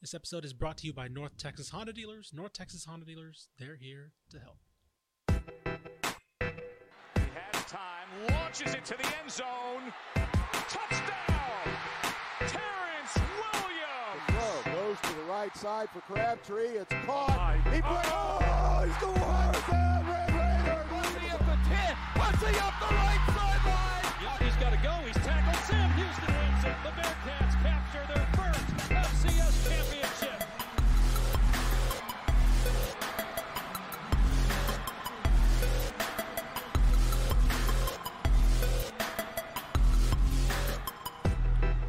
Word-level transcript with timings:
This 0.00 0.14
episode 0.14 0.44
is 0.44 0.52
brought 0.52 0.78
to 0.78 0.86
you 0.86 0.92
by 0.92 1.08
North 1.08 1.36
Texas 1.36 1.70
Honda 1.70 1.92
Dealers. 1.92 2.30
North 2.32 2.52
Texas 2.52 2.84
Honda 2.84 3.04
Dealers, 3.04 3.48
they're 3.58 3.74
here 3.74 4.12
to 4.30 4.38
help. 4.38 4.58
He 6.38 7.24
has 7.34 7.64
time, 7.64 8.06
launches 8.30 8.74
it 8.74 8.84
to 8.84 8.94
the 8.96 9.04
end 9.20 9.28
zone. 9.28 9.92
Touchdown! 10.68 11.66
Terrence 12.38 13.18
Williams! 13.42 14.22
Throw 14.62 14.72
goes 14.72 15.00
to 15.02 15.12
the 15.16 15.24
right 15.28 15.56
side 15.56 15.88
for 15.90 16.00
Crabtree. 16.02 16.78
It's 16.78 16.94
caught. 17.04 17.58
Oh 17.66 17.70
he 17.72 17.82
put, 17.82 18.06
oh, 18.06 18.84
he 18.86 18.92
scores! 19.02 19.18
The 19.66 19.82
Red 20.06 20.30
Raiders! 20.30 20.86
Bundy 20.94 21.26
up 21.34 21.42
the 21.42 21.58
10. 21.74 21.98
Bundy 22.14 22.54
up 22.62 22.74
the 22.78 22.94
right 22.94 23.24
sideline. 23.34 24.14
Yeah, 24.22 24.38
he's 24.46 24.54
got 24.62 24.70
to 24.70 24.78
go. 24.78 24.94
He's 25.04 25.18
tackled. 25.26 25.58
Sam 25.66 25.90
Houston 25.98 26.30
wins 26.38 26.64
it. 26.70 26.76
The 26.86 26.94
Bearcats 26.94 27.58
capture 27.66 28.06
their 28.14 28.22
first 28.22 28.27
FCS 28.88 29.68
championship. 29.68 30.42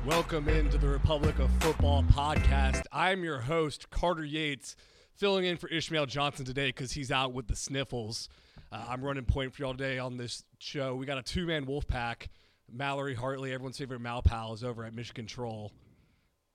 Welcome 0.06 0.50
into 0.50 0.78
the 0.78 0.90
Republic 0.90 1.40
of 1.40 1.50
Football 1.62 2.04
podcast. 2.04 2.84
I'm 2.92 3.24
your 3.24 3.40
host, 3.40 3.90
Carter 3.90 4.26
Yates, 4.26 4.76
filling 5.16 5.46
in 5.46 5.56
for 5.56 5.70
Ishmael 5.70 6.08
Johnson 6.08 6.44
today 6.46 6.68
because 6.68 6.92
he's 6.92 7.12
out 7.12 7.32
with 7.32 7.48
the 7.48 7.56
sniffles. 7.56 8.28
Uh, 8.74 8.86
I'm 8.90 9.02
running 9.02 9.24
point 9.24 9.54
for 9.54 9.62
y'all 9.62 9.72
today 9.74 10.00
on 10.00 10.18
this 10.18 10.44
show. 10.58 10.96
We 10.96 11.06
got 11.06 11.18
a 11.18 11.24
two 11.24 11.46
man 11.46 11.66
wolf 11.66 11.88
pack. 11.88 12.30
Mallory 12.70 13.16
Hartley, 13.16 13.54
everyone's 13.54 13.78
favorite 13.78 14.02
Mal 14.02 14.22
pal, 14.22 14.54
is 14.54 14.66
over 14.66 14.84
at 14.84 14.94
Michigan 14.94 15.26
Troll 15.26 15.72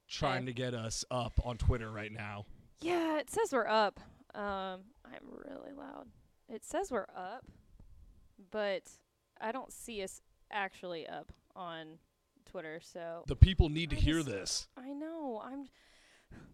trying 0.09 0.43
Hey. 0.43 0.47
to 0.47 0.53
get 0.53 0.75
us 0.75 1.05
up 1.11 1.41
on 1.45 1.57
Twitter 1.59 1.91
right 1.91 2.13
now. 2.13 2.47
Yeah, 2.81 3.19
it 3.19 3.31
says 3.31 3.53
we're 3.53 3.67
up. 3.69 4.01
Um, 4.35 4.83
I'm 5.05 5.23
really 5.31 5.73
loud. 5.73 6.09
It 6.49 6.65
says 6.65 6.91
we're 6.91 7.07
up, 7.17 7.45
but 8.51 8.83
I 9.41 9.53
don't 9.53 9.73
see 9.73 10.03
us 10.03 10.21
actually 10.51 11.07
up 11.09 11.33
on 11.57 11.99
Twitter. 12.45 12.81
So 12.83 13.25
The 13.27 13.37
people 13.37 13.69
need 13.69 13.91
to 13.91 13.97
I 13.97 14.01
hear 14.01 14.17
just- 14.17 14.29
this. 14.29 14.69
I 14.77 14.93
know 14.93 15.41
I'm. 15.45 15.69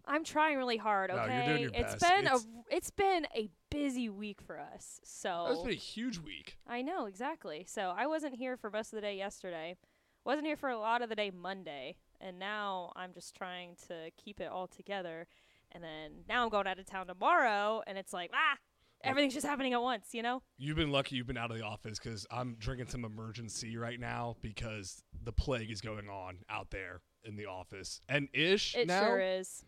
I'm 0.05 0.23
trying 0.23 0.57
really 0.57 0.77
hard. 0.77 1.09
No, 1.09 1.17
Okay, 1.17 1.35
you're 1.37 1.45
doing 1.47 1.61
your 1.63 1.71
it's 1.73 1.95
best. 1.95 2.01
been 2.01 2.25
It's- 2.25 2.45
a 2.45 2.75
it's 2.75 2.91
been 2.91 3.27
a 3.35 3.49
busy 3.71 4.09
week 4.09 4.39
for 4.41 4.59
us. 4.59 4.99
So 5.03 5.45
That's 5.49 5.61
been 5.63 5.71
a 5.71 5.75
huge 5.75 6.19
week. 6.19 6.57
I 6.67 6.83
know 6.83 7.05
exactly. 7.05 7.65
So 7.67 7.91
I 7.95 8.05
wasn't 8.05 8.35
here 8.35 8.57
for 8.57 8.69
most 8.69 8.93
of 8.93 8.97
the 8.97 9.01
day 9.01 9.17
yesterday. 9.17 9.77
Wasn't 10.23 10.45
here 10.45 10.55
for 10.55 10.69
a 10.69 10.77
lot 10.77 11.01
of 11.01 11.09
the 11.09 11.15
day 11.15 11.31
Monday, 11.31 11.95
and 12.21 12.39
now 12.39 12.91
I'm 12.95 13.13
just 13.13 13.35
trying 13.35 13.75
to 13.87 14.11
keep 14.23 14.39
it 14.39 14.49
all 14.49 14.67
together. 14.67 15.27
And 15.73 15.83
then 15.83 16.11
now 16.27 16.43
I'm 16.43 16.49
going 16.49 16.67
out 16.67 16.79
of 16.79 16.85
town 16.85 17.07
tomorrow, 17.07 17.81
and 17.87 17.97
it's 17.97 18.13
like 18.13 18.31
ah, 18.33 18.57
everything's 19.03 19.33
just 19.33 19.45
happening 19.45 19.73
at 19.73 19.81
once. 19.81 20.09
You 20.13 20.21
know? 20.21 20.41
You've 20.57 20.77
been 20.77 20.91
lucky 20.91 21.15
you've 21.15 21.27
been 21.27 21.37
out 21.37 21.51
of 21.51 21.57
the 21.57 21.63
office 21.63 21.99
because 21.99 22.25
I'm 22.31 22.55
drinking 22.59 22.87
some 22.87 23.03
Emergen-C 23.03 23.77
right 23.77 23.99
now 23.99 24.35
because 24.41 25.03
the 25.23 25.31
plague 25.31 25.71
is 25.71 25.81
going 25.81 26.09
on 26.09 26.37
out 26.49 26.71
there 26.71 27.01
in 27.23 27.35
the 27.35 27.45
office. 27.45 28.01
And 28.09 28.27
Ish 28.33 28.75
It 28.75 28.87
now, 28.87 29.05
sure 29.05 29.21
is. 29.21 29.63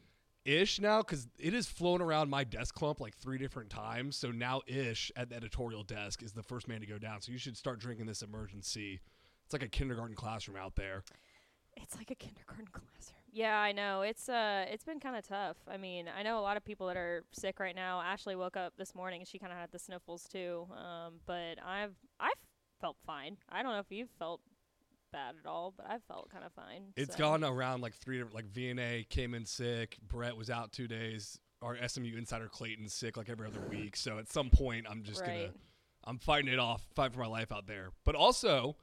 Ish 0.46 0.82
now, 0.82 1.02
because 1.02 1.28
it 1.40 1.54
has 1.54 1.68
flown 1.68 2.02
around 2.02 2.30
my 2.30 2.44
desk 2.44 2.76
clump 2.76 3.00
like 3.00 3.16
three 3.16 3.38
different 3.38 3.70
times. 3.70 4.18
So 4.18 4.32
now 4.32 4.62
Ish 4.68 5.12
at 5.16 5.30
the 5.30 5.36
editorial 5.36 5.84
desk 5.84 6.22
is 6.22 6.34
the 6.34 6.44
first 6.44 6.68
man 6.68 6.82
to 6.82 6.86
go 6.86 6.98
down. 6.98 7.22
So 7.22 7.32
you 7.32 7.38
should 7.38 7.58
start 7.58 7.80
drinking 7.80 8.08
this 8.08 8.24
Emergen-C. 8.24 9.00
It's 9.46 9.54
like 9.54 9.64
a 9.64 9.68
kindergarten 9.68 10.16
classroom 10.16 10.58
out 10.58 10.76
there. 10.76 11.04
It's 11.78 11.98
like 11.98 12.12
a 12.12 12.16
kindergarten 12.16 12.68
classroom. 12.72 13.20
Yeah, 13.32 13.58
I 13.58 13.72
know. 13.72 14.02
It's 14.02 14.30
uh 14.30 14.66
it's 14.70 14.84
been 14.84 15.00
kind 15.00 15.16
of 15.16 15.28
tough. 15.28 15.58
I 15.68 15.78
mean, 15.78 16.08
I 16.16 16.22
know 16.24 16.40
a 16.40 16.42
lot 16.42 16.56
of 16.58 16.64
people 16.64 16.88
that 16.88 16.98
are 16.98 17.24
sick 17.32 17.60
right 17.60 17.76
now. 17.76 18.02
Ashley 18.02 18.36
woke 18.36 18.56
up 18.58 18.74
this 18.78 18.94
morning 18.94 19.22
and 19.22 19.28
she 19.28 19.40
kind 19.40 19.52
of 19.52 19.58
had 19.58 19.72
the 19.72 19.80
sniffles 19.80 20.26
too. 20.32 20.68
Um, 20.72 21.16
but 21.26 21.58
I've 21.66 21.96
I've 22.20 22.32
felt 22.80 22.98
fine. 23.06 23.38
I 23.50 23.64
don't 23.64 23.74
know 23.74 23.80
if 23.80 23.92
you've 23.92 24.12
felt 24.20 24.42
bad 25.12 25.36
at 25.44 25.48
all, 25.48 25.74
but 25.76 25.86
I've 25.90 26.04
felt 26.04 26.30
kind 26.32 26.44
of 26.44 26.52
fine. 26.54 26.94
It's 26.96 27.16
so. 27.16 27.20
gone 27.24 27.44
around 27.44 27.82
like 27.82 27.96
three 27.96 28.18
different, 28.18 28.36
like 28.36 28.52
VNA 28.52 29.10
came 29.10 29.34
in 29.34 29.46
sick. 29.46 29.98
Brett 30.08 30.36
was 30.36 30.50
out 30.50 30.72
two 30.72 30.88
days. 30.88 31.40
Our 31.62 31.78
SMU 31.88 32.18
insider 32.18 32.50
Clayton's 32.50 32.94
sick 32.94 33.16
like 33.16 33.30
every 33.30 33.48
other 33.48 33.62
week. 33.62 33.96
So 33.96 34.18
at 34.20 34.30
some 34.32 34.50
point, 34.50 34.86
I'm 34.90 35.04
just 35.04 35.22
Right. 35.22 35.28
gonna, 35.28 35.54
I'm 36.04 36.18
fighting 36.20 36.52
it 36.52 36.60
off, 36.60 36.84
fight 36.94 37.14
for 37.14 37.20
my 37.20 37.28
life 37.28 37.52
out 37.52 37.68
there. 37.68 37.90
But 38.04 38.16
also, 38.16 38.76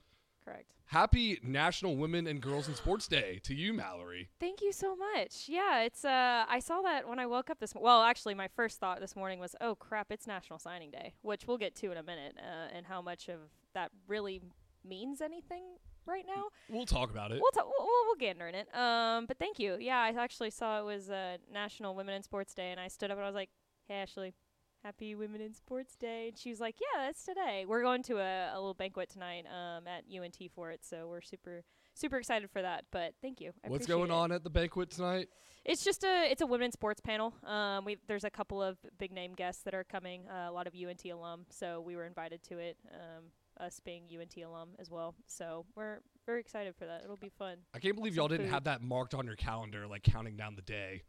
Correct. 0.44 0.72
happy 0.86 1.38
National 1.42 1.96
Women 1.96 2.26
and 2.26 2.40
Girls 2.40 2.66
in 2.68 2.74
Sports 2.74 3.06
Day 3.06 3.40
to 3.44 3.54
you, 3.54 3.72
Mallory. 3.72 4.28
Thank 4.40 4.60
you 4.62 4.72
so 4.72 4.96
much. 4.96 5.44
Yeah, 5.48 5.82
it's 5.82 6.04
uh 6.04 6.44
I 6.48 6.58
saw 6.60 6.80
that 6.82 7.06
when 7.08 7.18
I 7.18 7.26
woke 7.26 7.50
up 7.50 7.60
this 7.60 7.74
mo- 7.74 7.82
well, 7.82 8.02
actually 8.02 8.34
my 8.34 8.48
first 8.48 8.80
thought 8.80 9.00
this 9.00 9.14
morning 9.14 9.38
was, 9.38 9.54
"Oh 9.60 9.74
crap, 9.74 10.10
it's 10.10 10.26
National 10.26 10.58
Signing 10.58 10.90
Day," 10.90 11.14
which 11.22 11.46
we'll 11.46 11.58
get 11.58 11.74
to 11.76 11.90
in 11.92 11.98
a 11.98 12.02
minute, 12.02 12.36
uh, 12.38 12.74
and 12.76 12.86
how 12.86 13.00
much 13.02 13.28
of 13.28 13.38
that 13.74 13.90
really 14.08 14.40
means 14.84 15.20
anything 15.20 15.62
right 16.06 16.24
now. 16.26 16.44
We'll 16.68 16.86
talk 16.86 17.10
about 17.10 17.30
it. 17.30 17.40
We'll, 17.40 17.50
ta- 17.52 17.68
we'll 17.68 17.86
we'll 17.86 18.06
we'll 18.06 18.16
gander 18.16 18.48
in 18.48 18.54
it. 18.54 18.74
Um, 18.74 19.26
but 19.26 19.38
thank 19.38 19.58
you. 19.58 19.76
Yeah, 19.78 19.98
I 19.98 20.08
actually 20.18 20.50
saw 20.50 20.80
it 20.80 20.84
was 20.84 21.10
uh, 21.10 21.36
National 21.52 21.94
Women 21.94 22.14
in 22.14 22.22
Sports 22.22 22.54
Day, 22.54 22.70
and 22.70 22.80
I 22.80 22.88
stood 22.88 23.10
up 23.10 23.18
and 23.18 23.24
I 23.24 23.28
was 23.28 23.34
like, 23.36 23.50
"Hey, 23.86 23.96
Ashley, 23.96 24.34
Happy 24.82 25.14
Women 25.14 25.40
in 25.40 25.54
Sports 25.54 25.96
Day!" 25.96 26.28
And 26.28 26.38
she 26.38 26.50
was 26.50 26.60
like, 26.60 26.76
"Yeah, 26.80 27.06
that's 27.06 27.24
today. 27.24 27.64
We're 27.66 27.82
going 27.82 28.02
to 28.04 28.18
a, 28.18 28.52
a 28.52 28.56
little 28.56 28.74
banquet 28.74 29.10
tonight 29.10 29.44
um, 29.46 29.86
at 29.86 30.04
UNT 30.12 30.36
for 30.54 30.70
it, 30.70 30.84
so 30.84 31.08
we're 31.08 31.20
super 31.20 31.64
super 31.94 32.16
excited 32.16 32.50
for 32.50 32.62
that." 32.62 32.86
But 32.90 33.14
thank 33.22 33.40
you. 33.40 33.52
I 33.64 33.68
What's 33.68 33.86
going 33.86 34.10
it. 34.10 34.14
on 34.14 34.32
at 34.32 34.44
the 34.44 34.50
banquet 34.50 34.90
tonight? 34.90 35.28
It's 35.64 35.84
just 35.84 36.04
a 36.04 36.30
it's 36.30 36.42
a 36.42 36.46
women's 36.46 36.74
sports 36.74 37.00
panel. 37.00 37.34
Um, 37.44 37.84
we 37.84 37.98
there's 38.08 38.24
a 38.24 38.30
couple 38.30 38.62
of 38.62 38.78
big 38.98 39.12
name 39.12 39.34
guests 39.34 39.62
that 39.64 39.74
are 39.74 39.84
coming. 39.84 40.26
Uh, 40.28 40.48
a 40.48 40.52
lot 40.52 40.66
of 40.66 40.74
UNT 40.74 41.04
alum, 41.04 41.46
so 41.50 41.80
we 41.80 41.96
were 41.96 42.06
invited 42.06 42.42
to 42.44 42.58
it. 42.58 42.76
Um, 42.94 43.24
us 43.58 43.78
being 43.84 44.04
UNT 44.18 44.34
alum 44.42 44.70
as 44.78 44.90
well, 44.90 45.14
so 45.26 45.66
we're 45.76 45.98
very 46.24 46.40
excited 46.40 46.74
for 46.74 46.86
that. 46.86 47.02
It'll 47.04 47.16
be 47.18 47.28
fun. 47.28 47.58
I 47.74 47.78
can't 47.78 47.94
believe 47.94 48.14
Some 48.14 48.20
y'all 48.22 48.28
didn't 48.28 48.46
food. 48.46 48.54
have 48.54 48.64
that 48.64 48.80
marked 48.80 49.12
on 49.12 49.26
your 49.26 49.36
calendar, 49.36 49.86
like 49.86 50.02
counting 50.02 50.36
down 50.36 50.56
the 50.56 50.62
day. 50.62 51.02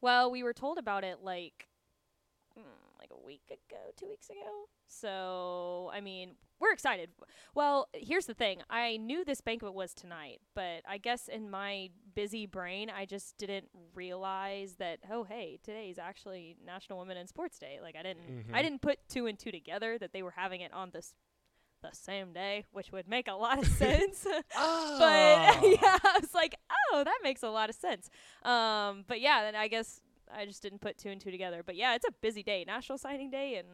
Well, 0.00 0.30
we 0.30 0.44
were 0.44 0.52
told 0.52 0.78
about 0.78 1.02
it 1.02 1.18
like 1.22 1.66
like 2.98 3.10
a 3.12 3.26
week 3.26 3.42
ago, 3.48 3.80
two 3.96 4.08
weeks 4.08 4.30
ago. 4.30 4.66
So 4.86 5.90
I 5.92 6.00
mean, 6.00 6.32
we're 6.60 6.72
excited. 6.72 7.10
Well, 7.54 7.88
here's 7.94 8.26
the 8.26 8.34
thing: 8.34 8.62
I 8.70 8.96
knew 8.96 9.24
this 9.24 9.40
banquet 9.40 9.74
was 9.74 9.94
tonight, 9.94 10.40
but 10.54 10.82
I 10.88 10.98
guess 10.98 11.28
in 11.28 11.50
my 11.50 11.90
busy 12.14 12.46
brain, 12.46 12.90
I 12.90 13.04
just 13.04 13.36
didn't 13.36 13.68
realize 13.94 14.76
that. 14.78 15.00
Oh, 15.10 15.24
hey, 15.24 15.58
today's 15.62 15.98
actually 15.98 16.56
National 16.64 16.98
Women 16.98 17.16
in 17.16 17.26
Sports 17.26 17.58
Day. 17.58 17.78
Like 17.82 17.96
I 17.98 18.02
didn't, 18.02 18.46
I 18.52 18.60
Mhm. 18.60 18.62
didn't 18.62 18.82
put 18.82 18.98
two 19.08 19.26
and 19.26 19.38
two 19.38 19.50
together 19.50 19.98
that 19.98 20.12
they 20.12 20.22
were 20.22 20.32
having 20.32 20.60
it 20.60 20.72
on 20.72 20.90
this 20.92 21.14
the 21.82 21.90
same 21.92 22.32
day, 22.32 22.64
which 22.72 22.90
would 22.90 23.06
make 23.06 23.28
a 23.28 23.34
lot 23.34 23.58
of 23.58 23.66
sense. 23.82 24.26
Ah. 24.56 24.96
but 25.60 25.68
yeah, 25.68 25.98
I 26.04 26.18
was 26.20 26.32
like, 26.34 26.54
oh, 26.92 27.04
that 27.04 27.18
makes 27.22 27.42
a 27.42 27.50
lot 27.50 27.68
of 27.68 27.76
sense. 27.76 28.08
Um, 28.42 29.04
but 29.06 29.20
yeah, 29.20 29.42
then 29.42 29.54
I 29.54 29.68
guess 29.68 30.00
I 30.34 30.46
just 30.46 30.62
didn't 30.62 30.80
put 30.80 30.98
two 30.98 31.08
and 31.08 31.20
two 31.20 31.30
together. 31.30 31.62
But 31.64 31.76
yeah, 31.76 31.94
it's 31.94 32.06
a 32.06 32.12
busy 32.20 32.42
day, 32.42 32.64
National 32.66 32.98
Signing 32.98 33.30
Day 33.30 33.56
and 33.56 33.68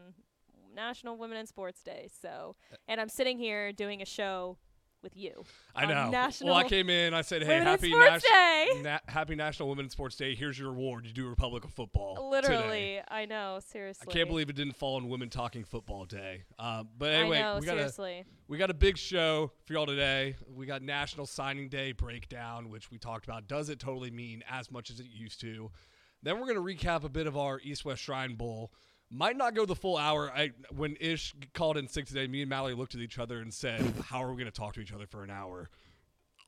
National 0.75 1.17
Women 1.17 1.39
in 1.39 1.47
Sports 1.47 1.83
Day. 1.83 2.09
So, 2.21 2.57
and 2.89 3.01
I'm 3.01 3.09
sitting 3.09 3.39
here 3.39 3.73
doing 3.73 4.03
a 4.03 4.07
show 4.07 4.59
with 5.03 5.17
you. 5.17 5.45
I 5.75 5.87
know. 5.87 6.11
National 6.11 6.55
well, 6.55 6.65
I 6.65 6.69
came 6.69 6.89
in. 6.89 7.13
I 7.13 7.23
said, 7.23 7.43
"Hey, 7.43 7.59
Women 7.59 7.67
happy 7.67 7.91
Day." 7.91 8.81
Na- 8.83 8.99
Happy 9.09 9.35
National 9.35 9.69
Women 9.69 9.87
in 9.87 9.91
Sports 9.91 10.17
Day. 10.17 10.35
Here's 10.35 10.59
your 10.59 10.71
reward. 10.71 11.07
You 11.07 11.13
do 11.13 11.29
Republic 11.29 11.65
of 11.65 11.73
Football. 11.73 12.31
Literally, 12.31 12.97
today." 12.97 13.03
I 13.09 13.25
know. 13.27 13.59
Seriously, 13.67 14.07
I 14.09 14.13
can't 14.13 14.29
believe 14.29 14.49
it 14.49 14.57
didn't 14.57 14.77
fall 14.77 14.97
on 14.97 15.09
Women 15.09 15.29
Talking 15.29 15.65
Football 15.65 16.05
Day. 16.05 16.45
Um, 16.59 16.89
but 16.97 17.13
anyway, 17.13 17.41
know. 17.41 17.59
we 17.61 17.67
got 17.67 17.79
a 17.79 18.25
we 18.49 18.59
got 18.59 18.71
a 18.71 18.75
big 18.75 18.97
show 18.97 19.51
for 19.65 19.73
y'all 19.73 19.87
today. 19.87 20.37
We 20.55 20.67
got 20.67 20.83
National 20.83 21.27
Signing 21.27 21.69
Day 21.69 21.93
breakdown, 21.93 22.71
which 22.71 22.91
we 22.91 22.99
talked 22.99 23.25
about. 23.25 23.49
Does 23.49 23.69
it 23.69 23.79
totally 23.79 24.11
mean 24.11 24.45
as 24.49 24.71
much 24.71 24.91
as 24.91 25.01
it 25.01 25.07
used 25.11 25.41
to? 25.41 25.71
Then 26.23 26.39
we're 26.39 26.47
gonna 26.47 26.61
recap 26.61 27.05
a 27.05 27.09
bit 27.09 27.27
of 27.27 27.37
our 27.37 27.61
East 27.63 27.85
West 27.85 28.03
Shrine 28.03 28.35
Bowl. 28.35 28.73
Might 29.11 29.37
not 29.37 29.55
go 29.55 29.67
the 29.67 29.77
full 29.77 29.99
hour. 29.99 30.31
I 30.31 30.53
when 30.71 30.97
Ish 31.01 31.35
called 31.53 31.77
in 31.77 31.89
sick 31.89 32.07
today, 32.07 32.27
me 32.27 32.43
and 32.43 32.49
Mallory 32.49 32.75
looked 32.75 32.95
at 32.95 33.01
each 33.01 33.19
other 33.19 33.41
and 33.41 33.53
said, 33.53 33.83
"How 34.07 34.23
are 34.23 34.33
we 34.33 34.39
gonna 34.39 34.51
talk 34.51 34.75
to 34.75 34.81
each 34.81 34.93
other 34.93 35.07
for 35.07 35.23
an 35.23 35.31
hour 35.31 35.69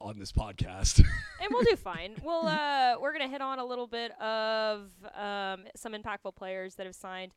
on 0.00 0.19
this 0.19 0.32
podcast?" 0.32 0.98
and 1.40 1.50
we'll 1.50 1.64
do 1.64 1.76
fine. 1.76 2.16
We'll 2.22 2.46
uh, 2.46 2.94
we're 3.00 3.12
gonna 3.12 3.28
hit 3.28 3.43
on 3.43 3.58
a 3.58 3.64
little 3.64 3.87
bit 3.87 4.12
of 4.20 4.90
um, 5.14 5.64
some 5.76 5.93
impactful 5.93 6.37
players 6.37 6.76
that 6.76 6.87
have 6.87 6.94
signed 6.94 7.34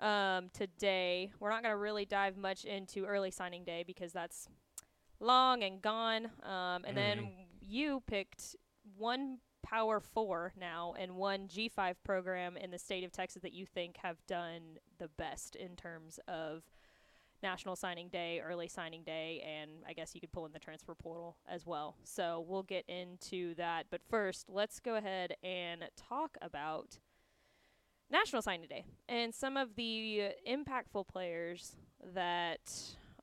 um, 0.00 0.50
today. 0.52 1.30
We're 1.38 1.50
not 1.50 1.62
gonna 1.62 1.76
really 1.76 2.04
dive 2.04 2.36
much 2.36 2.64
into 2.64 3.04
early 3.04 3.30
signing 3.30 3.64
day 3.64 3.84
because 3.86 4.12
that's 4.12 4.48
long 5.20 5.62
and 5.62 5.80
gone. 5.80 6.26
Um, 6.42 6.84
and 6.84 6.96
then 6.96 7.30
you 7.60 8.02
picked 8.06 8.56
one 8.96 9.38
Power 9.66 9.98
Four 9.98 10.52
now 10.58 10.94
and 10.96 11.16
one 11.16 11.48
G5 11.48 11.96
program 12.04 12.56
in 12.56 12.70
the 12.70 12.78
state 12.78 13.02
of 13.02 13.10
Texas 13.10 13.42
that 13.42 13.52
you 13.52 13.66
think 13.66 13.96
have 13.96 14.24
done 14.28 14.78
the 14.98 15.08
best 15.08 15.56
in 15.56 15.74
terms 15.74 16.20
of 16.28 16.62
National 17.42 17.74
Signing 17.74 18.08
Day, 18.08 18.40
early 18.40 18.68
signing 18.68 19.02
day, 19.02 19.44
and 19.44 19.70
I 19.86 19.92
guess 19.92 20.14
you 20.14 20.20
could 20.20 20.30
pull 20.30 20.46
in 20.46 20.52
the 20.52 20.60
transfer 20.60 20.94
portal 20.94 21.36
as 21.48 21.66
well. 21.66 21.96
So 22.04 22.44
we'll 22.46 22.62
get 22.62 22.84
into 22.88 23.56
that. 23.56 23.86
But 23.90 24.02
first, 24.08 24.46
let's 24.48 24.78
go 24.78 24.94
ahead 24.94 25.34
and 25.42 25.84
talk 25.96 26.38
about 26.40 26.98
National 28.08 28.42
Signing 28.42 28.68
Day 28.68 28.84
and 29.08 29.34
some 29.34 29.56
of 29.56 29.74
the 29.74 30.30
impactful 30.48 31.08
players 31.08 31.76
that 32.14 32.72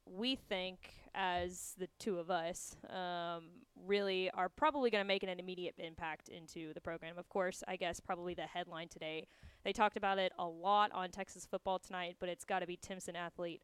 we 0.06 0.36
think, 0.36 0.94
as 1.16 1.74
the 1.78 1.88
two 2.00 2.20
of 2.20 2.30
us, 2.30 2.76
um, 2.90 3.63
really 3.86 4.30
are 4.32 4.50
probably 4.50 4.90
going 4.90 5.04
to 5.04 5.08
make 5.08 5.24
an 5.24 5.30
immediate 5.30 5.76
impact 5.78 6.30
into 6.30 6.74
the 6.74 6.82
program. 6.82 7.18
Of 7.18 7.30
course, 7.30 7.64
I 7.68 7.76
guess 7.76 8.00
probably 8.00 8.34
the 8.34 8.44
headline 8.44 8.88
today. 8.88 9.28
They 9.64 9.74
talked 9.74 9.98
about 9.98 10.18
it 10.20 10.32
a 10.38 10.46
lot 10.46 10.92
on 10.94 11.10
Texas 11.10 11.46
football 11.50 11.80
tonight, 11.80 12.18
but 12.20 12.30
it's 12.30 12.46
got 12.46 12.60
to 12.60 12.68
be 12.68 12.78
Timpson 12.78 13.16
athlete 13.16 13.62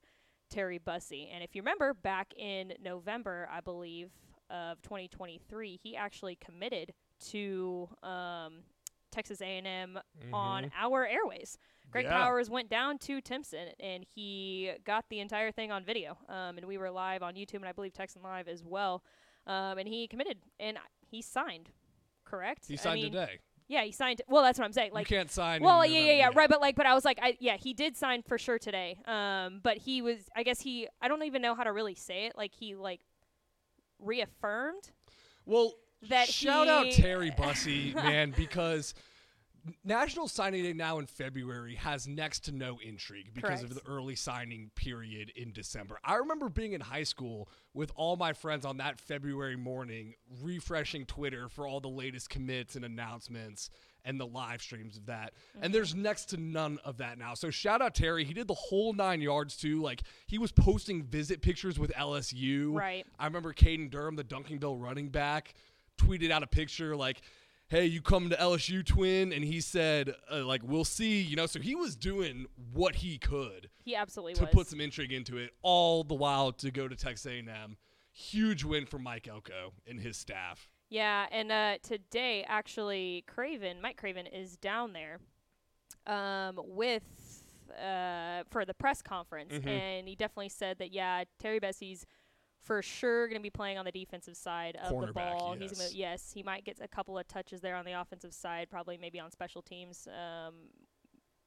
Terry 0.49 0.77
Bussey. 0.77 1.29
And 1.33 1.43
if 1.43 1.55
you 1.55 1.61
remember, 1.61 1.93
back 1.93 2.33
in 2.37 2.73
November, 2.83 3.47
I 3.51 3.61
believe, 3.61 4.09
of 4.49 4.81
2023, 4.81 5.79
he 5.81 5.95
actually 5.95 6.35
committed 6.43 6.93
to 7.29 7.87
um, 8.01 8.63
Texas 9.11 9.41
A&M 9.41 9.99
on 10.33 10.71
our 10.77 11.05
airways. 11.05 11.57
Greg 11.91 12.05
Yeah. 12.05 12.11
Powers 12.11 12.49
went 12.49 12.69
down 12.69 12.97
to 12.99 13.19
Timpson 13.21 13.69
and 13.79 14.05
he 14.15 14.71
got 14.85 15.05
the 15.09 15.19
entire 15.19 15.51
thing 15.51 15.71
on 15.71 15.83
video. 15.83 16.17
Um, 16.27 16.57
and 16.57 16.65
we 16.65 16.77
were 16.77 16.91
live 16.91 17.23
on 17.23 17.33
YouTube 17.33 17.55
and 17.55 17.65
I 17.65 17.71
believe 17.71 17.93
Texan 17.93 18.21
Live 18.21 18.47
as 18.47 18.63
well. 18.63 19.03
Um, 19.47 19.77
and 19.77 19.87
he 19.87 20.07
committed 20.07 20.37
and 20.59 20.77
he 21.09 21.21
signed. 21.21 21.69
Correct? 22.25 22.65
He 22.67 22.75
I 22.75 22.77
signed 22.77 23.01
mean, 23.01 23.11
today. 23.11 23.39
Yeah, 23.67 23.83
he 23.83 23.91
signed. 23.91 24.21
Well, 24.27 24.43
that's 24.43 24.57
what 24.57 24.65
I'm 24.65 24.73
saying. 24.73 24.93
Like 24.93 25.09
you 25.09 25.17
can't 25.17 25.31
sign. 25.31 25.61
well, 25.61 25.85
yeah, 25.85 25.99
yeah, 25.99 26.13
yeah, 26.13 26.29
right. 26.33 26.49
But 26.49 26.59
like, 26.59 26.75
but 26.75 26.87
I 26.87 26.95
was 26.95 27.05
like, 27.05 27.19
I 27.21 27.37
yeah, 27.39 27.55
he 27.55 27.73
did 27.73 27.95
sign 27.95 28.23
for 28.23 28.37
sure 28.37 28.57
today. 28.57 28.99
Um, 29.05 29.59
but 29.63 29.77
he 29.77 30.01
was, 30.01 30.17
I 30.35 30.41
guess 30.41 30.59
he, 30.59 30.87
I 31.01 31.07
don't 31.07 31.23
even 31.23 31.41
know 31.41 31.53
how 31.53 31.63
to 31.63 31.71
really 31.71 31.93
say 31.93 32.25
it. 32.25 32.33
Like 32.35 32.53
he 32.53 32.75
like 32.75 33.01
reaffirmed 33.99 34.91
Well, 35.45 35.73
that 36.09 36.29
shout 36.29 36.67
out 36.67 36.91
Terry 36.91 37.31
Bussey, 37.31 37.93
man, 37.95 38.33
because 38.35 38.93
National 39.83 40.27
Signing 40.27 40.63
Day 40.63 40.73
now 40.73 40.99
in 40.99 41.05
February 41.05 41.75
has 41.75 42.07
next 42.07 42.45
to 42.45 42.51
no 42.51 42.79
intrigue 42.83 43.33
because 43.33 43.63
of 43.63 43.73
the 43.73 43.81
early 43.87 44.15
signing 44.15 44.71
period 44.75 45.31
in 45.35 45.51
December. 45.51 45.99
I 46.03 46.15
remember 46.15 46.49
being 46.49 46.73
in 46.73 46.81
high 46.81 47.03
school 47.03 47.49
with 47.73 47.91
all 47.95 48.15
my 48.15 48.33
friends 48.33 48.65
on 48.65 48.77
that 48.77 48.99
February 48.99 49.55
morning, 49.55 50.15
refreshing 50.41 51.05
Twitter 51.05 51.49
for 51.49 51.67
all 51.67 51.79
the 51.79 51.89
latest 51.89 52.29
commits 52.29 52.75
and 52.75 52.85
announcements 52.85 53.69
and 54.05 54.19
the 54.19 54.25
live 54.25 54.61
streams 54.61 54.97
of 54.97 55.05
that. 55.07 55.33
Mm-hmm. 55.33 55.65
And 55.65 55.73
there's 55.73 55.93
next 55.93 56.25
to 56.29 56.37
none 56.37 56.79
of 56.85 56.97
that 56.97 57.17
now. 57.17 57.33
So 57.33 57.49
shout 57.49 57.81
out 57.81 57.95
Terry. 57.95 58.23
He 58.23 58.33
did 58.33 58.47
the 58.47 58.53
whole 58.53 58.93
nine 58.93 59.21
yards 59.21 59.57
too. 59.57 59.81
Like 59.81 60.03
he 60.27 60.37
was 60.37 60.51
posting 60.51 61.03
visit 61.03 61.41
pictures 61.41 61.77
with 61.77 61.91
LSU. 61.93 62.73
Right. 62.73 63.05
I 63.19 63.25
remember 63.25 63.53
Caden 63.53 63.91
Durham, 63.91 64.15
the 64.15 64.23
Duncanville 64.23 64.81
running 64.81 65.09
back, 65.09 65.53
tweeted 65.97 66.31
out 66.31 66.43
a 66.43 66.47
picture 66.47 66.95
like, 66.95 67.21
"Hey, 67.69 67.85
you 67.85 68.01
come 68.01 68.29
to 68.29 68.35
LSU, 68.35 68.85
twin?" 68.85 69.31
And 69.31 69.43
he 69.43 69.61
said, 69.61 70.13
uh, 70.31 70.43
"Like, 70.45 70.61
we'll 70.63 70.85
see." 70.85 71.21
You 71.21 71.35
know, 71.35 71.45
so 71.45 71.59
he 71.59 71.75
was 71.75 71.95
doing 71.95 72.47
what 72.73 72.95
he 72.95 73.17
could 73.17 73.69
he 73.85 73.95
absolutely 73.95 74.33
to 74.35 74.43
was. 74.45 74.53
put 74.53 74.67
some 74.67 74.81
intrigue 74.81 75.11
into 75.13 75.37
it, 75.37 75.51
all 75.61 76.03
the 76.03 76.15
while 76.15 76.51
to 76.53 76.71
go 76.71 76.87
to 76.87 76.95
Texas 76.95 77.25
A&M. 77.31 77.77
Huge 78.11 78.63
win 78.63 78.85
for 78.85 78.99
Mike 78.99 79.27
Elko 79.27 79.73
and 79.87 79.99
his 79.99 80.17
staff. 80.17 80.67
Yeah, 80.89 81.27
and 81.31 81.51
uh, 81.51 81.77
today 81.83 82.43
actually, 82.47 83.23
Craven, 83.27 83.79
Mike 83.81 83.97
Craven, 83.97 84.25
is 84.25 84.57
down 84.57 84.93
there 84.93 85.19
um, 86.07 86.59
with 86.65 87.03
uh, 87.79 88.43
for 88.49 88.65
the 88.65 88.73
press 88.73 89.01
conference, 89.03 89.53
Mhm. 89.53 89.67
and 89.67 90.07
he 90.07 90.15
definitely 90.15 90.49
said 90.49 90.79
that 90.79 90.91
yeah, 90.91 91.23
Terry 91.37 91.59
Bussey's 91.59 92.05
for 92.61 92.81
sure 92.81 93.27
going 93.27 93.39
to 93.39 93.43
be 93.43 93.49
playing 93.49 93.77
on 93.77 93.85
the 93.85 93.91
defensive 93.91 94.35
side 94.35 94.77
of 94.83 94.99
the 94.99 95.13
ball. 95.13 95.55
He's 95.57 95.71
gonna, 95.71 95.83
yes. 95.85 95.93
yes, 95.95 96.31
he 96.33 96.43
might 96.43 96.65
get 96.65 96.77
a 96.81 96.87
couple 96.87 97.17
of 97.17 97.27
touches 97.27 97.61
there 97.61 97.75
on 97.75 97.85
the 97.85 97.99
offensive 97.99 98.33
side, 98.33 98.69
probably 98.69 98.97
maybe 98.97 99.19
on 99.19 99.31
special 99.31 99.61
teams. 99.61 100.07
Um, 100.07 100.55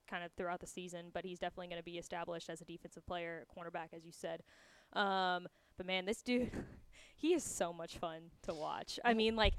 kind 0.09 0.25
of 0.25 0.33
throughout 0.37 0.61
the 0.61 0.67
season, 0.67 1.07
but 1.15 1.25
he's 1.25 1.39
definitely 1.39 1.69
going 1.69 1.79
to 1.79 1.85
be 1.85 1.97
established 1.97 2.51
as 2.51 2.61
a 2.61 2.65
defensive 2.65 3.07
player, 3.07 3.47
cornerback, 3.57 3.95
as 3.97 4.05
you 4.05 4.13
said. 4.13 4.43
Um, 4.93 5.47
but 5.79 5.87
man, 5.87 6.05
this 6.05 6.21
dude, 6.21 6.51
he 7.17 7.33
is 7.33 7.43
so 7.43 7.73
much 7.73 7.97
fun 7.97 8.25
to 8.43 8.53
watch. 8.53 9.01
I 9.05 9.15
mean, 9.15 9.37
like, 9.37 9.55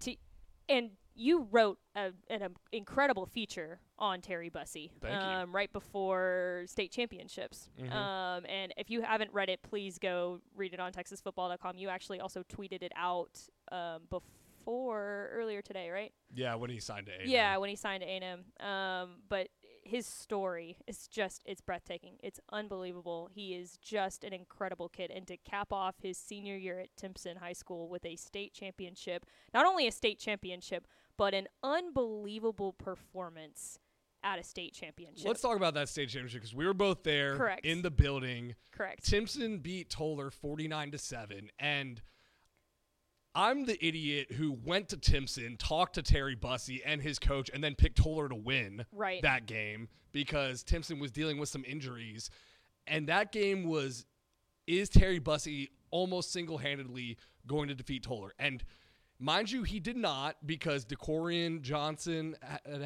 to, 0.00 0.14
and 0.70 0.90
you 1.18 1.48
wrote 1.50 1.78
a, 1.96 2.12
an 2.30 2.42
um, 2.44 2.54
incredible 2.72 3.26
feature 3.26 3.80
on 3.98 4.20
Terry 4.20 4.48
Bussey 4.48 4.92
um, 5.02 5.52
right 5.52 5.72
before 5.72 6.62
state 6.66 6.92
championships. 6.92 7.68
Mhm. 7.78 7.92
Um, 7.92 8.46
and 8.46 8.72
if 8.76 8.88
you 8.88 9.02
haven't 9.02 9.32
read 9.32 9.48
it, 9.48 9.60
please 9.62 9.98
go 9.98 10.40
read 10.54 10.72
it 10.72 10.80
on 10.80 10.92
TexasFootball.com. 10.92 11.76
You 11.76 11.88
actually 11.88 12.20
also 12.20 12.44
tweeted 12.44 12.82
it 12.82 12.92
out 12.94 13.36
um, 13.72 14.02
before 14.08 15.30
earlier 15.32 15.60
today, 15.60 15.90
right? 15.90 16.12
Yeah, 16.32 16.54
when 16.54 16.70
he 16.70 16.78
signed 16.78 17.06
to 17.06 17.12
A&M. 17.12 17.28
Yeah, 17.28 17.56
when 17.56 17.68
he 17.68 17.76
signed 17.76 18.02
to 18.04 18.08
A&M. 18.08 18.44
Um, 18.64 19.16
but 19.28 19.48
his 19.88 20.06
story 20.06 20.76
is 20.86 21.08
just 21.08 21.42
it's 21.46 21.60
breathtaking. 21.60 22.16
It's 22.22 22.40
unbelievable. 22.52 23.30
He 23.32 23.54
is 23.54 23.78
just 23.78 24.22
an 24.22 24.32
incredible 24.32 24.88
kid 24.88 25.10
and 25.10 25.26
to 25.26 25.36
cap 25.38 25.72
off 25.72 25.96
his 26.02 26.18
senior 26.18 26.56
year 26.56 26.78
at 26.78 26.94
Timpson 26.96 27.38
High 27.38 27.54
School 27.54 27.88
with 27.88 28.04
a 28.04 28.16
state 28.16 28.52
championship, 28.52 29.24
not 29.54 29.66
only 29.66 29.86
a 29.86 29.92
state 29.92 30.18
championship, 30.18 30.86
but 31.16 31.34
an 31.34 31.48
unbelievable 31.62 32.72
performance 32.72 33.78
at 34.22 34.38
a 34.38 34.42
state 34.42 34.74
championship. 34.74 35.26
Let's 35.26 35.40
talk 35.40 35.56
about 35.56 35.74
that 35.74 35.88
state 35.88 36.08
championship 36.08 36.42
because 36.42 36.54
we 36.54 36.66
were 36.66 36.74
both 36.74 37.02
there 37.02 37.36
Correct. 37.36 37.64
in 37.64 37.82
the 37.82 37.90
building. 37.90 38.54
Correct. 38.72 39.04
Timpson 39.04 39.58
beat 39.58 39.90
Tolar 39.90 40.30
49 40.30 40.90
to 40.92 40.98
7 40.98 41.50
and 41.58 42.02
I'm 43.38 43.64
the 43.66 43.78
idiot 43.86 44.32
who 44.32 44.52
went 44.64 44.88
to 44.88 44.96
Timpson, 44.96 45.56
talked 45.56 45.94
to 45.94 46.02
Terry 46.02 46.34
Bussey 46.34 46.82
and 46.84 47.00
his 47.00 47.18
coach 47.20 47.48
and 47.54 47.62
then 47.62 47.74
picked 47.76 47.98
Tolar 47.98 48.28
to 48.28 48.34
win 48.34 48.84
Right. 48.92 49.22
that 49.22 49.46
game 49.46 49.88
because 50.12 50.62
Timpson 50.64 50.98
was 50.98 51.12
dealing 51.12 51.38
with 51.38 51.48
some 51.48 51.64
injuries 51.64 52.30
and 52.86 53.08
that 53.08 53.30
game 53.32 53.64
was 53.64 54.04
is 54.66 54.88
Terry 54.88 55.18
Bussey 55.20 55.68
almost 55.90 56.32
single-handedly 56.32 57.16
going 57.46 57.68
to 57.68 57.74
defeat 57.74 58.02
Tolar 58.02 58.32
and 58.38 58.64
Mind 59.20 59.50
you, 59.50 59.64
he 59.64 59.80
did 59.80 59.96
not 59.96 60.36
because 60.46 60.84
DeCorian 60.84 61.60
Johnson 61.62 62.36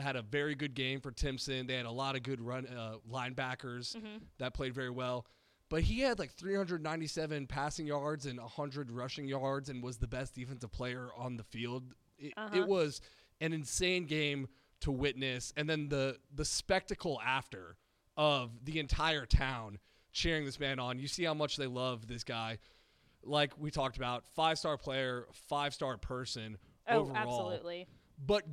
had 0.00 0.16
a 0.16 0.22
very 0.22 0.54
good 0.54 0.72
game 0.74 0.98
for 0.98 1.10
Timpson. 1.10 1.66
They 1.66 1.74
had 1.74 1.84
a 1.84 1.90
lot 1.90 2.16
of 2.16 2.22
good 2.22 2.40
run 2.40 2.66
uh, 2.66 2.94
linebackers 3.06 3.94
that 4.38 4.54
played 4.54 4.72
very 4.74 4.88
well. 4.88 5.26
But 5.72 5.84
he 5.84 6.00
had 6.00 6.18
like 6.18 6.32
397 6.32 7.46
passing 7.46 7.86
yards 7.86 8.26
and 8.26 8.38
100 8.38 8.90
rushing 8.90 9.26
yards 9.26 9.70
and 9.70 9.82
was 9.82 9.96
the 9.96 10.06
best 10.06 10.34
defensive 10.34 10.70
player 10.70 11.08
on 11.16 11.38
the 11.38 11.44
field. 11.44 11.94
It, 12.18 12.34
Uh-huh. 12.36 12.54
it 12.54 12.68
was 12.68 13.00
an 13.40 13.54
insane 13.54 14.04
game 14.04 14.48
to 14.80 14.92
witness. 14.92 15.54
And 15.56 15.70
then 15.70 15.88
the 15.88 16.18
the 16.30 16.44
spectacle 16.44 17.18
after 17.24 17.78
of 18.18 18.50
the 18.62 18.80
entire 18.80 19.24
town 19.24 19.78
cheering 20.12 20.44
this 20.44 20.60
man 20.60 20.78
on. 20.78 20.98
You 20.98 21.08
see 21.08 21.24
how 21.24 21.32
much 21.32 21.56
they 21.56 21.66
love 21.66 22.06
this 22.06 22.22
guy. 22.22 22.58
Like 23.24 23.54
we 23.58 23.70
talked 23.70 23.96
about, 23.96 24.26
five 24.26 24.58
star 24.58 24.76
player, 24.76 25.26
five 25.48 25.72
star 25.72 25.96
person 25.96 26.58
oh, 26.86 26.98
overall. 26.98 27.16
absolutely. 27.16 27.88
But 28.18 28.44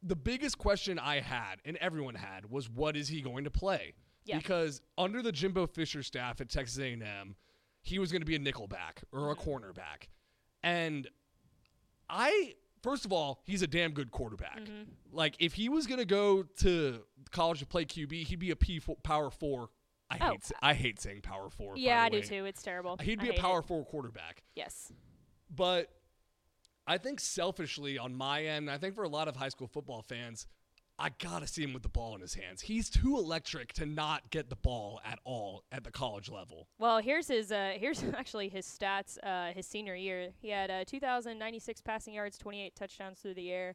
the 0.00 0.14
biggest 0.14 0.58
question 0.58 1.00
I 1.00 1.18
had, 1.18 1.56
and 1.64 1.76
everyone 1.78 2.14
had, 2.14 2.48
was 2.48 2.70
what 2.70 2.96
is 2.96 3.08
he 3.08 3.20
going 3.20 3.42
to 3.42 3.50
play? 3.50 3.94
Yeah. 4.24 4.38
Because 4.38 4.80
under 4.96 5.20
the 5.22 5.32
Jimbo 5.32 5.66
Fisher 5.66 6.02
staff 6.02 6.40
at 6.40 6.48
Texas 6.48 6.78
A&M, 6.78 7.34
he 7.82 7.98
was 7.98 8.12
going 8.12 8.22
to 8.22 8.26
be 8.26 8.36
a 8.36 8.38
nickelback 8.38 9.02
or 9.12 9.30
a 9.30 9.34
Mm-hmm. 9.34 9.50
cornerback, 9.50 10.08
and 10.62 11.08
I 12.08 12.54
first 12.82 13.04
of 13.04 13.12
all, 13.12 13.40
he's 13.44 13.62
a 13.62 13.66
damn 13.66 13.92
good 13.92 14.10
quarterback. 14.10 14.60
Mm-hmm. 14.60 14.82
Like 15.12 15.34
if 15.40 15.54
he 15.54 15.68
was 15.68 15.86
going 15.86 15.98
to 15.98 16.04
go 16.04 16.42
to 16.58 17.00
college 17.30 17.60
to 17.60 17.66
play 17.66 17.84
QB, 17.84 18.24
he'd 18.26 18.38
be 18.38 18.50
a 18.50 18.56
P 18.56 18.78
four, 18.78 18.96
power 19.02 19.30
four. 19.30 19.70
I 20.10 20.18
Oh. 20.20 20.30
hate 20.32 20.52
I 20.62 20.74
hate 20.74 21.00
saying 21.00 21.22
power 21.22 21.48
four. 21.50 21.74
by 21.74 21.80
Yeah, 21.80 22.08
the 22.08 22.16
I 22.18 22.20
do 22.20 22.26
too. 22.26 22.44
It's 22.44 22.62
terrible. 22.62 22.96
He'd 23.00 23.18
be 23.20 23.28
a 23.28 23.32
hate 23.32 23.38
it. 23.38 23.42
power 23.42 23.62
four 23.62 23.84
quarterback. 23.84 24.42
Yes. 24.54 24.92
But 25.50 25.88
I 26.86 26.98
think 26.98 27.18
selfishly 27.20 27.98
on 27.98 28.14
my 28.14 28.44
end, 28.44 28.70
I 28.70 28.76
think 28.78 28.94
for 28.94 29.04
a 29.04 29.08
lot 29.08 29.26
of 29.28 29.36
high 29.36 29.48
school 29.48 29.68
football 29.68 30.02
fans, 30.02 30.46
I 30.98 31.10
gotta 31.18 31.46
see 31.46 31.62
him 31.62 31.72
with 31.72 31.82
the 31.82 31.88
ball 31.88 32.14
in 32.14 32.20
his 32.20 32.34
hands. 32.34 32.62
He's 32.62 32.88
too 32.88 33.16
electric 33.16 33.72
to 33.74 33.86
not 33.86 34.30
get 34.30 34.50
the 34.50 34.56
ball 34.56 35.00
at 35.04 35.18
all 35.24 35.64
at 35.72 35.84
the 35.84 35.90
college 35.90 36.30
level. 36.30 36.68
Well, 36.78 36.98
here's 36.98 37.28
his. 37.28 37.50
Uh, 37.50 37.72
here's 37.76 38.04
actually 38.14 38.48
his 38.48 38.66
stats. 38.66 39.18
Uh, 39.22 39.52
his 39.52 39.66
senior 39.66 39.94
year, 39.94 40.28
he 40.40 40.50
had 40.50 40.70
uh, 40.70 40.84
2,096 40.84 41.80
passing 41.80 42.14
yards, 42.14 42.38
28 42.38 42.74
touchdowns 42.76 43.18
through 43.18 43.34
the 43.34 43.50
air, 43.50 43.74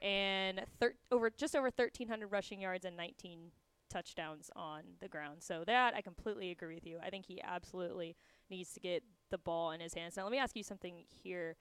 and 0.00 0.62
thir- 0.78 0.94
over 1.10 1.30
just 1.30 1.56
over 1.56 1.70
1,300 1.74 2.28
rushing 2.28 2.60
yards 2.60 2.84
and 2.84 2.96
19 2.96 3.50
touchdowns 3.90 4.50
on 4.54 4.82
the 5.00 5.08
ground. 5.08 5.42
So 5.42 5.64
that 5.66 5.94
I 5.94 6.00
completely 6.00 6.50
agree 6.50 6.74
with 6.74 6.86
you. 6.86 6.98
I 7.02 7.10
think 7.10 7.26
he 7.26 7.40
absolutely 7.42 8.16
needs 8.50 8.72
to 8.74 8.80
get 8.80 9.02
the 9.30 9.38
ball 9.38 9.72
in 9.72 9.80
his 9.80 9.94
hands. 9.94 10.16
Now, 10.16 10.24
let 10.24 10.32
me 10.32 10.38
ask 10.38 10.54
you 10.54 10.62
something 10.62 11.04
here. 11.08 11.56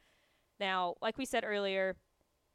Now, 0.60 0.96
like 1.02 1.18
we 1.18 1.26
said 1.26 1.44
earlier, 1.46 1.96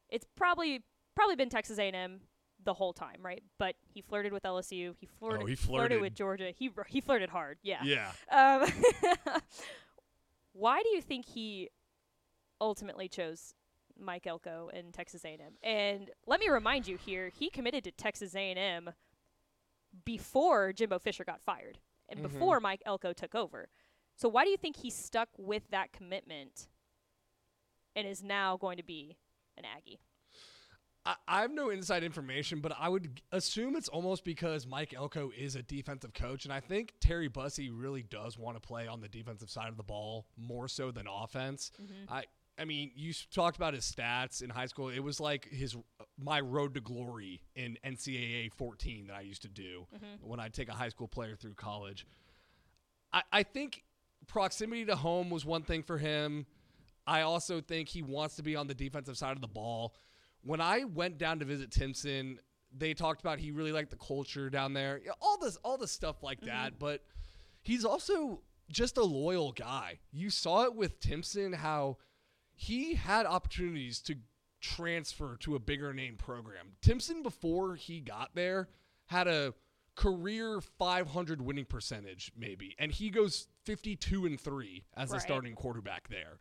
it's 0.08 0.26
probably 0.36 0.82
probably 1.14 1.36
been 1.36 1.50
Texas 1.50 1.78
A&M 1.78 2.20
the 2.64 2.74
whole 2.74 2.92
time, 2.92 3.16
right? 3.22 3.42
But 3.58 3.74
he 3.92 4.00
flirted 4.00 4.32
with 4.32 4.42
LSU. 4.44 4.94
He 5.00 5.06
flirted, 5.06 5.42
Oh, 5.42 5.46
he 5.46 5.54
flirted. 5.54 6.00
with 6.00 6.14
Georgia. 6.14 6.52
He 6.56 6.70
he 6.88 7.00
flirted 7.00 7.30
hard. 7.30 7.58
Yeah. 7.62 7.82
Yeah. 7.84 8.12
Um, 8.30 8.68
why 10.52 10.82
do 10.82 10.88
you 10.90 11.00
think 11.00 11.26
he 11.26 11.70
ultimately 12.60 13.08
chose 13.08 13.54
Mike 13.98 14.26
Elko 14.26 14.70
and 14.72 14.92
Texas 14.92 15.24
A&M. 15.24 15.38
And 15.62 16.10
let 16.26 16.40
me 16.40 16.48
remind 16.48 16.86
you 16.88 16.96
here, 16.96 17.30
he 17.36 17.50
committed 17.50 17.84
to 17.84 17.90
Texas 17.90 18.34
A&M 18.34 18.90
before 20.04 20.72
Jimbo 20.72 20.98
Fisher 20.98 21.24
got 21.24 21.40
fired 21.42 21.78
and 22.08 22.20
Mhm. 22.20 22.22
before 22.22 22.60
Mike 22.60 22.82
Elko 22.86 23.12
took 23.12 23.34
over. 23.34 23.68
So 24.16 24.28
why 24.28 24.44
do 24.44 24.50
you 24.50 24.56
think 24.56 24.76
he 24.78 24.90
stuck 24.90 25.28
with 25.36 25.68
that 25.70 25.92
commitment 25.92 26.68
and 27.94 28.06
is 28.06 28.22
now 28.22 28.56
going 28.56 28.76
to 28.76 28.82
be 28.82 29.18
an 29.56 29.64
Aggie? 29.64 30.00
I, 31.04 31.14
I 31.26 31.40
have 31.42 31.52
no 31.52 31.70
inside 31.70 32.04
information, 32.04 32.60
but 32.60 32.72
I 32.78 32.88
would 32.88 33.20
assume 33.32 33.76
it's 33.76 33.88
almost 33.88 34.24
because 34.24 34.66
Mike 34.66 34.94
Elko 34.94 35.30
is 35.36 35.56
a 35.56 35.62
defensive 35.62 36.14
coach, 36.14 36.44
and 36.44 36.52
I 36.52 36.60
think 36.60 36.94
Terry 37.00 37.28
Bussey 37.28 37.70
really 37.70 38.02
does 38.02 38.38
want 38.38 38.56
to 38.56 38.60
play 38.60 38.86
on 38.86 39.00
the 39.00 39.08
defensive 39.08 39.50
side 39.50 39.68
of 39.68 39.76
the 39.76 39.82
ball 39.82 40.26
more 40.36 40.68
so 40.68 40.90
than 40.90 41.06
offense. 41.06 41.70
Mm-hmm. 41.80 42.12
I. 42.12 42.24
I 42.58 42.66
mean, 42.66 42.90
you 42.94 43.14
talked 43.32 43.56
about 43.56 43.72
his 43.72 43.90
stats 43.90 44.42
in 44.42 44.50
high 44.50 44.66
school. 44.66 44.90
It 44.90 45.00
was 45.00 45.18
like 45.18 45.48
his 45.48 45.74
uh, 45.74 46.04
my 46.18 46.38
road 46.38 46.74
to 46.74 46.82
glory 46.82 47.40
in 47.56 47.78
NCAA 47.82 48.52
14 48.52 49.06
that 49.06 49.16
I 49.16 49.22
used 49.22 49.40
to 49.42 49.48
do 49.48 49.86
mm-hmm. 49.92 50.28
when 50.28 50.38
I'd 50.38 50.52
take 50.52 50.68
a 50.68 50.74
high 50.74 50.90
school 50.90 51.08
player 51.08 51.34
through 51.34 51.54
college. 51.54 52.06
I, 53.10 53.22
I 53.32 53.42
think 53.42 53.82
proximity 54.26 54.84
to 54.84 54.96
home 54.96 55.30
was 55.30 55.46
one 55.46 55.62
thing 55.62 55.82
for 55.82 55.96
him. 55.96 56.44
I 57.06 57.22
also 57.22 57.62
think 57.62 57.88
he 57.88 58.02
wants 58.02 58.36
to 58.36 58.42
be 58.42 58.54
on 58.54 58.66
the 58.66 58.74
defensive 58.74 59.16
side 59.16 59.32
of 59.32 59.40
the 59.40 59.48
ball. 59.48 59.94
When 60.42 60.60
I 60.60 60.84
went 60.84 61.18
down 61.18 61.38
to 61.38 61.44
visit 61.44 61.70
Timpson, 61.70 62.38
they 62.76 62.94
talked 62.94 63.20
about 63.20 63.38
he 63.38 63.50
really 63.50 63.72
liked 63.72 63.90
the 63.90 63.96
culture 63.96 64.50
down 64.50 64.72
there, 64.72 65.00
all 65.20 65.38
this, 65.38 65.56
all 65.56 65.78
the 65.78 65.88
stuff 65.88 66.22
like 66.22 66.38
mm-hmm. 66.38 66.48
that. 66.48 66.78
But 66.78 67.04
he's 67.62 67.84
also 67.84 68.42
just 68.70 68.96
a 68.96 69.04
loyal 69.04 69.52
guy. 69.52 69.98
You 70.10 70.30
saw 70.30 70.64
it 70.64 70.74
with 70.74 71.00
Timpson 71.00 71.52
how 71.52 71.98
he 72.54 72.94
had 72.94 73.26
opportunities 73.26 74.00
to 74.02 74.16
transfer 74.60 75.36
to 75.40 75.56
a 75.56 75.58
bigger 75.58 75.92
name 75.92 76.16
program. 76.16 76.72
Timpson, 76.80 77.22
before 77.22 77.74
he 77.74 78.00
got 78.00 78.30
there, 78.34 78.68
had 79.06 79.28
a 79.28 79.54
career 79.94 80.60
500 80.60 81.42
winning 81.42 81.64
percentage, 81.64 82.32
maybe, 82.36 82.74
and 82.78 82.90
he 82.92 83.10
goes 83.10 83.48
52 83.64 84.26
and 84.26 84.40
three 84.40 84.84
as 84.96 85.12
a 85.12 85.20
starting 85.20 85.54
quarterback 85.54 86.08
there. 86.08 86.38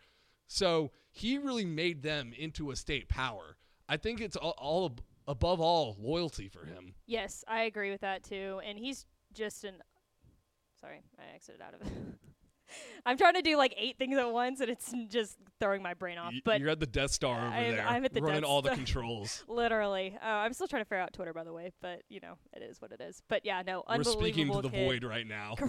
So 0.47 0.91
he 1.11 1.37
really 1.37 1.65
made 1.65 2.03
them 2.03 2.33
into 2.37 2.71
a 2.71 2.75
state 2.75 3.09
power. 3.09 3.57
I 3.91 3.97
think 3.97 4.21
it's 4.21 4.37
all, 4.37 4.55
all 4.57 4.95
above 5.27 5.59
all 5.59 5.97
loyalty 5.99 6.47
for 6.47 6.65
him. 6.65 6.93
Yes, 7.07 7.43
I 7.45 7.63
agree 7.63 7.91
with 7.91 8.01
that 8.01 8.23
too. 8.23 8.61
And 8.65 8.79
he's 8.79 9.05
just 9.33 9.65
an. 9.65 9.75
Sorry, 10.79 11.01
I 11.19 11.35
exited 11.35 11.61
out 11.61 11.73
of 11.73 11.81
it. 11.81 11.91
I'm 13.05 13.17
trying 13.17 13.33
to 13.33 13.41
do 13.41 13.57
like 13.57 13.73
eight 13.77 13.97
things 13.97 14.17
at 14.17 14.31
once, 14.31 14.61
and 14.61 14.69
it's 14.69 14.93
just 15.09 15.35
throwing 15.59 15.83
my 15.83 15.93
brain 15.93 16.17
off. 16.17 16.33
But 16.45 16.61
you're 16.61 16.69
at 16.69 16.79
the 16.79 16.85
Death 16.87 17.11
Star 17.11 17.37
over 17.37 17.47
I'm- 17.53 17.71
there, 17.71 17.85
I'm 17.85 18.05
at 18.05 18.13
the 18.13 18.21
Death 18.21 18.23
Star 18.23 18.27
running 18.29 18.41
Death 18.43 18.49
all 18.49 18.61
the 18.61 18.69
controls. 18.69 19.43
literally, 19.49 20.17
uh, 20.23 20.25
I'm 20.25 20.53
still 20.53 20.67
trying 20.67 20.83
to 20.83 20.85
figure 20.85 21.01
out 21.01 21.11
Twitter, 21.11 21.33
by 21.33 21.43
the 21.43 21.51
way. 21.51 21.73
But 21.81 22.03
you 22.07 22.21
know, 22.21 22.35
it 22.53 22.63
is 22.63 22.81
what 22.81 22.93
it 22.93 23.01
is. 23.01 23.21
But 23.27 23.45
yeah, 23.45 23.61
no, 23.67 23.83
We're 23.89 23.95
unbelievable 23.95 24.21
speaking 24.21 24.51
to 24.53 24.61
the 24.61 24.69
kid. 24.69 24.87
void 24.87 25.03
right 25.03 25.27
now. 25.27 25.55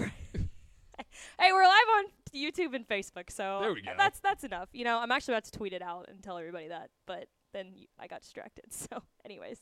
Hey, 1.38 1.50
we're 1.52 1.64
live 1.64 1.72
on 1.98 2.04
YouTube 2.34 2.74
and 2.76 2.86
Facebook, 2.86 3.30
so 3.30 3.58
There 3.60 3.72
we 3.74 3.82
go. 3.82 3.92
that's 3.98 4.20
that's 4.20 4.44
enough. 4.44 4.68
You 4.72 4.84
know, 4.84 4.98
I'm 4.98 5.10
actually 5.10 5.34
about 5.34 5.44
to 5.44 5.50
tweet 5.50 5.72
it 5.72 5.82
out 5.82 6.06
and 6.08 6.22
tell 6.22 6.38
everybody 6.38 6.68
that, 6.68 6.90
but 7.06 7.26
then 7.52 7.74
I 7.98 8.06
got 8.06 8.22
distracted. 8.22 8.66
So, 8.72 9.02
anyways, 9.24 9.58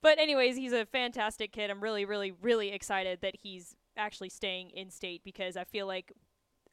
but 0.00 0.18
anyways, 0.18 0.56
he's 0.56 0.72
a 0.72 0.86
fantastic 0.86 1.52
kid. 1.52 1.70
I'm 1.70 1.82
really, 1.82 2.04
really, 2.04 2.30
really 2.30 2.70
excited 2.70 3.18
that 3.22 3.34
he's 3.42 3.74
actually 3.96 4.28
staying 4.28 4.70
in 4.70 4.90
state 4.90 5.22
because 5.24 5.56
I 5.56 5.64
feel 5.64 5.86
like 5.86 6.12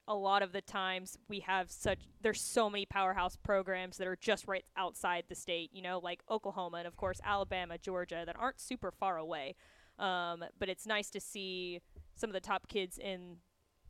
a 0.08 0.16
lot 0.16 0.44
of 0.44 0.52
the 0.52 0.62
times 0.62 1.18
we 1.28 1.40
have 1.40 1.72
such 1.72 2.00
there's 2.22 2.40
so 2.40 2.70
many 2.70 2.86
powerhouse 2.86 3.36
programs 3.36 3.98
that 3.98 4.08
are 4.08 4.16
just 4.16 4.48
right 4.48 4.66
outside 4.78 5.24
the 5.28 5.36
state 5.36 5.72
you 5.74 5.82
know 5.82 6.00
like 6.04 6.22
oklahoma 6.30 6.78
and 6.78 6.88
of 6.88 6.96
course 6.96 7.20
alabama 7.24 7.78
georgia 7.80 8.22
that 8.24 8.36
aren't 8.38 8.60
super 8.60 8.92
far 8.92 9.18
away 9.18 9.56
um, 9.98 10.44
but 10.60 10.70
it's 10.70 10.86
nice 10.86 11.10
to 11.10 11.20
see 11.20 11.80
some 12.16 12.30
of 12.30 12.34
the 12.34 12.40
top 12.40 12.68
kids 12.68 12.98
in 12.98 13.38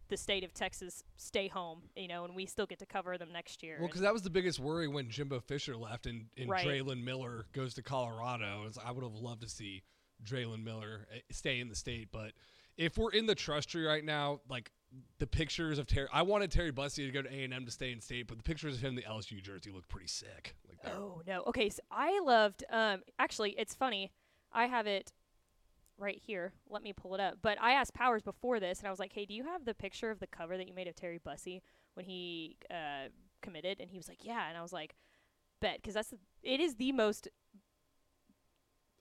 the 0.08 0.18
state 0.18 0.44
of 0.44 0.54
texas 0.54 1.04
stay 1.18 1.48
home 1.48 1.82
you 1.96 2.08
know 2.08 2.24
and 2.26 2.36
we 2.36 2.46
still 2.46 2.66
get 2.66 2.80
to 2.80 2.86
cover 2.86 3.18
them 3.18 3.30
next 3.32 3.64
year 3.64 3.78
Well, 3.80 3.88
because 3.88 4.02
that 4.02 4.14
was 4.14 4.22
the 4.22 4.30
biggest 4.30 4.60
worry 4.60 4.88
when 4.88 5.10
Jimbo 5.10 5.40
Fisher 5.40 5.76
left 5.76 6.06
and, 6.06 6.26
and 6.38 6.50
Right. 6.50 6.66
Draylon 6.66 7.04
Miller 7.04 7.46
goes 7.54 7.74
to 7.76 7.82
Colorado. 7.82 8.68
I 8.86 8.92
would 8.92 9.04
have 9.04 9.14
loved 9.14 9.42
to 9.42 9.50
see 9.50 9.84
Draylon 10.24 10.64
Miller 10.64 11.08
eh, 11.14 11.20
stay 11.32 11.60
in 11.60 11.70
the 11.70 11.76
state. 11.76 12.10
But 12.12 12.32
if 12.78 12.98
we're 12.98 13.12
in 13.12 13.26
the 13.26 13.36
trust 13.36 13.70
tree 13.70 13.86
right 13.86 14.04
now, 14.04 14.42
like 14.50 14.72
the 15.20 15.28
pictures 15.28 15.80
of 15.80 15.88
Terry, 15.88 16.08
I 16.14 16.22
wanted 16.22 16.52
Terry 16.52 16.72
Bussey 16.72 17.06
to 17.06 17.12
go 17.12 17.22
to 17.22 17.34
A 17.34 17.44
and 17.44 17.54
M 17.54 17.66
to 17.66 17.72
stay 17.72 17.92
in 17.92 18.00
state, 18.02 18.28
but 18.28 18.38
the 18.38 18.44
pictures 18.44 18.76
of 18.76 18.82
him 18.82 18.90
in 18.90 18.96
the 18.96 19.02
LSU 19.04 19.42
jersey 19.42 19.72
look 19.72 19.88
pretty 19.88 20.08
sick. 20.08 20.56
Like 20.68 20.94
Oh 20.94 21.22
no. 21.28 21.44
Okay, 21.48 21.70
so 21.70 21.82
I 21.92 22.20
loved 22.24 22.64
um 22.70 23.02
actually 23.20 23.52
it's 23.58 23.74
funny. 23.74 24.12
I 24.54 24.68
have 24.68 24.88
it 24.88 25.12
right 25.98 26.20
here. 26.24 26.54
Let 26.70 26.84
me 26.84 26.94
pull 26.94 27.16
it 27.16 27.22
up. 27.22 27.38
But 27.42 27.58
I 27.62 27.72
asked 27.72 27.94
Powers 27.94 28.22
before 28.22 28.60
this 28.60 28.80
and 28.80 28.88
I 28.88 28.92
was 28.92 29.00
like, 29.00 29.14
"Hey, 29.14 29.26
do 29.26 29.34
you 29.34 29.44
have 29.44 29.66
the 29.66 29.74
picture 29.74 30.12
of 30.12 30.20
the 30.20 30.28
cover 30.28 30.58
that 30.58 30.68
you 30.68 30.74
made 30.74 30.88
of 30.88 30.96
Terry 30.96 31.18
Bussey 31.18 31.62
when 31.94 32.06
he 32.06 32.58
uh 32.70 33.10
committed?" 33.42 33.80
And 33.80 33.90
he 33.90 33.98
was 33.98 34.08
like, 34.08 34.24
"Yeah." 34.24 34.48
And 34.48 34.58
I 34.58 34.62
was 34.62 34.74
like, 34.74 34.96
"Bet 35.62 35.82
cuz 35.84 35.94
that's 35.94 36.10
the, 36.10 36.20
it 36.44 36.60
is 36.60 36.76
the 36.76 36.92
most 36.92 37.28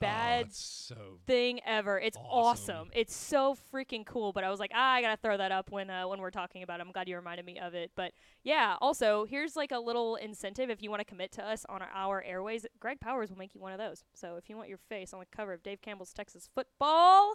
bad 0.01 0.47
it's 0.47 0.59
so 0.61 1.19
thing 1.27 1.61
ever. 1.65 1.99
It's 1.99 2.17
Awesome. 2.17 2.77
awesome. 2.77 2.91
It's 2.95 3.15
so 3.15 3.57
freaking 3.73 4.05
cool. 4.05 4.33
But 4.33 4.45
I 4.45 4.51
was 4.51 4.61
like, 4.61 4.71
ah, 4.75 4.93
I 4.95 5.01
gotta 5.01 5.17
throw 5.17 5.37
that 5.37 5.53
up 5.53 5.71
when 5.71 5.91
uh, 5.91 6.07
when 6.09 6.21
we're 6.21 6.31
talking 6.31 6.63
about 6.63 6.81
it. 6.81 6.87
I'm 6.87 6.93
glad 6.93 7.09
you 7.09 7.17
reminded 7.17 7.47
me 7.47 7.59
of 7.59 7.75
it. 7.75 7.91
But 7.97 8.13
yeah, 8.43 8.77
also 8.81 9.25
here's 9.25 9.57
like 9.57 9.73
a 9.73 9.79
little 9.79 10.17
incentive 10.17 10.71
if 10.71 10.83
you 10.83 10.91
want 10.91 11.01
to 11.01 11.05
commit 11.05 11.33
to 11.33 11.47
us 11.47 11.65
on 11.69 11.83
our, 11.83 11.91
our 11.95 12.23
airways. 12.23 12.67
Greg 12.81 13.01
Powers 13.01 13.31
will 13.31 13.39
make 13.39 13.55
you 13.55 13.61
one 13.61 13.73
of 13.73 13.79
those. 13.79 14.05
So 14.15 14.37
if 14.37 14.49
you 14.51 14.57
want 14.57 14.69
your 14.69 14.79
face 14.79 15.13
on 15.13 15.21
the 15.21 15.27
cover 15.35 15.53
of 15.53 15.63
Dave 15.63 15.81
Campbell's 15.81 16.13
Texas 16.13 16.49
Football, 16.55 17.35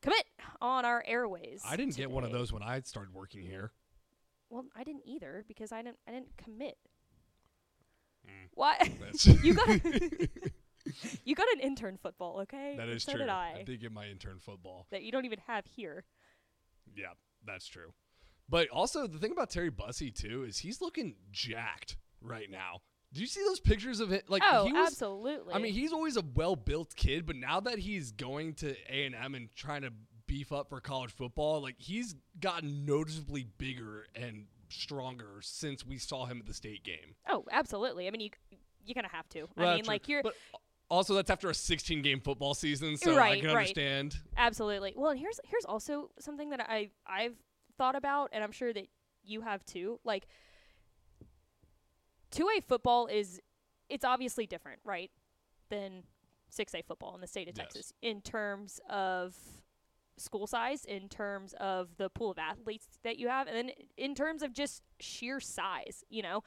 commit 0.00 0.24
on 0.60 0.84
our 0.84 1.02
airways. 1.06 1.62
I 1.66 1.76
didn't 1.76 1.96
get 1.96 2.10
one 2.10 2.24
of 2.24 2.32
those 2.32 2.52
when 2.52 2.62
I 2.62 2.80
started 2.80 3.12
working 3.14 3.42
here. 3.42 3.72
Well, 4.48 4.64
I 4.76 4.84
didn't 4.84 5.02
either 5.04 5.44
because 5.48 5.72
I 5.72 5.82
didn't 5.82 5.98
I 6.08 6.12
didn't 6.12 6.36
commit. 6.36 6.78
Mm. 8.26 8.48
Why? 8.54 8.92
That's 9.00 9.26
you 9.44 9.54
got 9.54 9.68
you 11.24 11.34
got 11.34 11.46
an 11.54 11.60
intern 11.60 11.98
football, 12.02 12.40
okay? 12.42 12.74
That 12.76 12.88
is 12.88 13.04
so 13.04 13.12
true. 13.12 13.20
Did 13.20 13.28
I? 13.28 13.62
did 13.64 13.80
get 13.80 13.92
my 13.92 14.06
intern 14.06 14.38
football. 14.38 14.86
that 14.90 15.02
you 15.02 15.12
don't 15.12 15.24
even 15.24 15.40
have 15.46 15.64
here. 15.66 16.04
Yeah, 16.94 17.12
that's 17.44 17.66
true. 17.66 17.92
But 18.48 18.68
also 18.68 19.06
the 19.06 19.18
thing 19.18 19.32
about 19.32 19.50
Terry 19.50 19.70
Bussey 19.70 20.10
too 20.10 20.44
is 20.44 20.58
he's 20.58 20.80
looking 20.80 21.16
jacked 21.32 21.96
right 22.20 22.50
now. 22.50 22.80
Do 23.12 23.20
you 23.20 23.26
see 23.26 23.42
those 23.44 23.60
pictures 23.60 24.00
of 24.00 24.10
him? 24.10 24.20
Like 24.28 24.42
oh, 24.44 24.66
he 24.66 24.72
was, 24.72 24.92
absolutely. 24.92 25.54
I 25.54 25.58
mean, 25.58 25.72
he's 25.72 25.92
always 25.92 26.16
a 26.16 26.22
well-built 26.34 26.94
kid, 26.96 27.26
but 27.26 27.36
now 27.36 27.60
that 27.60 27.78
he's 27.78 28.12
going 28.12 28.54
to 28.54 28.74
A 28.90 29.06
and 29.06 29.14
M 29.14 29.34
and 29.34 29.48
trying 29.54 29.82
to 29.82 29.92
beef 30.26 30.52
up 30.52 30.68
for 30.68 30.80
college 30.80 31.12
football, 31.12 31.60
like 31.62 31.76
he's 31.78 32.14
gotten 32.40 32.84
noticeably 32.84 33.46
bigger 33.58 34.06
and 34.14 34.46
stronger 34.68 35.38
since 35.40 35.86
we 35.86 35.98
saw 35.98 36.26
him 36.26 36.38
at 36.40 36.46
the 36.46 36.54
state 36.54 36.84
game. 36.84 37.14
oh, 37.28 37.44
absolutely. 37.50 38.06
I 38.06 38.10
mean, 38.10 38.20
you 38.20 38.30
you 38.84 38.94
kind 38.94 39.06
of 39.06 39.12
have 39.12 39.28
to. 39.30 39.48
Well, 39.56 39.68
I 39.68 39.76
mean, 39.76 39.84
like 39.86 40.08
you're 40.08 40.22
But 40.22 40.34
also, 40.88 41.14
that's 41.14 41.30
after 41.30 41.48
a 41.48 41.52
16-game 41.52 42.20
football 42.20 42.54
season, 42.54 42.96
so 42.96 43.12
I 43.14 43.16
Right, 43.16 43.40
can 43.40 43.48
right. 43.48 43.56
understand. 43.58 44.16
absolutely. 44.36 44.92
Well, 44.96 45.10
and 45.10 45.18
here's 45.20 45.40
here's 45.44 45.64
also 45.64 46.10
something 46.18 46.50
that 46.50 46.60
I 46.60 46.90
I've 47.06 47.36
thought 47.78 47.96
about, 47.96 48.30
and 48.32 48.42
I'm 48.44 48.52
sure 48.52 48.72
that 48.72 48.86
you 49.24 49.40
have 49.42 49.64
too. 49.64 49.98
Like, 50.04 50.26
two 52.30 52.48
A 52.56 52.60
football 52.60 53.06
is 53.06 53.40
it's 53.88 54.04
obviously 54.04 54.46
different, 54.46 54.80
right, 54.84 55.10
than 55.68 56.02
six 56.50 56.74
A 56.74 56.82
football 56.82 57.14
in 57.14 57.20
the 57.20 57.26
state 57.26 57.48
of 57.48 57.56
Yes. 57.56 57.66
Texas 57.66 57.92
in 58.02 58.20
terms 58.20 58.80
of 58.88 59.34
school 60.18 60.46
size, 60.46 60.84
in 60.84 61.08
terms 61.08 61.54
of 61.60 61.96
the 61.98 62.08
pool 62.08 62.30
of 62.30 62.38
athletes 62.38 62.86
that 63.04 63.18
you 63.18 63.28
have, 63.28 63.46
and 63.48 63.56
then 63.56 63.70
in 63.96 64.14
terms 64.14 64.42
of 64.42 64.52
just 64.52 64.82
sheer 65.00 65.40
size, 65.40 66.04
you 66.08 66.22
know. 66.22 66.42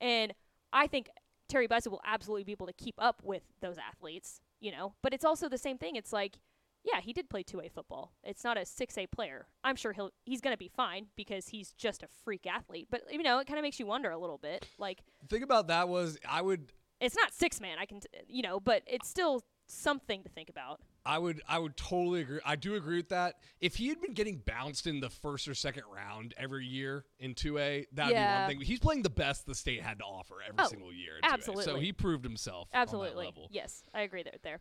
And 0.00 0.32
I 0.72 0.86
think 0.86 1.08
Terry 1.48 1.66
Bussey 1.66 1.88
will 1.90 2.00
absolutely 2.04 2.44
be 2.44 2.52
able 2.52 2.66
to 2.66 2.72
keep 2.72 2.94
up 2.98 3.22
with 3.24 3.42
those 3.60 3.76
athletes, 3.78 4.40
you 4.60 4.70
know. 4.70 4.94
But 5.02 5.14
it's 5.14 5.24
also 5.24 5.48
the 5.48 5.58
same 5.58 5.78
thing. 5.78 5.96
It's 5.96 6.12
like, 6.12 6.38
yeah, 6.84 7.00
he 7.00 7.12
did 7.12 7.28
play 7.28 7.42
two 7.42 7.60
A 7.60 7.68
football. 7.68 8.12
It's 8.22 8.44
not 8.44 8.56
a 8.56 8.64
six 8.64 8.96
A 8.98 9.06
player. 9.06 9.46
I'm 9.64 9.76
sure 9.76 9.92
he'll 9.92 10.10
he's 10.24 10.40
gonna 10.40 10.56
be 10.56 10.68
fine 10.68 11.06
because 11.16 11.48
he's 11.48 11.72
just 11.72 12.02
a 12.02 12.08
freak 12.24 12.46
athlete. 12.46 12.88
But 12.90 13.02
you 13.10 13.22
know, 13.22 13.38
it 13.38 13.46
kind 13.46 13.58
of 13.58 13.62
makes 13.62 13.80
you 13.80 13.86
wonder 13.86 14.10
a 14.10 14.18
little 14.18 14.38
bit. 14.38 14.66
Like, 14.78 15.02
The 15.22 15.28
thing 15.28 15.42
about 15.42 15.68
that 15.68 15.88
was 15.88 16.18
I 16.28 16.42
would 16.42 16.72
it's 17.00 17.16
not 17.16 17.32
six 17.32 17.60
man. 17.60 17.78
I 17.78 17.86
can, 17.86 18.00
t- 18.00 18.08
you 18.26 18.42
know, 18.42 18.58
but 18.60 18.82
it's 18.86 19.08
still 19.08 19.44
something 19.66 20.22
to 20.22 20.28
think 20.28 20.48
about. 20.48 20.80
I 21.08 21.16
would 21.18 21.40
I 21.48 21.58
would 21.58 21.76
totally 21.76 22.20
agree. 22.20 22.38
I 22.44 22.54
do 22.56 22.74
agree 22.74 22.98
with 22.98 23.08
that. 23.08 23.36
If 23.60 23.76
he 23.76 23.88
had 23.88 24.00
been 24.00 24.12
getting 24.12 24.42
bounced 24.44 24.86
in 24.86 25.00
the 25.00 25.08
first 25.08 25.48
or 25.48 25.54
second 25.54 25.84
round 25.92 26.34
every 26.36 26.66
year 26.66 27.06
in 27.18 27.34
2A, 27.34 27.86
that'd 27.92 28.12
Yeah. 28.14 28.46
be 28.46 28.52
one 28.54 28.58
thing. 28.60 28.66
He's 28.66 28.78
playing 28.78 29.02
the 29.02 29.10
best 29.10 29.46
the 29.46 29.54
state 29.54 29.80
had 29.82 29.98
to 30.00 30.04
offer 30.04 30.34
every 30.46 30.62
Oh, 30.62 30.68
single 30.68 30.92
year. 30.92 31.16
In 31.16 31.22
2A. 31.40 31.62
So 31.64 31.78
he 31.80 31.92
proved 31.94 32.24
himself. 32.24 32.68
Absolutely. 32.74 33.24
level. 33.24 33.48
Yes, 33.50 33.82
I 33.94 34.02
agree 34.02 34.22
there. 34.22 34.34
There. 34.42 34.60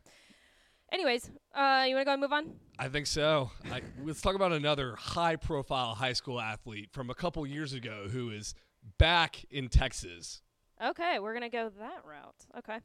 Anyways, 0.89 1.29
uh, 1.53 1.83
you 1.85 1.95
want 1.95 2.03
to 2.03 2.05
go 2.05 2.13
and 2.13 2.21
move 2.21 2.31
on? 2.31 2.55
I 2.79 2.87
think 2.87 3.07
so. 3.07 3.51
I, 3.69 3.81
let's 4.05 4.21
talk 4.21 4.35
about 4.35 4.53
another 4.53 4.95
high-profile 4.95 5.95
high 5.95 6.13
school 6.13 6.39
athlete 6.39 6.91
from 6.93 7.09
a 7.09 7.13
couple 7.13 7.45
years 7.45 7.73
ago 7.73 8.07
who 8.09 8.29
is 8.29 8.55
back 8.97 9.43
in 9.51 9.67
Texas 9.67 10.41
Okay, 10.81 11.19
we're 11.19 11.33
gonna 11.33 11.49
go 11.49 11.69
that 11.79 12.05
route. 12.05 12.45
Okay, 12.59 12.77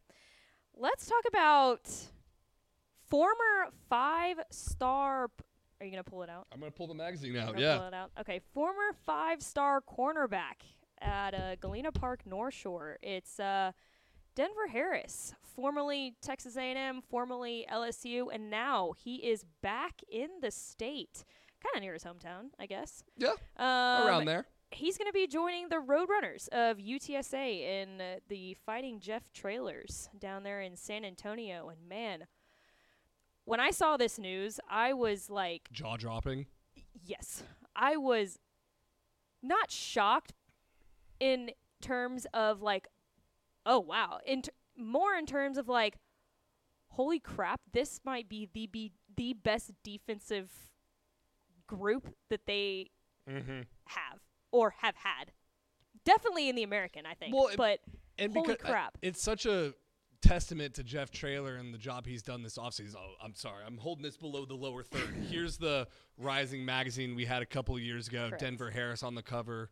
let's 0.75 1.07
talk 1.07 1.23
about 1.29 1.89
former 3.13 3.69
five-star. 3.91 5.29
p- 5.29 5.45
Are 5.81 5.85
you 5.85 5.91
gonna 5.93 6.03
pull 6.03 6.23
it 6.23 6.31
out? 6.31 6.47
I'm 6.51 6.61
gonna 6.61 6.71
pull 6.73 6.87
the 6.87 6.95
magazine 6.95 7.37
out. 7.37 7.51
Or 7.51 7.53
pull 7.55 7.63
Yeah. 7.63 7.87
it 7.89 7.93
out? 7.95 8.11
Okay, 8.21 8.41
former 8.55 8.95
five-star 9.05 9.83
cornerback 9.83 10.63
at 11.03 11.35
uh, 11.35 11.57
Galena 11.57 11.93
Park 11.93 12.25
North 12.25 12.55
Shore. 12.55 12.99
It's 13.03 13.39
uh, 13.39 13.73
Denver 14.35 14.69
Harris, 14.69 15.35
formerly 15.43 16.15
Texas 16.23 16.57
A&M, 16.57 17.03
formerly 17.03 17.67
LSU, 17.71 18.29
and 18.33 18.49
now 18.49 18.93
he 18.97 19.17
is 19.17 19.45
back 19.61 20.01
in 20.11 20.29
the 20.41 20.51
state, 20.51 21.25
kind 21.63 21.77
of 21.77 21.83
near 21.83 21.93
his 21.93 22.05
hometown, 22.05 22.47
I 22.59 22.65
guess. 22.65 23.05
Yeah. 23.19 23.33
Um, 23.59 24.07
Around 24.07 24.25
there. 24.25 24.47
he's 24.71 24.97
going 24.97 25.09
to 25.09 25.13
be 25.13 25.27
joining 25.27 25.69
the 25.69 25.77
Roadrunners 25.87 26.49
of 26.49 26.79
UTSA 26.79 27.61
in 27.83 28.01
uh, 28.01 28.15
the 28.29 28.55
Fighting 28.65 29.01
Jeff 29.01 29.31
Traylors 29.35 30.09
down 30.19 30.45
there 30.45 30.63
in 30.63 30.77
San 30.77 31.05
Antonio. 31.05 31.69
And 31.69 31.87
man, 31.87 32.25
when 33.45 33.61
I 33.61 33.71
saw 33.71 33.97
this 33.97 34.19
news, 34.19 34.61
I 34.71 34.93
was 34.93 35.29
like, 35.31 35.69
Jaw 35.73 35.97
dropping. 35.97 36.47
yes, 37.05 37.43
I 37.75 37.97
was 37.97 38.39
not 39.43 39.71
shocked 39.71 40.33
in 41.21 41.51
terms 41.81 42.27
of 42.33 42.63
like, 42.63 42.87
oh 43.67 43.81
wow, 43.81 44.19
in 44.27 44.43
ter- 44.43 44.53
more 44.77 45.15
in 45.15 45.27
terms 45.27 45.59
of 45.59 45.69
like, 45.69 45.97
holy 46.89 47.19
crap, 47.19 47.61
this 47.73 48.01
might 48.05 48.29
be 48.29 48.49
the 48.53 48.67
be 48.67 48.93
the 49.17 49.33
best 49.35 49.73
defensive 49.83 50.51
group 51.67 52.15
that 52.31 52.47
they 52.47 52.91
Mm-hmm. 53.31 53.61
have 53.87 54.19
or 54.51 54.75
have 54.81 54.97
had. 54.97 55.31
Definitely 56.05 56.49
in 56.49 56.57
the 56.57 56.65
American, 56.65 57.07
I 57.07 57.15
think. 57.15 57.33
Well, 57.33 57.51
but 57.57 57.79
And 58.19 58.33
holy 58.35 58.57
crap. 58.57 58.99
it's 59.01 59.23
such 59.23 59.47
a 59.47 59.75
testament 60.23 60.75
to 60.75 60.85
Jeff 60.85 61.11
Traylor 61.11 61.57
and 61.57 61.75
the 61.75 61.79
job 61.79 62.07
he's 62.07 62.23
done 62.23 62.43
this 62.43 62.57
offseason. 62.57 62.97
Oh, 62.97 63.15
I'm 63.23 63.35
sorry. 63.35 63.65
I'm 63.67 63.77
holding 63.77 64.03
this 64.03 64.17
below 64.17 64.45
the 64.45 64.55
lower 64.55 64.83
third. 64.83 65.15
Here's 65.31 65.59
the 65.59 65.89
Rising 66.17 66.65
magazine 66.65 67.15
we 67.15 67.25
had 67.25 67.43
a 67.43 67.47
couple 67.47 67.75
of 67.75 67.83
years 67.83 68.09
ago, 68.09 68.29
Correct. 68.29 68.41
Denver 68.43 68.71
Harris 68.71 69.03
on 69.03 69.15
the 69.15 69.23
cover. 69.23 69.71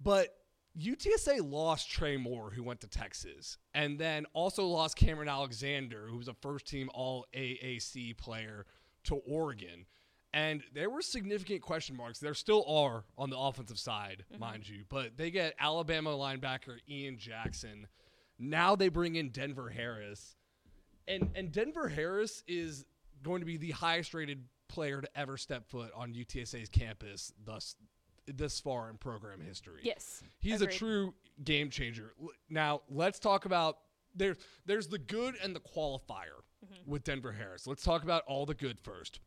But 0.00 0.36
UTSA 0.78 1.40
lost 1.50 1.90
Trey 1.90 2.16
Moore, 2.16 2.50
who 2.50 2.62
went 2.62 2.80
to 2.80 2.88
Texas, 2.88 3.58
and 3.74 3.98
then 3.98 4.26
also 4.32 4.66
lost 4.66 4.96
Cameron 4.96 5.28
Alexander, 5.28 6.06
who 6.08 6.18
was 6.18 6.28
a 6.28 6.34
first 6.34 6.66
team 6.66 6.90
All 6.92 7.26
AAC 7.34 8.16
player, 8.16 8.66
to 9.04 9.16
Oregon. 9.26 9.86
And 10.32 10.64
there 10.74 10.90
were 10.90 11.00
significant 11.00 11.62
question 11.62 11.96
marks. 11.96 12.18
There 12.18 12.34
still 12.34 12.64
are 12.66 13.04
on 13.16 13.30
the 13.30 13.38
offensive 13.38 13.78
side, 13.78 14.24
mm-hmm. 14.32 14.40
mind 14.40 14.68
you. 14.68 14.82
But 14.88 15.16
they 15.16 15.30
get 15.30 15.54
Alabama 15.60 16.10
linebacker 16.10 16.78
Ian 16.90 17.18
Jackson. 17.18 17.86
Now 18.38 18.76
they 18.76 18.88
bring 18.88 19.16
in 19.16 19.30
Denver 19.30 19.68
Harris. 19.70 20.36
And 21.06 21.30
and 21.34 21.52
Denver 21.52 21.88
Harris 21.88 22.42
is 22.48 22.84
going 23.22 23.40
to 23.40 23.46
be 23.46 23.56
the 23.56 23.70
highest 23.72 24.14
rated 24.14 24.44
player 24.68 25.00
to 25.00 25.08
ever 25.18 25.36
step 25.36 25.68
foot 25.68 25.90
on 25.94 26.14
UTSA's 26.14 26.68
campus 26.68 27.32
thus 27.44 27.76
this 28.26 28.58
far 28.58 28.88
in 28.88 28.96
program 28.96 29.40
history. 29.40 29.80
yes. 29.82 30.22
He's 30.40 30.62
agreed. 30.62 30.74
a 30.74 30.78
true 30.78 31.14
game 31.44 31.68
changer. 31.68 32.14
Now, 32.48 32.80
let's 32.88 33.18
talk 33.18 33.44
about 33.44 33.78
there's 34.14 34.38
there's 34.64 34.86
the 34.88 34.98
good 34.98 35.36
and 35.42 35.54
the 35.54 35.60
qualifier 35.60 36.40
Mm-hmm. 36.64 36.90
with 36.90 37.04
Denver 37.04 37.32
Harris. 37.32 37.66
Let's 37.66 37.82
talk 37.82 38.04
about 38.04 38.22
all 38.26 38.46
the 38.46 38.54
good 38.54 38.80
first. 38.80 39.20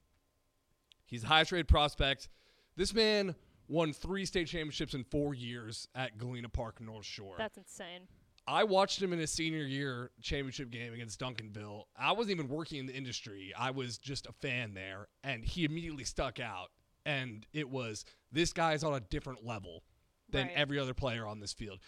He's 1.05 1.23
a 1.23 1.27
highest 1.27 1.51
rated 1.51 1.67
prospect. 1.67 2.29
This 2.75 2.95
man 2.95 3.35
won 3.67 3.93
three 3.93 4.25
state 4.25 4.47
championships 4.47 4.95
in 4.95 5.03
four 5.03 5.35
years 5.35 5.87
at 5.93 6.17
Galena 6.17 6.49
Park 6.49 6.81
North 6.81 7.05
Shore. 7.05 7.35
That's 7.37 7.59
insane. 7.59 8.07
I 8.47 8.63
watched 8.63 9.01
him 9.01 9.11
in 9.11 9.19
his 9.19 9.31
senior 9.31 9.63
year 9.65 10.11
championship 10.21 10.69
game 10.69 10.93
against 10.93 11.19
Duncanville. 11.19 11.83
I 11.97 12.13
wasn't 12.13 12.31
even 12.39 12.47
working 12.47 12.79
in 12.79 12.85
the 12.85 12.93
industry. 12.95 13.53
I 13.57 13.71
was 13.71 13.97
just 13.97 14.25
a 14.25 14.31
fan 14.31 14.73
there, 14.73 15.07
and 15.23 15.43
he 15.43 15.65
immediately 15.65 16.05
stuck 16.05 16.39
out. 16.39 16.69
And 17.05 17.45
it 17.53 17.69
was 17.69 18.05
this 18.31 18.53
guy's 18.53 18.83
on 18.83 18.93
a 18.93 18.99
different 18.99 19.45
level 19.45 19.83
than 20.29 20.47
Right. 20.47 20.55
every 20.57 20.79
other 20.79 20.93
player 20.93 21.25
on 21.27 21.39
this 21.39 21.53
field. 21.53 21.79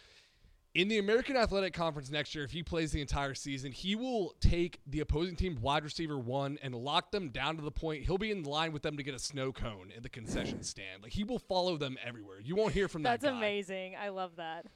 In 0.75 0.87
the 0.87 0.99
American 0.99 1.35
Athletic 1.35 1.73
Conference 1.73 2.11
next 2.11 2.35
year, 2.35 2.43
if 2.43 2.51
he 2.51 2.61
plays 2.61 2.91
the 2.91 3.01
entire 3.01 3.33
season, 3.33 3.71
he 3.71 3.95
will 3.95 4.35
take 4.39 4.79
the 4.85 4.99
opposing 4.99 5.35
team 5.35 5.59
wide 5.61 5.83
receiver 5.83 6.17
one 6.19 6.59
and 6.61 6.75
lock 6.75 7.11
them 7.11 7.29
down 7.29 7.55
to 7.57 7.63
the 7.63 7.71
point. 7.71 8.05
He'll 8.05 8.19
be 8.19 8.31
in 8.31 8.43
line 8.43 8.71
with 8.71 8.83
them 8.83 8.95
to 8.97 9.03
get 9.03 9.15
a 9.15 9.19
snow 9.19 9.51
cone 9.51 9.91
in 9.95 10.03
the 10.03 10.09
concession 10.09 10.61
stand. 10.61 11.01
Like 11.03 11.13
he 11.13 11.23
will 11.23 11.39
follow 11.39 11.75
them 11.75 11.97
everywhere. 12.05 12.39
You 12.39 12.55
won't 12.55 12.73
hear 12.73 12.87
from 12.87 13.01
That's 13.03 13.23
that 13.23 13.31
guy. 13.31 13.37
amazing. 13.37 13.95
I 13.99 14.09
love 14.09 14.35
that. 14.35 14.67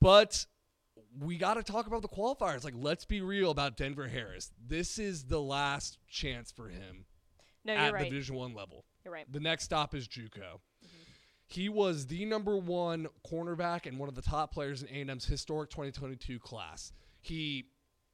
But 0.00 0.46
we 1.18 1.36
got 1.36 1.54
to 1.54 1.62
talk 1.62 1.86
about 1.86 2.02
the 2.02 2.08
qualifiers. 2.08 2.64
Like, 2.64 2.74
let's 2.76 3.04
be 3.04 3.20
real 3.20 3.50
about 3.50 3.76
Denver 3.76 4.08
Harris. 4.08 4.50
This 4.66 4.98
is 4.98 5.24
the 5.24 5.40
last 5.40 5.98
chance 6.08 6.50
for 6.50 6.68
him 6.68 7.06
No, 7.64 7.74
at 7.74 7.92
right. 7.92 8.04
the 8.04 8.10
Division 8.10 8.36
One 8.36 8.54
level. 8.54 8.84
You're 9.04 9.14
right. 9.14 9.30
The 9.30 9.40
next 9.40 9.64
stop 9.64 9.94
is 9.94 10.06
JUCO. 10.08 10.30
Mm-hmm. 10.38 10.86
He 11.46 11.68
was 11.68 12.06
the 12.06 12.24
number 12.26 12.56
one 12.56 13.08
cornerback 13.28 13.86
and 13.86 13.98
one 13.98 14.08
of 14.08 14.14
the 14.14 14.22
top 14.22 14.52
players 14.52 14.82
in 14.82 14.88
A&M's 15.08 15.24
historic 15.24 15.70
2022 15.70 16.38
class. 16.38 16.92
He 17.20 17.66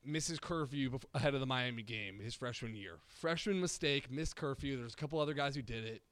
misses 0.04 0.38
curfew 0.38 0.90
bef- 0.90 1.04
ahead 1.14 1.34
of 1.34 1.40
the 1.40 1.46
Miami 1.46 1.82
game 1.82 2.20
his 2.20 2.34
freshman 2.34 2.74
year. 2.74 2.98
Freshman 3.08 3.60
mistake, 3.60 4.10
missed 4.10 4.36
curfew. 4.36 4.76
There's 4.76 4.94
a 4.94 4.96
couple 4.96 5.18
other 5.20 5.34
guys 5.34 5.54
who 5.54 5.62
did 5.62 5.84
it. 5.84 6.02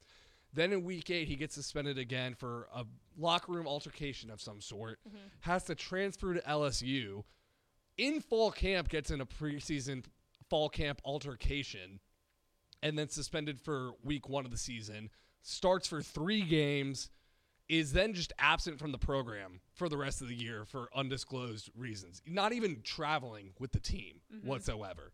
Then 0.54 0.72
in 0.72 0.84
week 0.84 1.10
eight, 1.10 1.28
he 1.28 1.36
gets 1.36 1.54
suspended 1.54 1.98
again 1.98 2.34
for 2.34 2.68
a 2.74 2.84
locker 3.18 3.52
room 3.52 3.66
altercation 3.66 4.30
of 4.30 4.40
some 4.40 4.60
sort. 4.60 5.00
Mm-hmm. 5.06 5.18
Has 5.40 5.64
to 5.64 5.74
transfer 5.74 6.34
to 6.34 6.40
LSU. 6.40 7.24
In 7.98 8.20
fall 8.20 8.50
camp, 8.50 8.88
gets 8.88 9.10
in 9.10 9.20
a 9.20 9.26
preseason 9.26 10.04
fall 10.48 10.68
camp 10.68 11.00
altercation 11.04 12.00
and 12.82 12.98
then 12.98 13.08
suspended 13.08 13.60
for 13.60 13.92
week 14.04 14.28
one 14.28 14.44
of 14.44 14.50
the 14.50 14.58
season, 14.58 15.08
starts 15.42 15.88
for 15.88 16.02
three 16.02 16.42
games, 16.42 17.10
is 17.68 17.92
then 17.92 18.12
just 18.12 18.32
absent 18.38 18.78
from 18.78 18.92
the 18.92 18.98
program 18.98 19.60
for 19.72 19.88
the 19.88 19.96
rest 19.96 20.20
of 20.20 20.28
the 20.28 20.34
year 20.34 20.64
for 20.66 20.88
undisclosed 20.94 21.70
reasons, 21.74 22.20
not 22.26 22.52
even 22.52 22.82
traveling 22.84 23.54
with 23.58 23.72
the 23.72 23.80
team 23.80 24.20
mm-hmm. 24.32 24.46
whatsoever. 24.46 25.12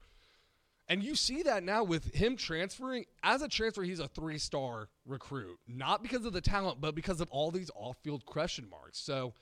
And 0.91 1.05
you 1.05 1.15
see 1.15 1.45
that 1.45 1.63
now 1.63 1.85
with 1.85 2.13
him 2.13 2.37
transferring. 2.37 3.05
As 3.23 3.43
a 3.43 3.49
transfer, 3.49 3.85
he's 3.85 4.01
a 4.01 4.09
three 4.09 4.39
star 4.39 4.89
recruit, 5.07 5.57
not 5.69 6.03
because 6.03 6.25
of 6.25 6.33
the 6.33 6.41
talent, 6.41 6.81
but 6.81 6.97
because 6.97 7.21
of 7.21 7.31
all 7.31 7.53
these 7.53 7.71
off 7.77 7.97
field 8.03 8.27
question 8.27 8.69
marks. 8.69 8.99
So 8.99 9.33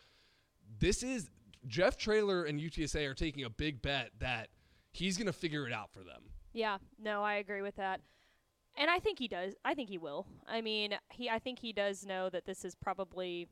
this 0.79 1.03
is 1.03 1.31
Jeff 1.67 1.97
Traylor 1.97 2.45
and 2.45 2.61
UTSA 2.61 3.09
are 3.09 3.15
taking 3.15 3.45
a 3.45 3.51
big 3.51 3.81
bet 3.81 4.11
that 4.19 4.49
he's 4.93 5.17
going 5.17 5.27
to 5.27 5.33
figure 5.33 5.67
it 5.67 5.73
out 5.73 5.91
for 5.91 6.01
them. 6.01 6.21
Yeah, 6.53 6.77
no, 7.03 7.23
I 7.23 7.37
agree 7.37 7.63
with 7.63 7.77
that. 7.77 8.03
And 8.77 8.91
I 8.91 8.99
think 8.99 9.19
he 9.19 9.27
does. 9.27 9.55
I 9.65 9.73
think 9.73 9.89
he 9.89 9.97
will. 9.97 10.27
I 10.47 10.61
mean, 10.61 10.97
he 11.09 11.31
I 11.31 11.39
think 11.39 11.61
he 11.61 11.73
does 11.73 12.05
know 12.05 12.29
that 12.29 12.45
this 12.45 12.63
is 12.63 12.75
probably 12.75 13.49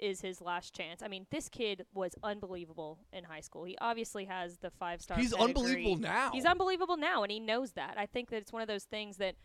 is 0.00 0.20
his 0.22 0.40
last 0.40 0.74
chance. 0.74 1.02
I 1.02 1.08
mean, 1.08 1.26
this 1.30 1.48
kid 1.48 1.84
was 1.94 2.12
unbelievable 2.22 2.98
in 3.12 3.24
high 3.24 3.40
school. 3.40 3.64
He 3.64 3.76
obviously 3.80 4.24
has 4.24 4.58
the 4.58 4.70
five-star 4.70 5.18
He's 5.18 5.32
pedigree. 5.32 5.48
unbelievable 5.48 5.96
now. 5.96 6.30
He's 6.32 6.44
unbelievable 6.44 6.96
now 6.96 7.22
and 7.22 7.30
he 7.30 7.38
knows 7.38 7.72
that. 7.72 7.94
I 7.96 8.06
think 8.06 8.30
that 8.30 8.38
it's 8.38 8.52
one 8.52 8.62
of 8.62 8.68
those 8.68 8.84
things 8.84 9.18
that 9.18 9.36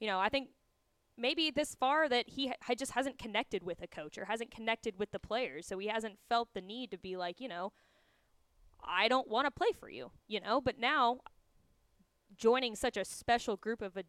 you 0.00 0.06
know, 0.06 0.18
I 0.18 0.28
think 0.28 0.50
maybe 1.16 1.50
this 1.50 1.74
far 1.74 2.08
that 2.08 2.28
he 2.28 2.52
ha- 2.62 2.74
just 2.76 2.92
hasn't 2.92 3.18
connected 3.18 3.64
with 3.64 3.82
a 3.82 3.88
coach 3.88 4.16
or 4.16 4.26
hasn't 4.26 4.50
connected 4.50 4.98
with 4.98 5.10
the 5.10 5.18
players. 5.18 5.66
So 5.66 5.78
he 5.78 5.88
hasn't 5.88 6.18
felt 6.28 6.50
the 6.54 6.60
need 6.60 6.90
to 6.92 6.98
be 6.98 7.16
like, 7.16 7.40
you 7.40 7.48
know, 7.48 7.72
I 8.82 9.08
don't 9.08 9.28
want 9.28 9.46
to 9.46 9.50
play 9.50 9.72
for 9.78 9.90
you, 9.90 10.12
you 10.28 10.40
know, 10.40 10.60
but 10.60 10.78
now 10.78 11.18
joining 12.36 12.76
such 12.76 12.96
a 12.96 13.04
special 13.04 13.56
group 13.56 13.82
of 13.82 13.96
a 13.96 14.04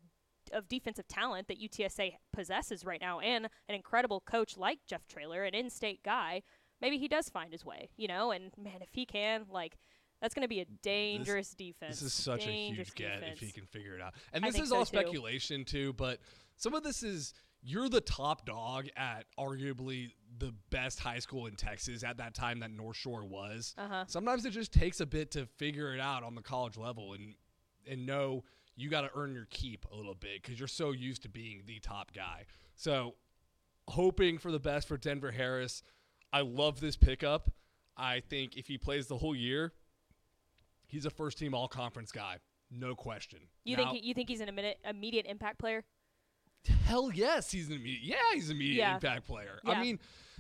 of 0.53 0.67
defensive 0.67 1.07
talent 1.07 1.47
that 1.47 1.62
UTSA 1.62 2.13
possesses 2.33 2.85
right 2.85 3.01
now 3.01 3.19
and 3.19 3.45
an 3.67 3.75
incredible 3.75 4.21
coach 4.21 4.57
like 4.57 4.79
Jeff 4.88 5.07
Traylor, 5.07 5.43
an 5.43 5.53
in-state 5.53 6.03
guy, 6.03 6.41
maybe 6.81 6.97
he 6.97 7.07
does 7.07 7.29
find 7.29 7.51
his 7.51 7.65
way, 7.65 7.89
you 7.97 8.07
know, 8.07 8.31
and 8.31 8.51
man, 8.57 8.81
if 8.81 8.89
he 8.93 9.05
can, 9.05 9.45
like 9.49 9.77
that's 10.21 10.33
going 10.33 10.43
to 10.43 10.49
be 10.49 10.59
a 10.59 10.65
dangerous 10.83 11.51
defense. 11.51 11.99
This 11.99 12.01
is 12.01 12.13
such 12.13 12.43
a 12.43 12.47
Dangerous 12.47 12.89
huge 12.89 12.95
get 12.95 13.23
if 13.31 13.39
he 13.39 13.51
can 13.51 13.65
figure 13.65 13.95
it 13.95 14.01
out. 14.01 14.13
And 14.33 14.43
this 14.43 14.59
is 14.59 14.69
so, 14.69 14.77
all 14.77 14.85
too. 14.85 14.97
speculation 14.97 15.63
too, 15.65 15.93
but 15.93 16.19
some 16.57 16.73
of 16.73 16.83
this 16.83 17.03
is 17.03 17.33
you're 17.62 17.89
the 17.89 18.01
top 18.01 18.45
dog 18.45 18.88
at 18.95 19.25
arguably 19.38 20.12
the 20.38 20.53
best 20.69 20.99
high 20.99 21.19
school 21.19 21.47
in 21.47 21.55
Texas 21.55 22.03
at 22.03 22.17
that 22.17 22.33
time 22.33 22.59
that 22.59 22.71
North 22.71 22.97
Shore 22.97 23.25
was. 23.25 23.75
Uh-huh. 23.77 24.05
Sometimes 24.07 24.45
it 24.45 24.51
just 24.51 24.71
takes 24.71 24.99
a 24.99 25.05
bit 25.05 25.31
to 25.31 25.45
figure 25.45 25.93
it 25.93 25.99
out 25.99 26.23
on 26.23 26.35
the 26.35 26.41
college 26.41 26.77
level 26.77 27.13
and 27.13 27.35
and 27.89 28.05
know 28.05 28.43
you 28.79 28.89
got 28.89 29.01
to 29.01 29.09
earn 29.15 29.33
your 29.33 29.47
keep 29.49 29.85
a 29.91 29.95
little 29.95 30.15
bit 30.15 30.41
because 30.41 30.57
you're 30.59 30.67
so 30.67 30.91
used 30.91 31.21
to 31.23 31.29
being 31.29 31.63
the 31.65 31.79
top 31.79 32.13
guy. 32.13 32.45
So 32.75 33.15
hoping 33.87 34.37
for 34.37 34.51
the 34.51 34.59
best 34.59 34.87
for 34.87 34.97
Denver 34.97 35.31
Harris. 35.31 35.83
I 36.31 36.41
love 36.41 36.79
this 36.79 36.95
pickup. 36.95 37.49
I 37.97 38.21
think 38.21 38.55
if 38.55 38.67
he 38.67 38.77
plays 38.77 39.07
the 39.07 39.17
whole 39.17 39.35
year, 39.35 39.73
he's 40.87 41.05
a 41.05 41.09
first 41.09 41.37
team 41.37 41.53
all 41.53 41.67
conference 41.67 42.11
guy. 42.11 42.37
No 42.71 42.95
question. 42.95 43.39
You 43.65 43.75
Now- 43.77 43.91
think 43.91 44.01
he, 44.03 44.07
you 44.07 44.13
think 44.13 44.29
he's 44.29 44.41
an 44.41 44.49
immediate 44.49 44.77
immediate 44.87 45.25
impact 45.25 45.57
player? 45.59 45.83
Hell 46.85 47.11
yes, 47.11 47.51
he's 47.51 47.67
an 47.69 47.73
immediate. 47.75 48.03
Yeah, 48.03 48.15
he's 48.33 48.49
an 48.49 48.57
immediate 48.57 48.75
Yeah. 48.83 48.95
impact 48.95 49.25
player. 49.25 49.59
Yeah. 49.63 49.71
I 49.71 49.81
mean, 49.81 49.99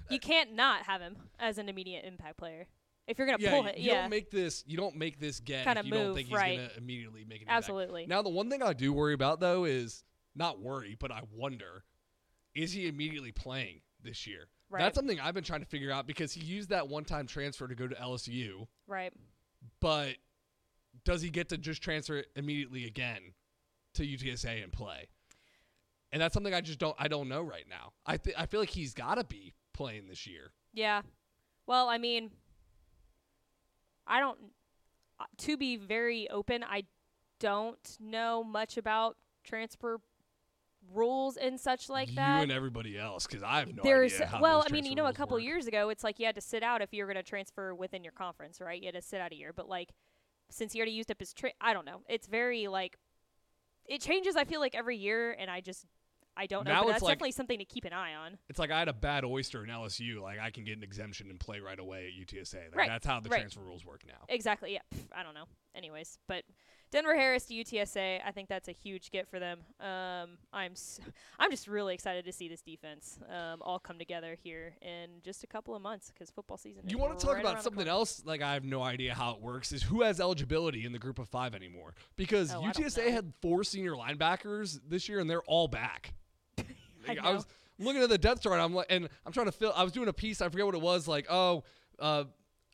You 0.09 0.19
can't 0.19 0.53
not 0.53 0.83
have 0.83 1.01
him 1.01 1.17
as 1.39 1.57
an 1.57 1.69
immediate 1.69 2.03
impact 2.05 2.37
player. 2.37 2.67
If 3.09 3.17
you're 3.17 3.25
gonna 3.25 3.39
yeah, 3.41 3.49
pull 3.49 3.65
it, 3.65 3.77
you 3.79 3.91
yeah, 3.91 4.01
don't 4.01 4.11
make 4.11 4.29
this. 4.29 4.63
You 4.67 4.77
don't 4.77 4.95
make 4.95 5.19
this 5.19 5.39
get 5.39 5.65
Kinda 5.65 5.79
if 5.79 5.85
you 5.87 5.91
don't 5.91 6.07
move, 6.07 6.15
think 6.15 6.27
he's 6.27 6.37
right. 6.37 6.57
gonna 6.57 6.69
immediately 6.77 7.25
make 7.27 7.41
it. 7.41 7.47
absolutely. 7.49 8.05
Now, 8.05 8.21
the 8.21 8.29
one 8.29 8.51
thing 8.51 8.61
I 8.61 8.73
do 8.73 8.93
worry 8.93 9.15
about 9.15 9.39
though 9.39 9.65
is 9.65 10.03
not 10.35 10.61
worry, 10.61 10.95
but 10.99 11.11
I 11.11 11.23
wonder: 11.33 11.83
is 12.53 12.71
he 12.71 12.87
immediately 12.87 13.31
playing 13.31 13.81
this 14.03 14.27
year? 14.27 14.47
Right. 14.69 14.83
That's 14.83 14.95
something 14.95 15.19
I've 15.19 15.33
been 15.33 15.43
trying 15.43 15.61
to 15.61 15.65
figure 15.65 15.91
out 15.91 16.05
because 16.05 16.31
he 16.31 16.41
used 16.41 16.69
that 16.69 16.87
one-time 16.87 17.25
transfer 17.25 17.67
to 17.67 17.73
go 17.73 17.87
to 17.87 17.95
LSU, 17.95 18.67
right. 18.85 19.11
but 19.81 20.15
does 21.03 21.23
he 21.23 21.31
get 21.31 21.49
to 21.49 21.57
just 21.57 21.81
transfer 21.81 22.23
immediately 22.35 22.85
again 22.85 23.33
to 23.95 24.03
UTSA 24.03 24.63
and 24.63 24.71
play? 24.71 25.07
And 26.11 26.21
that's 26.21 26.35
something 26.35 26.53
I 26.53 26.61
just 26.61 26.77
don't 26.77 26.95
I 26.99 27.07
don't 27.07 27.27
know 27.27 27.41
right 27.41 27.65
now. 27.67 27.93
I 28.05 28.17
th- 28.17 28.35
I 28.37 28.45
feel 28.45 28.59
like 28.59 28.69
he's 28.69 28.93
got 28.93 29.15
to 29.15 29.23
be 29.23 29.53
playing 29.73 30.07
this 30.07 30.27
year. 30.27 30.51
Yeah. 30.73 31.01
Well, 31.65 31.87
I 31.87 31.97
mean, 31.97 32.31
I 34.09 34.19
don't. 34.19 34.37
uh, 35.19 35.25
To 35.37 35.55
be 35.55 35.77
very 35.77 36.29
open, 36.29 36.63
I 36.63 36.83
don't 37.39 37.97
know 37.99 38.43
much 38.43 38.75
about 38.77 39.15
transfer 39.45 40.01
rules 40.93 41.37
and 41.37 41.59
such 41.59 41.87
like 41.89 42.09
you 42.09 42.15
that. 42.15 42.37
You 42.37 42.43
and 42.43 42.51
everybody 42.51 42.97
else, 42.97 43.27
because 43.27 43.43
I 43.43 43.59
have 43.59 43.73
no 43.75 43.83
There's 43.83 44.15
idea. 44.15 44.27
How 44.27 44.41
well, 44.41 44.65
I 44.67 44.71
mean, 44.71 44.85
you 44.85 44.95
know, 44.95 45.05
a 45.05 45.13
couple 45.13 45.39
years 45.39 45.67
ago, 45.67 45.89
it's 45.89 46.03
like 46.03 46.19
you 46.19 46.25
had 46.25 46.35
to 46.35 46.41
sit 46.41 46.63
out 46.63 46.81
if 46.81 46.93
you 46.93 47.03
were 47.03 47.13
going 47.13 47.23
to 47.23 47.29
transfer 47.29 47.75
within 47.75 48.03
your 48.03 48.13
conference, 48.13 48.59
right? 48.59 48.81
You 48.81 48.87
had 48.87 48.95
to 48.95 49.01
sit 49.01 49.21
out 49.21 49.31
a 49.31 49.35
year. 49.35 49.53
But 49.53 49.69
like, 49.69 49.91
since 50.49 50.73
he 50.73 50.79
already 50.79 50.93
used 50.93 51.11
up 51.11 51.19
his, 51.19 51.33
tra- 51.33 51.53
I 51.61 51.73
don't 51.73 51.85
know. 51.85 52.01
It's 52.09 52.27
very 52.27 52.67
like, 52.67 52.97
it 53.85 54.01
changes. 54.01 54.35
I 54.35 54.45
feel 54.45 54.59
like 54.59 54.73
every 54.73 54.97
year, 54.97 55.31
and 55.31 55.51
I 55.51 55.61
just, 55.61 55.85
I 56.37 56.45
don't 56.45 56.65
know. 56.65 56.71
Now 56.71 56.83
but 56.83 56.91
that's 56.91 57.03
like- 57.03 57.11
definitely 57.13 57.31
something 57.31 57.59
to 57.59 57.65
keep 57.65 57.85
an 57.85 57.93
eye 57.93 58.15
on. 58.15 58.37
It's 58.49 58.59
like 58.59 58.71
I 58.71 58.79
had 58.79 58.87
a 58.87 58.93
bad 58.93 59.25
oyster 59.25 59.63
in 59.63 59.69
LSU. 59.69 60.21
Like 60.21 60.39
I 60.39 60.51
can 60.51 60.63
get 60.63 60.77
an 60.77 60.83
exemption 60.83 61.29
and 61.29 61.39
play 61.39 61.59
right 61.59 61.79
away 61.79 62.07
at 62.07 62.27
UTSA. 62.27 62.55
Like 62.69 62.75
Right, 62.75 62.87
that's 62.89 63.05
how 63.05 63.19
the 63.19 63.29
right. 63.29 63.39
transfer 63.39 63.61
rules 63.61 63.85
work 63.85 64.01
now. 64.07 64.25
Exactly. 64.29 64.73
Yeah. 64.73 64.79
Pff, 64.93 65.05
I 65.13 65.23
don't 65.23 65.33
know. 65.33 65.45
Anyways, 65.75 66.17
but 66.27 66.43
Denver 66.91 67.15
Harris 67.15 67.45
to 67.45 67.53
UTSA, 67.53 68.19
I 68.25 68.31
think 68.31 68.49
that's 68.49 68.67
a 68.67 68.71
huge 68.71 69.11
get 69.11 69.27
for 69.27 69.39
them. 69.39 69.59
Um, 69.79 70.37
I'm 70.51 70.71
s- 70.71 70.99
I'm 71.39 71.51
just 71.51 71.67
really 71.67 71.93
excited 71.93 72.25
to 72.25 72.31
see 72.31 72.47
this 72.49 72.61
defense 72.61 73.19
um, 73.29 73.61
all 73.61 73.77
come 73.77 73.99
together 73.99 74.35
here 74.41 74.73
in 74.81 75.21
just 75.23 75.43
a 75.43 75.47
couple 75.47 75.75
of 75.75 75.81
months 75.83 76.09
because 76.11 76.31
football 76.31 76.57
season. 76.57 76.83
You 76.87 76.97
want 76.97 77.19
to 77.19 77.23
talk 77.25 77.35
right 77.35 77.45
about 77.45 77.61
something 77.63 77.87
else? 77.87 78.23
Like 78.25 78.41
I 78.41 78.53
have 78.53 78.63
no 78.63 78.81
idea 78.81 79.13
how 79.13 79.33
it 79.35 79.41
works. 79.41 79.71
Is 79.71 79.83
who 79.83 80.01
has 80.01 80.19
eligibility 80.19 80.85
in 80.85 80.91
the 80.91 80.99
group 80.99 81.19
of 81.19 81.29
five 81.29 81.53
anymore? 81.53 81.93
Because 82.15 82.51
Oh, 82.53 82.61
UTSA 82.61 83.11
had 83.11 83.33
four 83.41 83.63
senior 83.63 83.93
linebackers 83.93 84.79
this 84.87 85.07
year, 85.07 85.19
and 85.19 85.29
they're 85.29 85.43
all 85.43 85.67
back. 85.67 86.13
I 87.07 87.13
know. 87.13 87.33
was 87.33 87.45
looking 87.77 88.01
at 88.01 88.09
the 88.09 88.17
depth 88.17 88.41
chart. 88.41 88.59
I'm 88.59 88.73
like, 88.73 88.87
and 88.89 89.07
I'm 89.25 89.31
trying 89.31 89.45
to 89.45 89.51
fill. 89.51 89.73
I 89.75 89.83
was 89.83 89.93
doing 89.93 90.07
a 90.07 90.13
piece. 90.13 90.41
I 90.41 90.49
forget 90.49 90.65
what 90.65 90.75
it 90.75 90.81
was. 90.81 91.07
Like, 91.07 91.27
oh, 91.29 91.63
uh, 91.99 92.23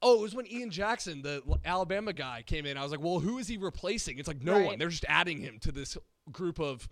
oh, 0.08 0.20
it 0.20 0.22
was 0.22 0.36
when 0.36 0.46
Ian 0.46 0.70
Jackson, 0.70 1.24
the 1.24 1.42
Alabama 1.66 2.14
guy, 2.14 2.44
came 2.46 2.68
in. 2.68 2.78
I 2.78 2.84
was 2.84 2.92
like, 2.92 3.02
well, 3.02 3.20
who 3.20 3.40
is 3.40 3.48
he 3.48 3.58
replacing? 3.58 4.20
It's 4.20 4.28
like 4.28 4.44
no 4.44 4.54
Right. 4.54 4.66
one. 4.68 4.78
They're 4.80 4.90
just 4.90 5.06
adding 5.10 5.40
him 5.42 5.58
to 5.62 5.72
this 5.72 5.98
group 6.32 6.60
of 6.60 6.88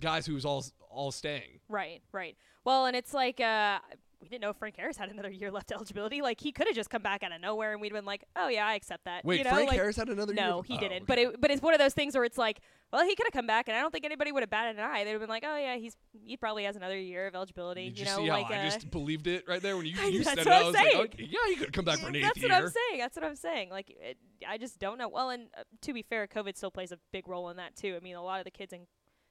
guys 0.00 0.26
who's 0.26 0.44
all 0.44 0.64
all 0.90 1.10
staying. 1.10 1.60
Right, 1.68 2.02
right. 2.12 2.36
Well, 2.64 2.84
and 2.86 2.94
it's 2.96 3.14
like 3.14 3.40
uh, 3.40 3.78
we 4.22 4.28
didn't 4.28 4.42
know 4.42 4.52
Frank 4.52 4.76
Harris 4.76 4.96
had 4.96 5.08
another 5.10 5.30
year 5.30 5.50
left 5.50 5.72
eligibility. 5.72 6.20
Like 6.20 6.40
he 6.40 6.52
could 6.52 6.66
have 6.66 6.76
just 6.76 6.90
come 6.90 7.02
back 7.02 7.22
out 7.22 7.32
of 7.32 7.40
nowhere, 7.40 7.72
and 7.72 7.80
we'd 7.80 7.92
been 7.92 8.04
like, 8.04 8.24
"Oh 8.36 8.48
yeah, 8.48 8.66
I 8.66 8.74
accept 8.74 9.04
that." 9.04 9.24
Wait, 9.24 9.38
you 9.38 9.44
know, 9.44 9.50
Frank 9.50 9.68
like, 9.70 9.78
Harris 9.78 9.96
had 9.96 10.08
another 10.08 10.34
year? 10.34 10.44
No, 10.46 10.62
he 10.62 10.76
Oh, 10.76 10.80
didn't. 10.80 11.06
But 11.06 11.18
it, 11.18 11.40
but 11.40 11.50
it's 11.50 11.62
one 11.62 11.72
of 11.72 11.80
those 11.80 11.94
things 11.94 12.14
where 12.14 12.24
it's 12.24 12.36
like, 12.36 12.60
well, 12.92 13.04
he 13.04 13.14
could 13.14 13.26
have 13.26 13.32
come 13.32 13.46
back, 13.46 13.68
and 13.68 13.76
I 13.76 13.80
don't 13.80 13.90
think 13.90 14.04
anybody 14.04 14.30
would 14.32 14.42
have 14.42 14.50
batted 14.50 14.78
an 14.78 14.84
eye. 14.84 15.04
They'd 15.04 15.12
have 15.12 15.20
been 15.20 15.30
like, 15.30 15.44
"Oh 15.46 15.56
yeah, 15.56 15.76
he's 15.76 15.96
he 16.12 16.36
probably 16.36 16.64
has 16.64 16.76
another 16.76 16.98
year 16.98 17.26
of 17.28 17.34
eligibility." 17.34 17.88
Did 17.88 17.98
you 17.98 18.04
you, 18.04 18.10
know, 18.10 18.16
see 18.18 18.28
like 18.30 18.46
how 18.46 18.54
I 18.54 18.58
uh, 18.58 18.64
just 18.64 18.90
believed 18.90 19.26
it 19.26 19.44
right 19.48 19.62
there 19.62 19.76
when 19.76 19.86
you, 19.86 19.94
I- 20.00 20.06
you 20.06 20.22
that's 20.22 20.42
said 20.42 20.46
what 20.46 20.46
it? 20.46 20.52
I'm 20.52 20.62
I 20.62 20.66
was 20.66 20.74
like, 20.74 21.14
saying. 21.16 21.28
yeah, 21.30 21.50
you 21.50 21.56
could 21.56 21.72
come 21.72 21.84
back 21.84 21.98
for 22.00 22.08
an 22.08 22.16
eighth 22.16 22.24
That's 22.24 22.38
year. 22.38 22.48
what 22.50 22.62
I'm 22.62 22.68
saying. 22.68 23.00
That's 23.00 23.16
what 23.16 23.24
I'm 23.24 23.36
saying. 23.36 23.70
Like, 23.70 23.90
it, 23.90 24.18
I 24.46 24.58
just 24.58 24.78
don't 24.78 24.98
know. 24.98 25.08
Well, 25.08 25.30
and 25.30 25.48
uh, 25.58 25.62
to 25.82 25.92
be 25.94 26.02
fair, 26.02 26.26
COVID 26.26 26.56
still 26.56 26.70
plays 26.70 26.92
a 26.92 26.98
big 27.12 27.26
role 27.26 27.48
in 27.48 27.56
that 27.56 27.74
too. 27.74 27.94
I 27.96 28.00
mean, 28.04 28.16
a 28.16 28.22
lot 28.22 28.38
of 28.38 28.44
the 28.44 28.50
kids 28.50 28.72
in, 28.72 28.80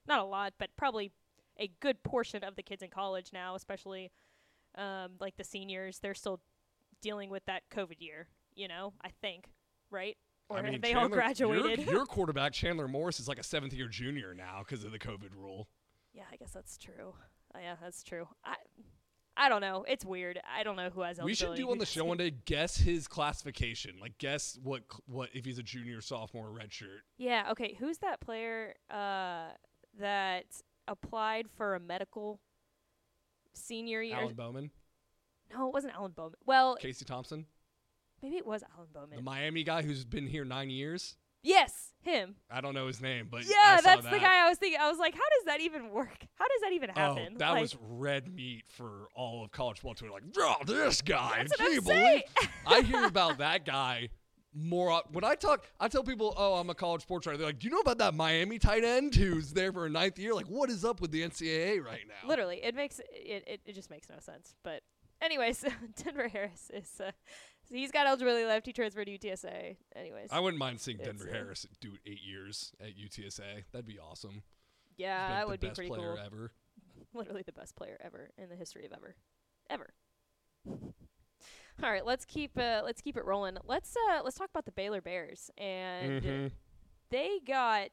not 0.07 0.19
a 0.19 0.25
lot, 0.25 0.53
but 0.57 0.69
probably 0.77 1.11
a 1.59 1.69
good 1.79 2.01
portion 2.03 2.43
of 2.43 2.55
the 2.55 2.63
kids 2.63 2.81
in 2.81 2.89
college 2.89 3.31
now, 3.33 3.53
especially 3.53 4.11
um, 4.75 5.11
like 5.19 5.35
the 5.37 5.43
seniors, 5.43 5.99
they're 5.99 6.13
still 6.13 6.39
dealing 7.01 7.29
with 7.29 7.45
that 7.45 7.63
COVID 7.73 7.99
year. 7.99 8.27
You 8.55 8.67
know, 8.67 8.93
I 9.03 9.09
think, 9.21 9.45
right? 9.89 10.17
Or 10.49 10.57
I 10.57 10.61
mean, 10.63 10.81
they 10.81 10.93
all 10.93 11.03
Chandler- 11.03 11.17
your- 11.17 11.23
graduated? 11.25 11.85
Your, 11.87 12.05
quarterback, 12.05 12.53
Chandler 12.53 12.87
Morris, 12.87 13.19
is 13.19 13.27
like 13.27 13.39
a 13.39 13.43
seventh 13.43 13.73
year 13.73 13.87
junior 13.87 14.33
now 14.33 14.63
because 14.67 14.83
of 14.83 14.91
the 14.91 14.99
COVID 14.99 15.35
rule. 15.35 15.67
yeah, 16.13 16.23
I 16.31 16.35
guess 16.37 16.51
that's 16.51 16.77
true. 16.77 17.13
Uh, 17.53 17.59
yeah, 17.61 17.75
that's 17.81 18.03
true. 18.03 18.27
I, 18.43 18.55
I 19.37 19.47
don't 19.47 19.61
know. 19.61 19.85
It's 19.87 20.03
weird. 20.03 20.39
I 20.53 20.63
don't 20.63 20.75
know 20.75 20.89
who 20.89 21.01
has 21.01 21.19
We 21.21 21.33
should 21.33 21.55
do 21.55 21.71
on 21.71 21.77
the 21.77 21.85
show 21.85 22.03
one 22.03 22.17
day 22.17 22.31
guess 22.45 22.75
his 22.75 23.07
classification. 23.07 23.95
Like 24.01 24.17
guess 24.17 24.59
what 24.61 24.81
what 25.05 25.29
if 25.33 25.45
he's 25.45 25.59
a 25.59 25.63
junior, 25.63 26.01
sophomore, 26.01 26.47
redshirt. 26.49 27.01
Yeah. 27.17 27.47
Okay. 27.51 27.75
Who's 27.79 27.99
that 27.99 28.19
player 28.19 28.73
uh, 28.91 29.49
that 29.99 30.45
applied 30.87 31.47
for 31.55 31.75
a 31.75 31.79
medical 31.79 32.39
senior 33.53 34.01
year? 34.01 34.17
Alan 34.17 34.33
Bowman, 34.35 34.71
no, 35.53 35.67
it 35.67 35.73
wasn't 35.73 35.93
Alan 35.95 36.11
Bowman. 36.11 36.37
Well, 36.45 36.75
Casey 36.75 37.05
Thompson, 37.05 37.45
maybe 38.21 38.37
it 38.37 38.45
was 38.45 38.63
Alan 38.75 38.89
Bowman. 38.93 39.17
the 39.17 39.21
Miami 39.21 39.63
guy 39.63 39.81
who's 39.81 40.05
been 40.05 40.27
here 40.27 40.45
nine 40.45 40.69
years. 40.69 41.15
yes, 41.43 41.93
him. 42.01 42.35
I 42.51 42.61
don't 42.61 42.73
know 42.73 42.87
his 42.87 43.01
name, 43.01 43.27
but 43.31 43.43
Yeah, 43.45 43.79
that's 43.83 44.03
the 44.03 44.19
guy 44.19 44.45
I 44.45 44.49
was 44.49 44.57
thinking. 44.57 44.79
I 44.81 44.89
was 44.89 44.99
like, 44.99 45.13
how 45.13 45.19
does 45.19 45.45
that 45.45 45.61
even 45.61 45.89
work? 45.89 46.25
How 46.35 46.45
does 46.45 46.61
that 46.61 46.73
even 46.73 46.91
oh, 46.91 46.99
happen? 46.99 47.27
Oh, 47.35 47.37
that 47.39 47.51
Like, 47.51 47.61
was 47.61 47.77
red 47.81 48.33
meat 48.33 48.63
for 48.67 49.07
all 49.15 49.43
of 49.43 49.51
college 49.51 49.77
football 49.77 49.95
Twitter. 49.95 50.13
Like, 50.13 50.23
oh, 50.37 50.55
this 50.65 51.01
guy. 51.01 51.33
That's 51.37 51.59
what 51.59 51.73
I'm 51.75 51.81
saying. 51.81 52.21
I 52.65 52.81
hear 52.81 53.05
about 53.05 53.39
that 53.39 53.65
guy 53.65 54.09
more. 54.53 55.01
When 55.11 55.23
I 55.23 55.35
talk, 55.35 55.65
I 55.79 55.87
tell 55.87 56.03
people, 56.03 56.33
oh, 56.37 56.55
I'm 56.55 56.69
a 56.69 56.75
college 56.75 57.01
sports 57.01 57.27
writer. 57.27 57.37
They're 57.37 57.47
like, 57.47 57.59
do 57.59 57.67
you 57.67 57.71
know 57.71 57.79
about 57.79 57.97
that 57.99 58.13
Miami 58.13 58.59
tight 58.59 58.83
end 58.83 59.15
who's 59.15 59.53
there 59.53 59.71
for 59.71 59.85
a 59.85 59.89
ninth 59.89 60.17
year? 60.19 60.33
Like, 60.33 60.47
what 60.47 60.69
is 60.69 60.83
up 60.85 61.01
with 61.01 61.11
the 61.11 61.21
NCAA 61.21 61.83
right 61.83 62.01
now? 62.07 62.27
Literally, 62.27 62.59
it 62.63 62.75
makes 62.75 62.99
it, 62.99 63.43
it. 63.47 63.61
It 63.65 63.73
just 63.73 63.89
makes 63.89 64.09
no 64.09 64.17
sense. 64.19 64.55
But 64.63 64.81
anyways, 65.21 65.63
Denver 66.03 66.27
Harris 66.27 66.71
is. 66.73 66.89
Uh, 66.99 67.11
so 67.67 67.75
he's 67.75 67.91
got 67.91 68.07
eligibility 68.07 68.45
left. 68.45 68.65
He 68.65 68.73
transferred 68.73 69.05
to 69.05 69.17
UTSA. 69.17 69.77
Anyways, 69.95 70.29
I 70.31 70.39
wouldn't 70.39 70.59
mind 70.59 70.79
seeing 70.79 70.97
Denver 70.97 71.27
uh, 71.29 71.33
Harris 71.33 71.67
do 71.79 71.93
eight 72.05 72.21
years 72.25 72.73
at 72.81 72.97
UTSA. 72.97 73.65
That'd 73.71 73.85
be 73.85 73.99
awesome. 73.99 74.43
yeah, 74.97 75.29
that 75.29 75.47
would 75.47 75.59
be 75.59 75.67
best 75.67 75.77
pretty 75.77 75.89
player 75.89 76.15
cool. 76.15 76.25
ever. 76.25 76.51
literally 77.13 77.43
the 77.45 77.53
best 77.53 77.75
player 77.75 77.97
ever 78.03 78.29
in 78.37 78.49
the 78.49 78.55
history 78.55 78.85
of 78.85 78.91
ever, 78.93 79.15
ever. 79.69 79.93
All 81.81 81.89
right, 81.89 82.05
let's 82.05 82.25
keep 82.25 82.57
uh, 82.57 82.81
let's 82.83 83.01
keep 83.01 83.15
it 83.15 83.23
rolling. 83.25 83.57
Let's 83.65 83.95
uh, 84.11 84.21
let's 84.23 84.37
talk 84.37 84.49
about 84.49 84.65
the 84.65 84.71
Baylor 84.73 85.01
Bears, 85.01 85.49
and 85.57 86.21
Mhm. 86.21 86.51
they 87.09 87.39
got 87.45 87.91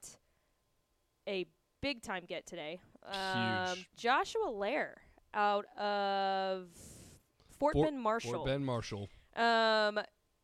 a 1.28 1.46
big 1.80 2.02
time 2.02 2.24
get 2.26 2.46
today. 2.46 2.80
Um, 3.04 3.76
Huge. 3.76 3.88
Joshua 3.96 4.50
Lair 4.50 5.02
out 5.34 5.66
of 5.76 6.68
Fort, 7.58 7.74
Fort- 7.74 7.86
Bend 7.86 8.00
Marshall. 8.00 8.32
Fort 8.32 8.46
Bend 8.46 8.66
Marshall. 8.66 9.08
Um, 9.36 10.00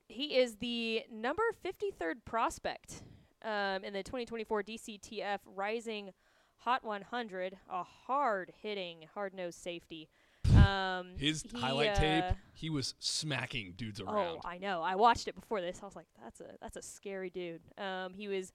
he 0.09 0.37
is 0.37 0.57
the 0.57 1.05
number 1.11 1.43
53rd 1.65 2.25
prospect 2.25 3.03
um, 3.43 3.83
in 3.83 3.93
the 3.93 4.03
2024 4.05 4.63
DCTF 4.63 5.41
Rising 5.47 6.13
Hot 6.59 6.85
100, 6.85 7.59
a 7.69 7.83
hard 7.83 8.53
hitting, 8.63 9.07
hard 9.15 9.35
nosed 9.35 9.59
safety. 9.59 10.09
Um, 10.57 11.09
His 11.17 11.43
he, 11.43 11.59
highlight 11.61 11.95
tape, 11.95 12.25
uh, 12.25 12.33
he 12.55 12.71
was 12.71 12.95
smacking 12.99 13.75
dudes 13.77 14.01
around. 14.01 14.39
Oh. 14.39 14.41
I 14.45 14.59
know. 14.59 14.83
I 14.83 14.95
watched 14.97 15.29
it 15.29 15.35
before 15.35 15.61
this. 15.61 15.81
I 15.83 15.87
was 15.87 15.97
like, 15.97 16.07
that's 16.23 16.41
a 16.41 16.47
that's 16.61 16.77
a 16.77 16.83
scary 16.83 17.31
dude. 17.31 17.63
Um, 17.79 18.15
he 18.15 18.29
was 18.29 18.53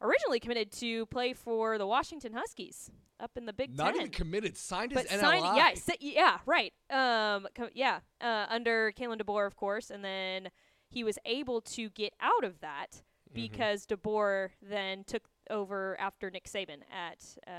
originally 0.00 0.40
committed 0.40 0.72
to 0.72 1.06
play 1.06 1.32
for 1.32 1.78
the 1.78 1.86
Washington 1.86 2.32
Huskies 2.34 2.90
up 3.18 3.32
in 3.36 3.46
the 3.46 3.52
Big 3.52 3.76
Not 3.76 3.92
Ten 3.92 3.96
even 3.96 4.10
committed. 4.10 4.56
Signed 4.56 4.92
his 4.92 5.02
but 5.04 5.10
NLI. 5.10 5.20
signed, 5.20 5.56
yeah, 5.56 5.74
si- 5.74 5.96
yeah, 6.00 6.38
right. 6.46 6.72
Um, 6.90 7.46
yeah, 7.72 8.00
uh, 8.20 8.46
under 8.48 8.92
Kalen 8.92 9.20
DeBoer, 9.20 9.46
of 9.46 9.56
course, 9.56 9.90
and 9.90 10.04
then 10.04 10.48
he 10.88 11.02
was 11.04 11.18
able 11.24 11.60
to 11.62 11.90
get 11.90 12.12
out 12.20 12.44
of 12.44 12.60
that 12.60 13.02
Mm-hmm. 13.34 13.42
because 13.42 13.86
DeBoer 13.86 14.50
then 14.62 15.02
took 15.04 15.24
over 15.50 15.98
after 16.00 16.30
Nick 16.30 16.44
Saban 16.48 16.78
at 16.92 17.24
uh, 17.46 17.50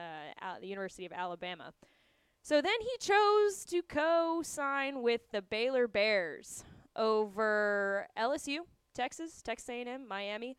at 0.41 0.61
the 0.61 0.67
University 0.67 1.05
of 1.05 1.11
Alabama. 1.11 1.73
So 2.47 2.61
then 2.61 2.79
he 2.79 2.97
chose 3.01 3.65
to 3.65 3.81
co-sign 3.81 5.01
with 5.01 5.31
the 5.33 5.41
Baylor 5.41 5.85
Bears 5.85 6.63
over 6.95 8.07
LSU, 8.17 8.59
Texas, 8.95 9.41
Texas 9.41 9.67
A&M, 9.67 10.07
Miami, 10.07 10.55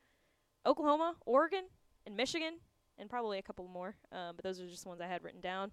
Oklahoma, 0.66 1.14
Oregon, 1.24 1.64
and 2.04 2.14
Michigan, 2.14 2.58
and 2.98 3.08
probably 3.08 3.38
a 3.38 3.42
couple 3.42 3.66
more. 3.68 3.94
Um, 4.12 4.36
but 4.36 4.44
those 4.44 4.60
are 4.60 4.68
just 4.68 4.82
the 4.82 4.90
ones 4.90 5.00
I 5.00 5.06
had 5.06 5.24
written 5.24 5.40
down. 5.40 5.70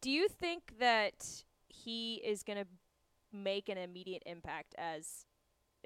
Do 0.00 0.08
you 0.08 0.28
think 0.28 0.78
that 0.78 1.44
he 1.68 2.22
is 2.24 2.42
going 2.42 2.56
to 2.56 2.66
make 3.34 3.68
an 3.68 3.76
immediate 3.76 4.22
impact 4.24 4.74
as 4.78 5.26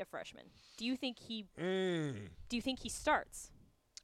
a 0.01 0.05
freshman? 0.05 0.45
Do 0.77 0.85
you 0.87 0.95
think 0.95 1.19
he 1.19 1.47
Mm. 1.59 2.29
do 2.49 2.55
you 2.55 2.62
think 2.62 2.79
he 2.79 2.88
starts? 2.88 3.51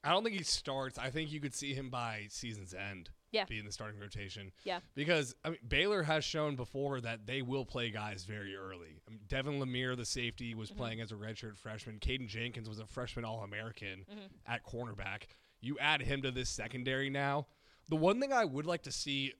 I 0.02 0.08
don't 0.10 0.24
think 0.24 0.36
he 0.36 0.42
starts. 0.42 0.98
I 0.98 1.10
think 1.10 1.30
you 1.30 1.38
could 1.40 1.54
see 1.54 1.74
him 1.74 1.90
by 1.90 2.26
season's 2.28 2.74
end. 2.74 3.10
Yeah. 3.34 3.44
be 3.44 3.58
in 3.58 3.66
the 3.66 3.72
starting 3.72 4.00
rotation. 4.00 4.52
Yeah. 4.64 4.80
Because 4.94 5.34
I 5.44 5.50
mean, 5.50 5.58
Baylor 5.66 6.02
has 6.02 6.24
shown 6.24 6.56
before 6.56 7.00
that 7.00 7.26
they 7.26 7.42
will 7.42 7.64
play 7.64 7.90
guys 7.90 8.24
very 8.24 8.54
early. 8.56 9.00
I 9.06 9.10
mean, 9.10 9.20
Devin 9.28 9.60
Lemear, 9.60 9.96
the 9.96 10.04
safety, 10.04 10.54
was 10.54 10.70
mm-hmm. 10.70 10.78
playing 10.78 11.00
as 11.00 11.12
a 11.12 11.16
redshirt 11.16 11.56
freshman. 11.56 11.98
Caden 11.98 12.28
Jenkins 12.28 12.68
was 12.68 12.78
a 12.78 12.86
freshman 12.86 13.24
All 13.24 13.42
American 13.42 14.06
mm-hmm. 14.10 14.26
at 14.46 14.64
cornerback. 14.64 15.24
You 15.60 15.76
add 15.80 16.02
him 16.02 16.22
to 16.22 16.30
this 16.30 16.48
secondary 16.48 17.10
now. 17.10 17.46
The 17.88 17.96
one 17.96 18.20
thing 18.20 18.32
I 18.32 18.44
would 18.44 18.66
like 18.66 18.82
to 18.82 18.92
see 18.92 19.34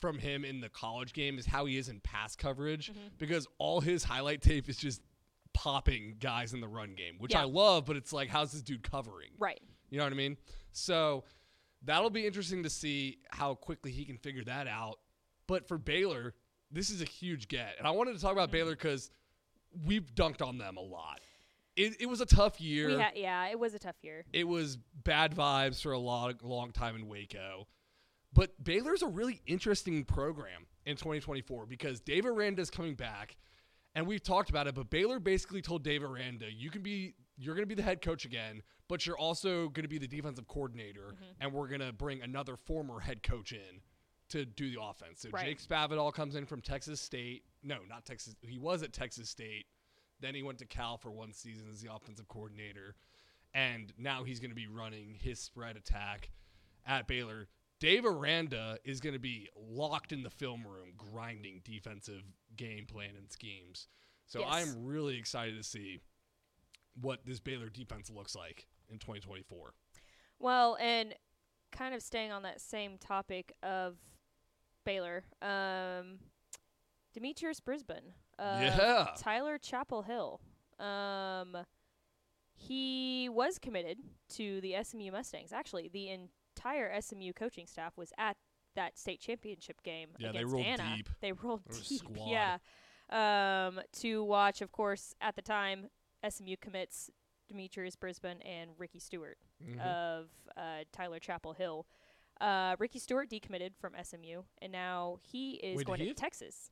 from 0.00 0.18
him 0.18 0.44
in 0.44 0.60
the 0.60 0.68
college 0.68 1.12
game 1.12 1.38
is 1.38 1.46
how 1.46 1.66
he 1.66 1.76
is 1.76 1.88
in 1.88 2.00
pass 2.00 2.34
coverage 2.34 2.90
mm-hmm. 2.90 3.08
because 3.18 3.46
all 3.58 3.80
his 3.80 4.02
highlight 4.02 4.40
tape 4.42 4.68
is 4.68 4.76
just 4.76 5.02
popping 5.52 6.16
guys 6.18 6.54
in 6.54 6.60
the 6.60 6.68
run 6.68 6.94
game, 6.94 7.16
which 7.18 7.34
Yeah. 7.34 7.42
I 7.42 7.44
love, 7.44 7.84
but 7.84 7.96
it's 7.96 8.12
like, 8.12 8.28
how's 8.28 8.52
this 8.52 8.62
dude 8.62 8.82
covering? 8.82 9.30
Right. 9.38 9.60
You 9.90 9.98
know 9.98 10.04
what 10.04 10.12
I 10.12 10.16
mean? 10.16 10.36
So 10.72 11.24
that'll 11.84 12.10
be 12.10 12.26
interesting 12.26 12.62
to 12.62 12.70
see 12.70 13.18
how 13.30 13.54
quickly 13.54 13.90
he 13.90 14.04
can 14.04 14.16
figure 14.18 14.44
that 14.44 14.66
out. 14.66 14.98
But 15.46 15.66
for 15.66 15.78
Baylor, 15.78 16.34
this 16.70 16.90
is 16.90 17.00
a 17.02 17.04
huge 17.04 17.48
get. 17.48 17.74
And 17.78 17.86
I 17.86 17.90
wanted 17.90 18.14
to 18.14 18.20
talk 18.20 18.30
Mm-hmm. 18.30 18.38
about 18.38 18.50
Baylor 18.52 18.72
because 18.76 19.10
we've 19.84 20.14
dunked 20.14 20.46
on 20.46 20.58
them 20.58 20.76
a 20.76 20.80
lot. 20.82 21.20
It, 21.76 22.00
it 22.00 22.06
was 22.06 22.20
a 22.20 22.26
tough 22.26 22.60
year. 22.60 22.88
We 22.88 22.96
ha- 22.96 23.10
yeah, 23.14 23.48
it 23.48 23.58
was 23.58 23.74
a 23.74 23.78
tough 23.78 23.96
year. 24.02 24.24
it 24.32 24.46
was 24.46 24.76
bad 25.04 25.34
vibes 25.34 25.80
for 25.82 25.92
a 25.92 25.98
long, 25.98 26.34
long 26.42 26.72
time 26.72 26.96
in 26.96 27.08
Waco. 27.08 27.66
But 28.32 28.62
Baylor's 28.62 29.02
a 29.02 29.06
really 29.08 29.40
interesting 29.46 30.04
program 30.04 30.66
in 30.84 30.96
2024 30.96 31.66
because 31.66 32.00
Dave 32.00 32.26
Aranda's 32.26 32.70
coming 32.70 32.94
back, 32.94 33.36
and 33.94 34.06
we've 34.06 34.22
talked 34.22 34.50
about 34.50 34.66
it. 34.68 34.74
But 34.74 34.90
Baylor 34.90 35.18
basically 35.18 35.62
told 35.62 35.82
Dave 35.82 36.04
Aranda, 36.04 36.46
"You 36.52 36.70
can 36.70 36.82
be, 36.82 37.14
you're 37.40 37.54
going 37.54 37.66
to 37.66 37.74
be 37.74 37.74
the 37.74 37.82
head 37.82 38.02
coach 38.02 38.24
again, 38.24 38.62
but 38.88 39.06
you're 39.06 39.18
also 39.18 39.68
going 39.68 39.84
to 39.84 39.88
be 39.88 39.98
the 39.98 40.08
defensive 40.08 40.46
coordinator, 40.46 41.14
mm-hmm. 41.14 41.24
and 41.40 41.52
we're 41.52 41.68
going 41.68 41.80
to 41.80 41.92
bring 41.92 42.22
another 42.22 42.56
former 42.56 43.00
head 43.00 43.22
coach 43.22 43.52
in 43.52 43.80
to 44.28 44.44
do 44.44 44.70
the 44.70 44.80
offense." 44.80 45.22
So 45.22 45.30
Right. 45.30 45.46
Jake 45.46 45.62
Spavital 45.62 46.12
comes 46.12 46.36
in 46.36 46.46
from 46.46 46.60
Texas 46.60 47.00
State. 47.00 47.44
No, 47.62 47.78
not 47.88 48.04
Texas. 48.04 48.36
He 48.42 48.58
was 48.58 48.82
at 48.82 48.92
Texas 48.92 49.28
State. 49.28 49.66
Then 50.20 50.34
he 50.34 50.42
went 50.42 50.58
to 50.58 50.66
Cal 50.66 50.98
for 50.98 51.10
one 51.10 51.32
season 51.32 51.66
as 51.70 51.80
the 51.80 51.92
offensive 51.92 52.28
coordinator 52.28 52.94
and 53.54 53.92
now 53.98 54.24
he's 54.24 54.40
going 54.40 54.50
to 54.50 54.56
be 54.56 54.66
running 54.66 55.16
his 55.20 55.40
spread 55.40 55.76
attack 55.76 56.30
at 56.86 57.06
Baylor. 57.06 57.48
Dave 57.80 58.04
Aranda 58.04 58.78
is 58.84 59.00
going 59.00 59.14
to 59.14 59.20
be 59.20 59.48
locked 59.56 60.12
in 60.12 60.22
the 60.22 60.30
film 60.30 60.64
room, 60.66 60.92
grinding 60.96 61.62
defensive 61.64 62.22
game 62.56 62.86
plan 62.86 63.10
and 63.16 63.30
schemes. 63.30 63.88
So 64.26 64.40
Yes. 64.40 64.48
I'm 64.50 64.84
really 64.84 65.16
excited 65.16 65.56
to 65.56 65.64
see 65.64 66.00
what 67.00 67.24
this 67.24 67.40
Baylor 67.40 67.68
defense 67.68 68.10
looks 68.10 68.34
like 68.34 68.66
in 68.88 68.98
2024. 68.98 69.72
Well, 70.38 70.76
and 70.80 71.14
kind 71.72 71.94
of 71.94 72.02
staying 72.02 72.32
on 72.32 72.42
that 72.42 72.60
same 72.60 72.98
topic 72.98 73.52
of 73.62 73.96
Baylor, 74.84 75.24
um, 75.42 76.18
Demetrius 77.14 77.60
Brisbon, 77.60 78.14
uh, 78.38 78.58
Yeah. 78.60 79.06
Tyler 79.18 79.58
Chapel 79.58 80.02
Hill. 80.02 80.40
Um, 80.78 81.56
he 82.54 83.28
was 83.28 83.58
committed 83.58 83.98
to 84.30 84.60
the 84.60 84.74
SMU 84.82 85.10
Mustangs. 85.12 85.52
Actually, 85.52 85.88
the 85.88 86.08
entire 86.10 86.90
SMU 87.00 87.32
coaching 87.32 87.66
staff 87.66 87.96
was 87.96 88.12
at 88.18 88.36
that 88.76 88.98
state 88.98 89.20
championship 89.20 89.82
game 89.82 90.10
Yeah, 90.18 90.32
they 90.32 90.44
rolled 90.44 90.64
Anna. 90.64 90.94
deep. 90.96 91.08
They 91.20 91.32
rolled 91.32 91.62
There 91.66 91.78
was 91.78 91.86
a 91.86 91.88
deep. 91.88 92.02
Yeah. 92.26 92.58
Um, 93.10 93.80
to 94.00 94.22
watch, 94.22 94.60
of 94.62 94.70
course, 94.70 95.14
at 95.20 95.34
the 95.36 95.42
time, 95.42 95.88
SMU 96.28 96.56
commits 96.60 97.10
Demetrius 97.48 97.96
Brisbon 97.96 98.40
and 98.42 98.70
Ricky 98.78 98.98
Stewart 98.98 99.38
Mm-hmm. 99.62 99.80
of 99.80 100.26
uh, 100.56 100.84
Tyler 100.92 101.18
Chapel 101.18 101.52
Hill. 101.52 101.86
Uh, 102.40 102.74
Ricky 102.78 102.98
Stewart 102.98 103.28
decommitted 103.28 103.72
from 103.78 103.92
SMU, 104.02 104.42
and 104.62 104.72
now 104.72 105.18
he 105.22 105.52
is 105.56 105.76
Wait, 105.76 105.86
going 105.86 106.00
he 106.00 106.06
to 106.08 106.14
Texas. 106.14 106.70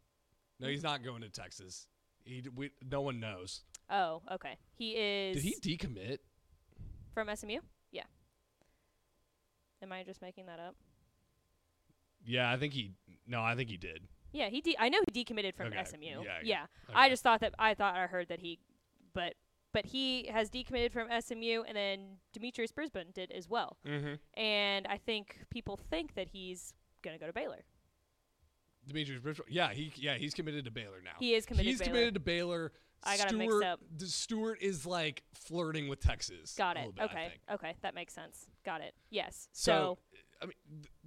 No, 0.58 0.68
he's 0.68 0.82
not 0.82 1.04
going 1.04 1.20
to 1.20 1.28
Texas. 1.28 1.86
He, 2.24 2.42
we, 2.56 2.70
no 2.90 3.02
one 3.02 3.20
knows. 3.20 3.60
Oh, 3.90 4.22
okay. 4.32 4.56
He 4.74 4.92
is 4.92 5.36
Did 5.42 5.44
he 5.62 5.76
decommit? 5.76 6.18
from 7.12 7.28
SMU. 7.34 7.58
Yeah. 7.92 8.04
Am 9.82 9.92
I 9.92 10.02
just 10.02 10.22
making 10.22 10.46
that 10.46 10.58
up? 10.58 10.74
Yeah, 12.24 12.50
I 12.50 12.56
think 12.56 12.72
he. 12.72 12.92
No, 13.26 13.42
I 13.42 13.54
think 13.54 13.68
he 13.70 13.76
did. 13.76 14.02
Yeah, 14.32 14.48
he. 14.48 14.60
De- 14.60 14.76
I 14.78 14.88
know 14.88 14.98
he 15.12 15.24
decommitted 15.24 15.54
from 15.54 15.68
Okay. 15.68 15.84
SMU. 15.84 16.00
Yeah, 16.06 16.22
Yeah, 16.22 16.38
yeah. 16.42 16.66
I 16.94 17.08
just 17.08 17.22
thought 17.22 17.40
that 17.40 17.54
I 17.58 17.74
thought 17.74 17.94
I 17.94 18.06
heard 18.06 18.28
that 18.28 18.40
he, 18.40 18.58
but 19.14 19.34
but 19.72 19.84
he 19.86 20.26
has 20.32 20.48
decommitted 20.50 20.92
from 20.92 21.08
SMU, 21.20 21.62
and 21.66 21.76
then 21.76 22.00
Demetrius 22.32 22.72
Brisbon 22.72 23.12
did 23.12 23.30
as 23.32 23.48
well. 23.48 23.76
Mm-hmm. 23.86 24.14
And 24.40 24.86
I 24.86 24.96
think 24.96 25.40
people 25.50 25.78
think 25.90 26.14
that 26.14 26.28
he's 26.28 26.72
gonna 27.02 27.18
go 27.18 27.26
to 27.26 27.32
Baylor. 27.32 27.64
Demetrius 28.86 29.20
Brisbon, 29.20 29.44
Yeah, 29.48 29.70
he 29.72 29.92
yeah 29.96 30.14
he's 30.14 30.34
committed 30.34 30.64
to 30.64 30.70
Baylor 30.70 31.00
now. 31.04 31.12
He 31.18 31.34
is 31.34 31.44
committed 31.44 31.66
He's 31.66 31.78
to 31.78 31.84
Baylor. 31.84 31.94
committed 31.94 32.14
to 32.14 32.20
Baylor. 32.20 32.72
I 33.04 33.16
got 33.16 33.28
Stewart, 33.28 33.38
mixed 33.38 33.62
up. 33.62 33.80
Stewart 34.06 34.58
is 34.60 34.86
like 34.86 35.22
flirting 35.34 35.88
with 35.88 36.00
Texas. 36.00 36.54
Got 36.56 36.76
it. 36.76 36.94
bit, 36.94 37.04
okay. 37.04 37.32
Okay, 37.52 37.74
that 37.82 37.94
makes 37.94 38.12
sense. 38.12 38.46
Got 38.64 38.80
it. 38.80 38.94
Yes. 39.10 39.48
So, 39.52 39.72
So, 39.72 39.98
I 40.40 40.46
mean, 40.46 40.54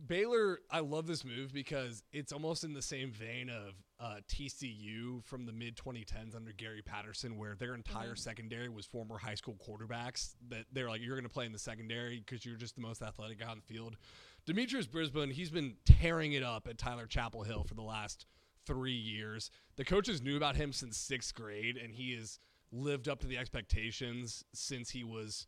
Baylor. 0.08 0.60
I 0.70 0.80
love 0.82 1.08
this 1.08 1.24
move 1.24 1.54
because 1.54 2.04
it's 2.12 2.32
almost 2.34 2.64
in 2.64 2.74
the 2.74 2.82
same 2.82 3.12
vein 3.12 3.50
of 3.50 3.76
uh, 4.00 4.16
TCU 4.28 5.24
from 5.24 5.46
the 5.46 5.54
mid 5.54 5.78
2010s 5.78 6.36
under 6.36 6.52
Gary 6.52 6.82
Patterson, 6.82 7.38
where 7.38 7.56
their 7.56 7.74
entire 7.74 8.10
Mm-hmm. 8.10 8.16
secondary 8.16 8.68
was 8.70 8.86
former 8.86 9.18
high 9.18 9.36
school 9.36 9.58
quarterbacks. 9.66 10.36
That 10.50 10.66
they're 10.74 10.90
like, 10.90 11.02
you're 11.02 11.16
going 11.16 11.24
to 11.24 11.30
play 11.30 11.46
in 11.46 11.54
the 11.54 11.60
secondary 11.60 12.20
because 12.20 12.46
you're 12.46 12.58
just 12.58 12.76
the 12.76 12.82
most 12.82 13.02
athletic 13.02 13.40
guy 13.40 13.48
on 13.48 13.58
the 13.66 13.74
field. 13.74 13.96
Demetrius 14.46 14.88
Brisbon, 14.88 15.32
he's 15.32 15.52
been 15.52 15.76
tearing 15.86 16.34
it 16.34 16.44
up 16.44 16.68
at 16.68 16.78
Tyler 16.78 17.06
Chapel 17.06 17.44
Hill 17.44 17.64
for 17.64 17.76
the 17.76 17.84
last 17.84 18.26
three 18.66 18.92
years. 18.92 19.50
The 19.78 19.86
coaches 19.86 20.22
knew 20.22 20.36
about 20.36 20.56
him 20.56 20.74
since 20.74 20.98
sixth 20.98 21.34
grade, 21.36 21.78
and 21.78 21.94
he 21.94 22.16
has 22.16 22.40
lived 22.72 23.08
up 23.08 23.20
to 23.20 23.28
the 23.28 23.38
expectations 23.38 24.44
since 24.54 24.90
he 24.90 25.04
was 25.04 25.48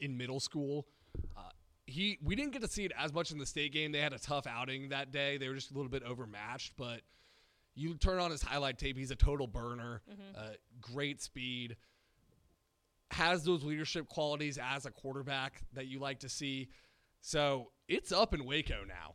in 0.00 0.16
middle 0.16 0.40
school. 0.40 0.86
Uh, 1.36 1.49
he 1.90 2.18
we 2.22 2.34
didn't 2.34 2.52
get 2.52 2.62
to 2.62 2.68
see 2.68 2.84
it 2.84 2.92
as 2.98 3.12
much 3.12 3.32
in 3.32 3.38
the 3.38 3.46
state 3.46 3.72
game. 3.72 3.92
They 3.92 4.00
had 4.00 4.12
a 4.12 4.18
tough 4.18 4.46
outing 4.46 4.90
that 4.90 5.12
day. 5.12 5.36
They 5.38 5.48
were 5.48 5.54
just 5.54 5.70
a 5.70 5.74
little 5.74 5.90
bit 5.90 6.02
overmatched, 6.02 6.74
but 6.76 7.00
you 7.74 7.94
turn 7.94 8.18
on 8.18 8.30
his 8.30 8.42
highlight 8.42 8.78
tape, 8.78 8.96
he's 8.96 9.10
a 9.10 9.16
total 9.16 9.46
burner. 9.46 10.02
Uh, 10.36 10.50
great 10.80 11.20
speed. 11.22 11.76
Has 13.10 13.42
those 13.44 13.64
leadership 13.64 14.08
qualities 14.08 14.58
as 14.62 14.86
a 14.86 14.90
quarterback 14.90 15.62
that 15.72 15.86
you 15.86 15.98
like 15.98 16.20
to 16.20 16.28
see. 16.28 16.68
So 17.22 17.70
it's 17.88 18.12
up 18.12 18.34
in 18.34 18.44
Waco 18.44 18.84
now. 18.86 19.14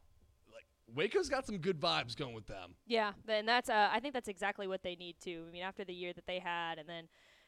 Like 0.53 0.65
Waco's 0.93 1.29
got 1.29 1.45
some 1.45 1.57
good 1.59 1.79
vibes 1.79 2.15
going 2.15 2.35
with 2.35 2.45
them. 2.47 2.75
yeah, 2.85 3.13
and 3.27 3.47
that's 3.47 3.69
uh, 3.69 3.89
I 3.91 3.99
think 3.99 4.13
that's 4.13 4.27
exactly 4.27 4.67
what 4.67 4.83
they 4.83 4.95
need 4.95 5.15
to. 5.21 5.45
I 5.47 5.51
mean, 5.51 5.63
after 5.63 5.85
the 5.85 5.93
year 5.93 6.11
that 6.13 6.27
they 6.27 6.39
had, 6.39 6.77
and 6.77 6.89
then 6.89 7.07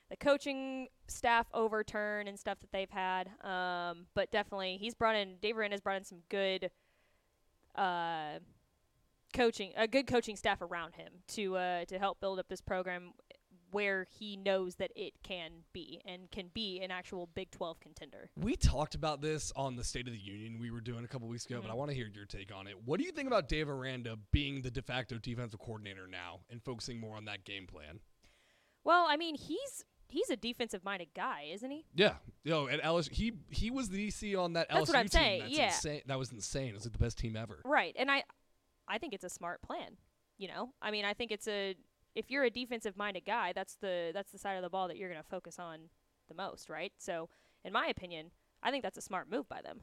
the 0.10 0.18
coaching 0.18 0.88
staff 1.08 1.48
overturn 1.54 2.28
and 2.28 2.40
stuff 2.40 2.60
that 2.60 2.72
they've 2.72 2.90
had. 2.90 3.30
Um, 3.44 4.08
but 4.14 4.32
definitely, 4.32 4.78
he's 4.80 4.96
brought 4.96 5.16
in 5.16 5.36
Dave 5.42 5.58
Aranda's 5.58 5.82
brought 5.82 5.98
in 5.98 6.04
some 6.04 6.20
good, 6.30 6.72
uh, 7.76 8.40
coaching 9.34 9.74
a 9.76 9.88
good 9.88 10.08
coaching 10.08 10.36
staff 10.36 10.62
around 10.62 10.96
him 10.96 11.12
to 11.28 11.58
uh 11.58 11.86
to 11.86 12.00
help 12.00 12.20
build 12.22 12.40
up 12.40 12.48
this 12.48 12.62
program 12.62 13.12
where 13.72 14.08
he 14.18 14.38
knows 14.38 14.76
that 14.76 14.92
it 14.96 15.14
can 15.24 15.52
be 15.74 16.02
and 16.06 16.32
can 16.32 16.50
be 16.54 16.80
an 16.82 16.92
actual 16.92 17.28
Big 17.36 17.52
12 17.52 17.80
contender. 17.80 18.30
We 18.36 18.56
talked 18.56 18.96
about 18.96 19.22
this 19.22 19.52
on 19.56 19.76
the 19.76 19.84
State 19.84 20.08
of 20.08 20.14
the 20.14 20.20
Union 20.20 20.58
we 20.60 20.72
were 20.72 20.80
doing 20.80 21.04
a 21.04 21.08
couple 21.08 21.28
weeks 21.28 21.46
ago, 21.46 21.60
but 21.62 21.70
I 21.70 21.74
want 21.74 21.90
to 21.92 21.96
hear 21.96 22.08
your 22.08 22.26
take 22.26 22.54
on 22.56 22.68
it. 22.68 22.76
What 22.86 23.00
do 23.00 23.06
you 23.06 23.12
think 23.12 23.28
about 23.28 23.50
Dave 23.50 23.70
Aranda 23.70 24.18
being 24.32 24.62
the 24.62 24.72
de 24.72 24.82
facto 24.82 25.18
defensive 25.18 25.60
coordinator 25.60 26.08
now 26.08 26.40
and 26.50 26.64
focusing 26.64 27.00
more 27.00 27.18
on 27.18 27.26
that 27.26 27.44
game 27.44 27.68
plan? 27.68 28.00
Well, 28.84 29.06
I 29.10 29.18
mean, 29.18 29.36
he's 29.36 29.84
he's 30.10 30.30
a 30.30 30.36
defensive 30.36 30.84
minded 30.84 31.10
guy, 31.16 31.50
isn't 31.54 31.70
he? 31.70 31.86
Yeah, 31.96 32.14
yo, 32.44 32.68
at 32.68 32.82
LSU, 32.82 33.12
he 33.12 33.34
he 33.50 33.72
was 33.72 33.90
the 33.90 34.08
DC 34.08 34.40
on 34.40 34.54
that 34.54 34.68
That's 34.70 34.82
LSU 34.82 34.88
what 34.88 34.98
I'm 34.98 35.04
team. 35.08 35.10
saying, 35.10 35.42
That's 35.42 35.58
yeah. 35.58 35.66
insane. 35.68 36.02
That 36.06 36.20
was 36.20 36.32
insane. 36.32 36.70
It 36.70 36.74
was 36.76 36.86
like 36.86 36.94
the 36.94 37.00
best 37.00 37.18
team 37.18 37.36
ever. 37.36 37.60
Right. 37.64 37.96
And 37.98 38.10
I 38.10 38.24
I 38.88 38.98
think 38.98 39.14
it's 39.14 39.24
a 39.24 39.30
smart 39.30 39.62
plan, 39.62 39.98
you 40.38 40.48
know? 40.48 40.70
I 40.82 40.92
mean, 40.92 41.06
I 41.06 41.14
think 41.14 41.32
it's 41.32 41.48
a 41.48 41.76
if 42.16 42.32
you're 42.32 42.44
a 42.44 42.50
defensive 42.50 42.98
minded 42.98 43.26
guy, 43.26 43.54
that's 43.54 43.76
the 43.76 44.12
that's 44.14 44.32
the 44.32 44.38
side 44.38 44.56
of 44.56 44.64
the 44.64 44.70
ball 44.70 44.88
that 44.88 44.98
you're 44.98 45.10
going 45.10 45.22
to 45.22 45.30
focus 45.30 45.60
on 45.60 45.90
the 46.28 46.36
most, 46.36 46.70
right? 46.70 46.92
So, 46.98 47.30
in 47.64 47.72
my 47.74 47.88
opinion, 47.88 48.32
I 48.64 48.72
think 48.72 48.84
that's 48.84 48.98
a 48.98 49.02
smart 49.02 49.30
move 49.30 49.48
by 49.48 49.62
them. 49.62 49.82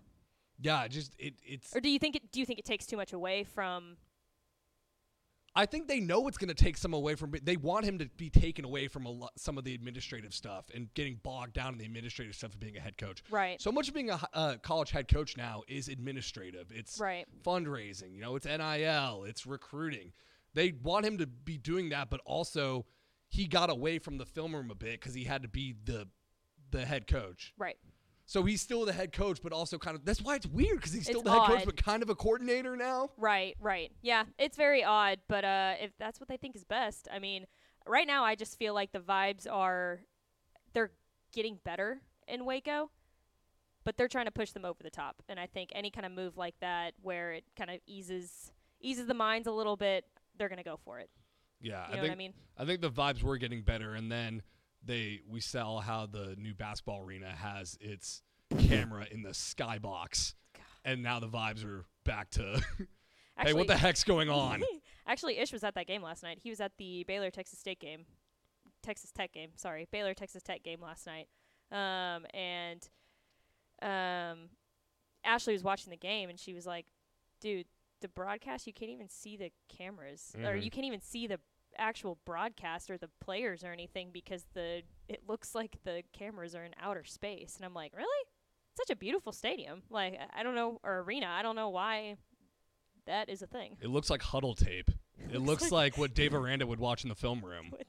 Yeah, 0.61 0.87
just 0.89 1.15
it 1.19 1.35
it's. 1.45 1.75
Or 1.75 1.81
do 1.81 1.89
you 1.89 1.99
think 1.99 2.17
it 2.17 2.33
do 2.33 2.41
you 2.41 2.47
think 2.47 2.59
it 2.59 2.65
takes 2.65 2.87
too 2.87 2.97
much 2.97 3.13
away 3.13 3.45
from 3.45 3.97
I 5.57 5.67
think 5.67 5.87
they 5.87 6.01
know 6.01 6.27
it's 6.27 6.37
going 6.37 6.49
to 6.49 6.55
take 6.55 6.77
some 6.77 6.95
away 6.95 7.15
from. 7.15 7.33
They 7.43 7.57
want 7.57 7.85
him 7.85 7.99
to 7.99 8.07
be 8.17 8.29
taken 8.29 8.65
away 8.65 8.89
from 8.89 9.07
a 9.07 9.11
lot, 9.11 9.33
some 9.37 9.57
of 9.57 9.63
the 9.65 9.73
administrative 9.75 10.35
stuff 10.35 10.67
and 10.75 10.93
getting 10.95 11.21
bogged 11.23 11.53
down 11.53 11.73
in 11.73 11.79
the 11.79 11.85
administrative 11.85 12.35
stuff 12.35 12.55
of 12.55 12.61
being 12.61 12.77
a 12.77 12.81
head 12.81 12.99
coach. 12.99 13.23
Right. 13.31 13.61
So 13.63 13.71
much 13.71 13.87
of 13.89 13.95
being 13.95 14.11
a 14.11 14.19
uh, 14.33 14.57
college 14.63 14.91
head 14.91 15.07
coach 15.07 15.37
now 15.37 15.63
is 15.69 15.89
administrative. 15.89 16.73
It's 16.75 16.99
Right. 16.99 17.27
fundraising. 17.45 18.15
You 18.15 18.21
know, 18.23 18.35
it's 18.37 18.47
NIL. 18.47 19.25
It's 19.25 19.47
recruiting. 19.47 20.13
They 20.55 20.73
want 20.83 21.07
him 21.07 21.19
to 21.19 21.27
be 21.27 21.57
doing 21.57 21.91
that, 21.91 22.11
but 22.11 22.21
also 22.25 22.87
he 23.29 23.47
got 23.47 23.71
away 23.71 23.99
from 23.99 24.19
the 24.19 24.27
film 24.27 24.55
room 24.55 24.71
a 24.71 24.75
bit 24.75 25.01
because 25.01 25.15
he 25.15 25.25
had 25.25 25.43
to 25.43 25.49
be 25.49 25.75
the 25.85 26.09
the 26.71 26.85
head 26.85 27.07
coach. 27.07 27.53
right. 27.57 27.77
So 28.27 28.43
he's 28.43 28.63
still 28.63 28.85
the 28.87 28.93
head 28.93 29.13
coach, 29.13 29.41
but 29.43 29.53
also 29.53 29.77
kind 29.79 29.97
of 29.97 30.05
that's 30.05 30.23
why 30.23 30.37
it's 30.37 30.47
weird 30.47 30.77
because 30.77 30.93
he's 30.93 31.05
still 31.05 31.21
It's 31.21 31.25
the 31.25 31.33
head 31.39 31.47
coach, 31.47 31.65
but 31.67 31.77
kind 31.77 32.03
of 32.03 32.09
a 32.09 32.15
coordinator 32.15 32.77
now. 32.77 33.11
Right, 33.19 33.55
right. 33.61 33.93
Yeah, 34.03 34.25
it's 34.39 34.57
very 34.57 34.83
odd, 34.83 35.21
but 35.29 35.45
uh, 35.45 35.75
if 35.81 35.93
that's 35.99 36.21
what 36.21 36.29
they 36.29 36.37
think 36.39 36.57
is 36.57 36.65
best, 36.65 37.07
I 37.13 37.19
mean, 37.19 37.47
right 37.87 38.07
now 38.07 38.25
I 38.25 38.35
just 38.35 38.59
feel 38.59 38.73
like 38.73 38.93
the 38.93 39.01
vibes 39.01 39.47
are 39.51 40.01
they're 40.73 40.93
getting 41.33 41.59
better 41.65 42.01
in 42.27 42.47
Waco, 42.47 42.91
but 43.85 43.99
they're 43.99 44.09
trying 44.09 44.25
to 44.25 44.31
push 44.31 44.53
them 44.53 44.65
over 44.65 44.83
the 44.83 44.91
top. 44.91 45.23
And 45.29 45.39
I 45.39 45.47
think 45.47 45.71
any 45.75 45.91
kind 45.91 46.07
of 46.07 46.13
move 46.13 46.39
like 46.39 46.55
that, 46.61 46.95
where 47.03 47.33
it 47.33 47.45
kind 47.57 47.71
of 47.71 47.81
eases 47.87 48.53
eases 48.81 49.07
the 49.07 49.15
minds 49.15 49.47
a 49.47 49.53
little 49.53 49.77
bit, 49.77 50.07
they're 50.39 50.49
gonna 50.49 50.63
go 50.63 50.79
for 50.83 50.99
it. 50.99 51.11
Yeah, 51.61 51.87
You 51.89 51.93
I 51.93 51.97
know 51.97 52.03
think 52.03 52.13
I 52.13 52.17
mean? 52.17 52.35
I 52.59 52.65
think 52.65 52.81
the 52.81 52.91
vibes 52.91 53.23
were 53.23 53.37
getting 53.37 53.63
better, 53.63 53.95
and 53.95 54.11
then 54.11 54.43
they 54.85 55.21
we 55.29 55.41
sell 55.41 55.79
how 55.81 56.07
the 56.07 56.35
new 56.39 56.55
basketball 56.55 57.03
arena 57.03 57.31
has 57.31 57.77
its 57.81 58.23
camera 58.59 59.07
in 59.11 59.23
the 59.23 59.31
skybox, 59.31 60.35
and 60.85 61.03
now 61.03 61.21
the 61.21 61.29
vibes 61.29 61.65
are 61.65 61.85
back 62.05 62.31
to 62.31 62.61
hey, 63.39 63.53
what 63.53 63.67
the 63.67 63.77
heck's 63.77 64.05
going 64.05 64.29
on? 64.31 64.63
Actually, 65.07 65.39
Ish 65.39 65.53
was 65.53 65.65
at 65.65 65.75
that 65.75 65.87
game 65.87 66.03
last 66.03 66.23
night. 66.23 66.39
He 66.43 66.51
was 66.51 66.61
at 66.61 66.73
the 66.79 67.05
Baylor 67.05 67.31
Texas 67.31 67.59
State 67.59 67.81
game, 67.81 68.05
Texas 68.83 69.11
Tech 69.11 69.33
game. 69.33 69.51
Sorry, 69.57 69.87
Baylor 69.91 70.15
Texas 70.15 70.43
Tech 70.43 70.63
game 70.63 70.81
last 70.81 71.07
night. 71.07 71.29
Um, 71.73 72.25
and 72.35 72.89
um, 73.83 74.49
Ashley 75.25 75.53
was 75.55 75.63
watching 75.65 75.91
the 75.91 75.97
game, 75.97 76.29
and 76.31 76.39
she 76.39 76.53
was 76.55 76.67
like, 76.67 76.87
"Dude, 77.41 77.67
the 78.01 78.09
broadcast 78.09 78.67
you 78.67 78.73
can't 78.73 78.91
even 78.91 79.09
see 79.09 79.37
the 79.37 79.51
cameras, 79.69 80.33
or 80.39 80.53
Mhm. 80.55 80.63
you 80.65 80.71
can't 80.71 80.87
even 80.87 81.01
see 81.01 81.27
the 81.27 81.41
actual 81.79 82.19
broadcast 82.25 82.91
or 82.91 82.99
the 82.99 83.11
players 83.21 83.65
or 83.65 83.73
anything 83.73 84.11
because 84.13 84.47
the 84.55 84.83
it 85.09 85.23
looks 85.29 85.55
like 85.55 85.77
the 85.85 86.03
cameras 86.13 86.55
are 86.55 86.65
in 86.65 86.73
outer 86.81 87.05
space." 87.05 87.57
And 87.57 87.65
I'm 87.65 87.75
like, 87.75 87.93
"Really? 87.97 88.27
Such 88.77 88.91
a 88.91 88.97
beautiful 88.97 89.33
stadium. 89.33 89.83
Like 89.91 90.19
I- 90.35 90.43
don't 90.43 90.55
know, 90.55 90.81
or 90.83 91.01
arena. 91.01 91.27
I 91.27 91.43
don't 91.43 91.57
know 91.57 91.71
why." 91.71 92.17
That 93.07 93.29
is 93.29 93.43
a 93.43 93.47
thing. 93.47 93.77
It 93.83 93.89
looks 93.89 94.09
like 94.09 94.23
huddle 94.23 94.55
tape. 94.55 94.91
It 95.33 95.41
looks 95.41 95.71
like 95.71 95.97
what 95.97 96.13
Dave 96.13 96.35
Aranda 96.35 96.67
would 96.67 96.81
watch 96.81 97.05
in 97.05 97.09
the 97.09 97.15
film 97.15 97.45
room. 97.45 97.73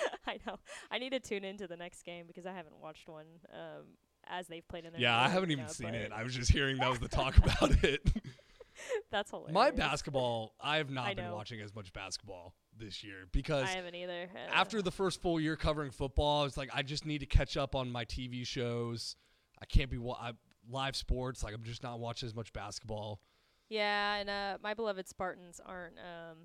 I 0.26 0.38
know. 0.46 0.58
I 0.90 0.98
need 0.98 1.10
to 1.10 1.20
tune 1.20 1.44
into 1.44 1.66
the 1.66 1.76
next 1.76 2.02
game 2.04 2.26
because 2.26 2.46
I 2.46 2.52
haven't 2.52 2.76
watched 2.80 3.08
one 3.08 3.26
um, 3.52 3.84
as 4.26 4.46
they've 4.46 4.66
played 4.66 4.84
in 4.84 4.92
their. 4.92 5.00
Yeah, 5.00 5.20
I 5.20 5.28
haven't 5.28 5.50
even 5.50 5.68
seen 5.68 5.94
it. 5.94 6.12
I 6.12 6.22
was 6.22 6.34
just 6.34 6.50
hearing 6.50 6.78
that 6.78 6.90
was 6.90 7.00
the 7.00 7.08
talk 7.08 7.36
about 7.36 7.84
it. 7.84 8.00
That's 9.10 9.30
hilarious. 9.30 9.54
My 9.54 9.70
basketball, 9.70 10.54
I 10.60 10.78
have 10.78 10.90
not 10.90 11.06
I 11.06 11.14
been 11.14 11.30
watching 11.30 11.60
as 11.60 11.74
much 11.74 11.92
basketball 11.92 12.54
this 12.82 13.04
year 13.04 13.28
because 13.32 13.64
I 13.64 13.76
haven't 13.76 13.94
either. 13.94 14.28
Uh, 14.34 14.50
after 14.52 14.82
the 14.82 14.90
first 14.90 15.20
full 15.22 15.40
year 15.40 15.56
covering 15.56 15.90
football, 15.90 16.42
I 16.42 16.44
was 16.44 16.56
like, 16.56 16.70
I 16.74 16.82
just 16.82 17.06
need 17.06 17.18
to 17.18 17.26
catch 17.26 17.56
up 17.56 17.74
on 17.74 17.90
my 17.90 18.04
TV 18.04 18.46
shows. 18.46 19.16
I 19.60 19.64
can't 19.64 19.90
be 19.90 19.98
wa- 19.98 20.18
I, 20.20 20.32
live 20.70 20.96
sports. 20.96 21.42
Like 21.42 21.54
I'm 21.54 21.62
just 21.62 21.82
not 21.82 22.00
watching 22.00 22.26
as 22.26 22.34
much 22.34 22.52
basketball. 22.52 23.20
yeah, 23.68 24.16
and 24.16 24.28
uh, 24.30 24.58
my 24.62 24.74
beloved 24.74 25.08
Spartans 25.08 25.60
aren't. 25.64 25.98
Um, 25.98 26.38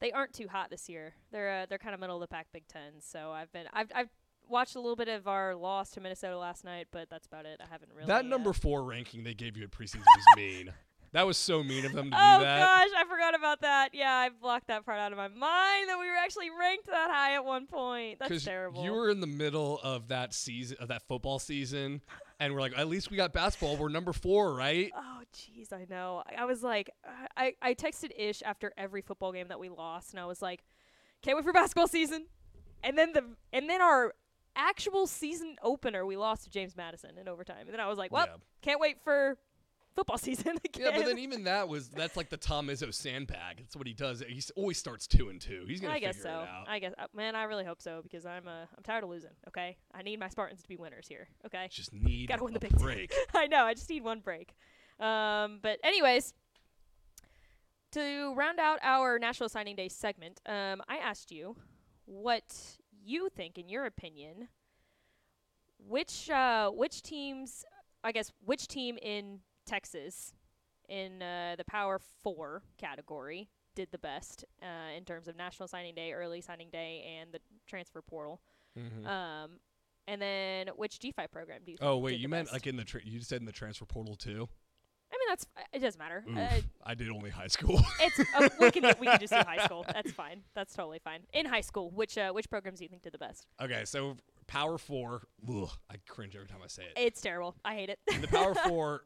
they 0.00 0.10
aren't 0.10 0.32
too 0.32 0.48
hot 0.48 0.68
this 0.68 0.88
year. 0.88 1.14
They're 1.30 1.62
uh, 1.62 1.66
they're 1.68 1.78
kind 1.78 1.94
of 1.94 2.00
middle 2.00 2.16
of 2.16 2.20
the 2.20 2.28
pack 2.28 2.48
Big 2.52 2.66
Ten. 2.66 3.00
So 3.00 3.30
I've 3.30 3.52
been 3.52 3.66
I've 3.72 3.90
I've 3.94 4.10
watched 4.48 4.74
a 4.74 4.80
little 4.80 4.96
bit 4.96 5.08
of 5.08 5.28
our 5.28 5.54
loss 5.54 5.90
to 5.92 6.00
Minnesota 6.00 6.36
last 6.36 6.64
night, 6.64 6.88
but 6.90 7.08
that's 7.08 7.26
about 7.26 7.46
it. 7.46 7.60
I 7.62 7.70
haven't 7.70 7.92
really. 7.94 8.08
that 8.08 8.24
uh, 8.24 8.28
number 8.28 8.52
four 8.52 8.82
ranking 8.82 9.24
they 9.24 9.34
gave 9.34 9.56
you 9.56 9.64
at 9.64 9.70
preseason 9.70 9.98
was 10.00 10.24
mean. 10.36 10.72
That 11.12 11.26
was 11.26 11.36
so 11.36 11.62
mean 11.62 11.84
of 11.84 11.92
them 11.92 12.10
to 12.10 12.16
Oh 12.18 12.38
do 12.38 12.44
that. 12.44 12.62
Oh 12.62 12.64
gosh, 12.64 12.88
I 12.96 13.04
forgot 13.08 13.34
about 13.34 13.60
that. 13.60 13.90
Yeah, 13.94 14.12
I 14.14 14.30
blocked 14.30 14.68
that 14.68 14.84
part 14.86 14.98
out 14.98 15.12
of 15.12 15.18
my 15.18 15.28
mind 15.28 15.88
that 15.90 15.98
we 16.00 16.06
were 16.08 16.16
actually 16.16 16.48
ranked 16.58 16.86
that 16.86 17.10
high 17.10 17.34
at 17.34 17.44
one 17.44 17.66
point. 17.66 18.18
That's 18.18 18.44
terrible. 18.44 18.82
you 18.82 18.92
were 18.92 19.10
in 19.10 19.20
the 19.20 19.26
middle 19.26 19.78
of 19.82 20.08
that 20.08 20.32
season, 20.32 20.78
of 20.80 20.88
that 20.88 21.02
football 21.08 21.38
season, 21.38 22.00
and 22.40 22.54
we're 22.54 22.60
like, 22.60 22.78
at 22.78 22.88
least 22.88 23.10
we 23.10 23.18
got 23.18 23.32
basketball. 23.34 23.76
We're 23.76 23.90
number 23.90 24.12
four, 24.14 24.54
right? 24.54 24.90
Oh, 25.14 25.24
jeez, 25.36 25.72
I 25.72 25.86
know. 25.88 26.22
I- 26.36 26.44
was 26.46 26.62
like, 26.62 26.90
I, 27.36 27.54
I 27.62 27.74
texted 27.74 28.10
Ish 28.18 28.42
after 28.42 28.72
every 28.76 29.00
football 29.02 29.32
game 29.32 29.48
that 29.48 29.60
we 29.60 29.68
lost, 29.68 30.12
and 30.12 30.20
I 30.20 30.26
was 30.26 30.42
like, 30.42 30.62
can't 31.22 31.36
wait 31.36 31.44
for 31.44 31.52
basketball 31.52 31.86
season. 31.88 32.26
And 32.82 32.98
then 32.98 33.12
the 33.12 33.24
and 33.52 33.68
then 33.70 33.80
our 33.80 34.14
actual 34.56 35.06
season 35.06 35.56
opener, 35.62 36.04
we 36.04 36.16
lost 36.16 36.44
to 36.44 36.50
James 36.50 36.76
Madison 36.76 37.16
in 37.18 37.28
overtime. 37.28 37.62
And 37.66 37.70
then 37.72 37.80
I 37.80 37.88
was 37.88 37.96
like, 37.98 38.10
well, 38.12 38.26
Yeah. 38.26 38.36
can't 38.62 38.80
wait 38.80 38.96
for 39.04 39.36
football 39.94 40.18
season 40.18 40.58
again. 40.64 40.92
Yeah, 40.92 40.96
but 40.96 41.06
then 41.06 41.18
even 41.18 41.44
that 41.44 41.68
was 41.68 41.88
that's 41.88 42.16
like 42.16 42.30
the 42.30 42.36
Tom 42.36 42.68
Izzo 42.68 42.92
sandbag. 42.92 43.58
That's 43.58 43.76
what 43.76 43.86
he 43.86 43.94
does. 43.94 44.22
He 44.26 44.42
always 44.56 44.78
starts 44.78 45.06
two 45.06 45.28
and 45.28 45.40
two. 45.40 45.64
He's 45.66 45.80
gonna 45.80 45.94
I 45.94 45.98
guess 45.98 46.16
figure 46.16 46.30
so. 46.30 46.40
it 46.42 46.48
out. 46.48 46.68
I 46.68 46.78
guess, 46.78 46.92
uh, 46.98 47.06
man, 47.14 47.34
I 47.34 47.44
really 47.44 47.64
hope 47.64 47.80
so 47.80 48.00
because 48.02 48.26
I'm 48.26 48.46
uh, 48.46 48.66
I'm 48.76 48.82
tired 48.82 49.04
of 49.04 49.10
losing. 49.10 49.30
Okay, 49.48 49.76
I 49.94 50.02
need 50.02 50.18
my 50.18 50.28
Spartans 50.28 50.62
to 50.62 50.68
be 50.68 50.76
winners 50.76 51.06
here. 51.08 51.28
Okay, 51.46 51.68
just 51.70 51.92
need 51.92 52.28
Gotta 52.28 52.44
win 52.44 52.54
a 52.54 52.58
the 52.58 52.68
Big 52.68 52.78
break. 52.78 53.14
I 53.34 53.46
know. 53.46 53.64
I 53.64 53.74
just 53.74 53.88
need 53.90 54.04
one 54.04 54.20
break. 54.20 54.54
Um, 55.00 55.58
but 55.62 55.78
anyways, 55.82 56.34
to 57.92 58.34
round 58.34 58.58
out 58.58 58.78
our 58.82 59.18
National 59.18 59.48
Signing 59.48 59.76
Day 59.76 59.88
segment, 59.88 60.40
um, 60.46 60.82
I 60.88 60.96
asked 60.96 61.30
you 61.30 61.56
what 62.04 62.44
you 63.04 63.28
think, 63.28 63.58
in 63.58 63.68
your 63.68 63.86
opinion, 63.86 64.48
which 65.78 66.30
uh, 66.30 66.70
which 66.70 67.02
teams, 67.02 67.64
I 68.04 68.12
guess, 68.12 68.32
which 68.44 68.68
team 68.68 68.98
in 69.00 69.40
Texas 69.66 70.32
in 70.88 71.22
uh, 71.22 71.54
the 71.56 71.64
Power 71.64 72.00
Four 72.22 72.62
category 72.78 73.48
did 73.74 73.88
the 73.90 73.98
best 73.98 74.44
uh, 74.62 74.96
in 74.96 75.04
terms 75.04 75.28
of 75.28 75.36
National 75.36 75.66
Signing 75.68 75.94
Day, 75.94 76.12
Early 76.12 76.40
Signing 76.40 76.68
Day, 76.70 77.18
and 77.20 77.32
the 77.32 77.38
transfer 77.66 78.02
portal. 78.02 78.40
Mhm. 78.78 79.06
Um, 79.06 79.50
and 80.08 80.20
then 80.20 80.68
which 80.76 80.98
G5 80.98 81.30
program 81.30 81.60
do 81.64 81.72
you? 81.72 81.78
Think 81.78 81.88
Oh 81.88 81.98
wait, 81.98 82.12
did 82.12 82.20
you 82.20 82.26
the 82.26 82.30
meant 82.30 82.46
best? 82.48 82.52
like 82.54 82.66
in 82.66 82.76
the 82.76 82.84
tra- 82.84 83.00
you 83.04 83.20
said 83.20 83.40
in 83.40 83.46
the 83.46 83.52
transfer 83.52 83.84
portal 83.86 84.16
too. 84.16 84.48
I 85.12 85.16
mean, 85.18 85.28
that's 85.28 85.46
it. 85.74 85.78
Doesn't 85.80 85.98
matter. 85.98 86.24
Oof, 86.28 86.36
Uh, 86.38 86.60
I 86.84 86.94
did 86.94 87.10
only 87.10 87.28
high 87.30 87.46
school. 87.46 87.80
it's 88.00 88.18
uh, 88.34 88.48
we 88.58 88.70
can 88.70 88.84
we 88.98 89.06
can 89.06 89.20
just 89.20 89.32
do 89.32 89.38
high 89.38 89.64
school. 89.64 89.84
That's 89.92 90.10
fine. 90.10 90.42
That's 90.54 90.74
totally 90.74 90.98
fine. 91.04 91.20
In 91.34 91.44
high 91.46 91.60
school, 91.60 91.90
which 91.90 92.16
uh, 92.18 92.32
which 92.32 92.48
programs 92.50 92.78
do 92.78 92.84
you 92.86 92.88
think 92.88 93.02
did 93.02 93.12
the 93.12 93.18
best? 93.18 93.46
okay, 93.60 93.84
so 93.84 94.16
Power 94.46 94.78
Four. 94.78 95.22
Ugh, 95.48 95.68
I 95.90 95.96
cringe 96.08 96.34
every 96.34 96.48
time 96.48 96.60
I 96.64 96.66
say 96.68 96.82
it. 96.84 96.92
It's 96.96 97.20
terrible. 97.20 97.54
I 97.64 97.74
hate 97.74 97.90
it. 97.90 97.98
In 98.12 98.20
the 98.22 98.28
Power 98.28 98.54
Four. 98.66 99.04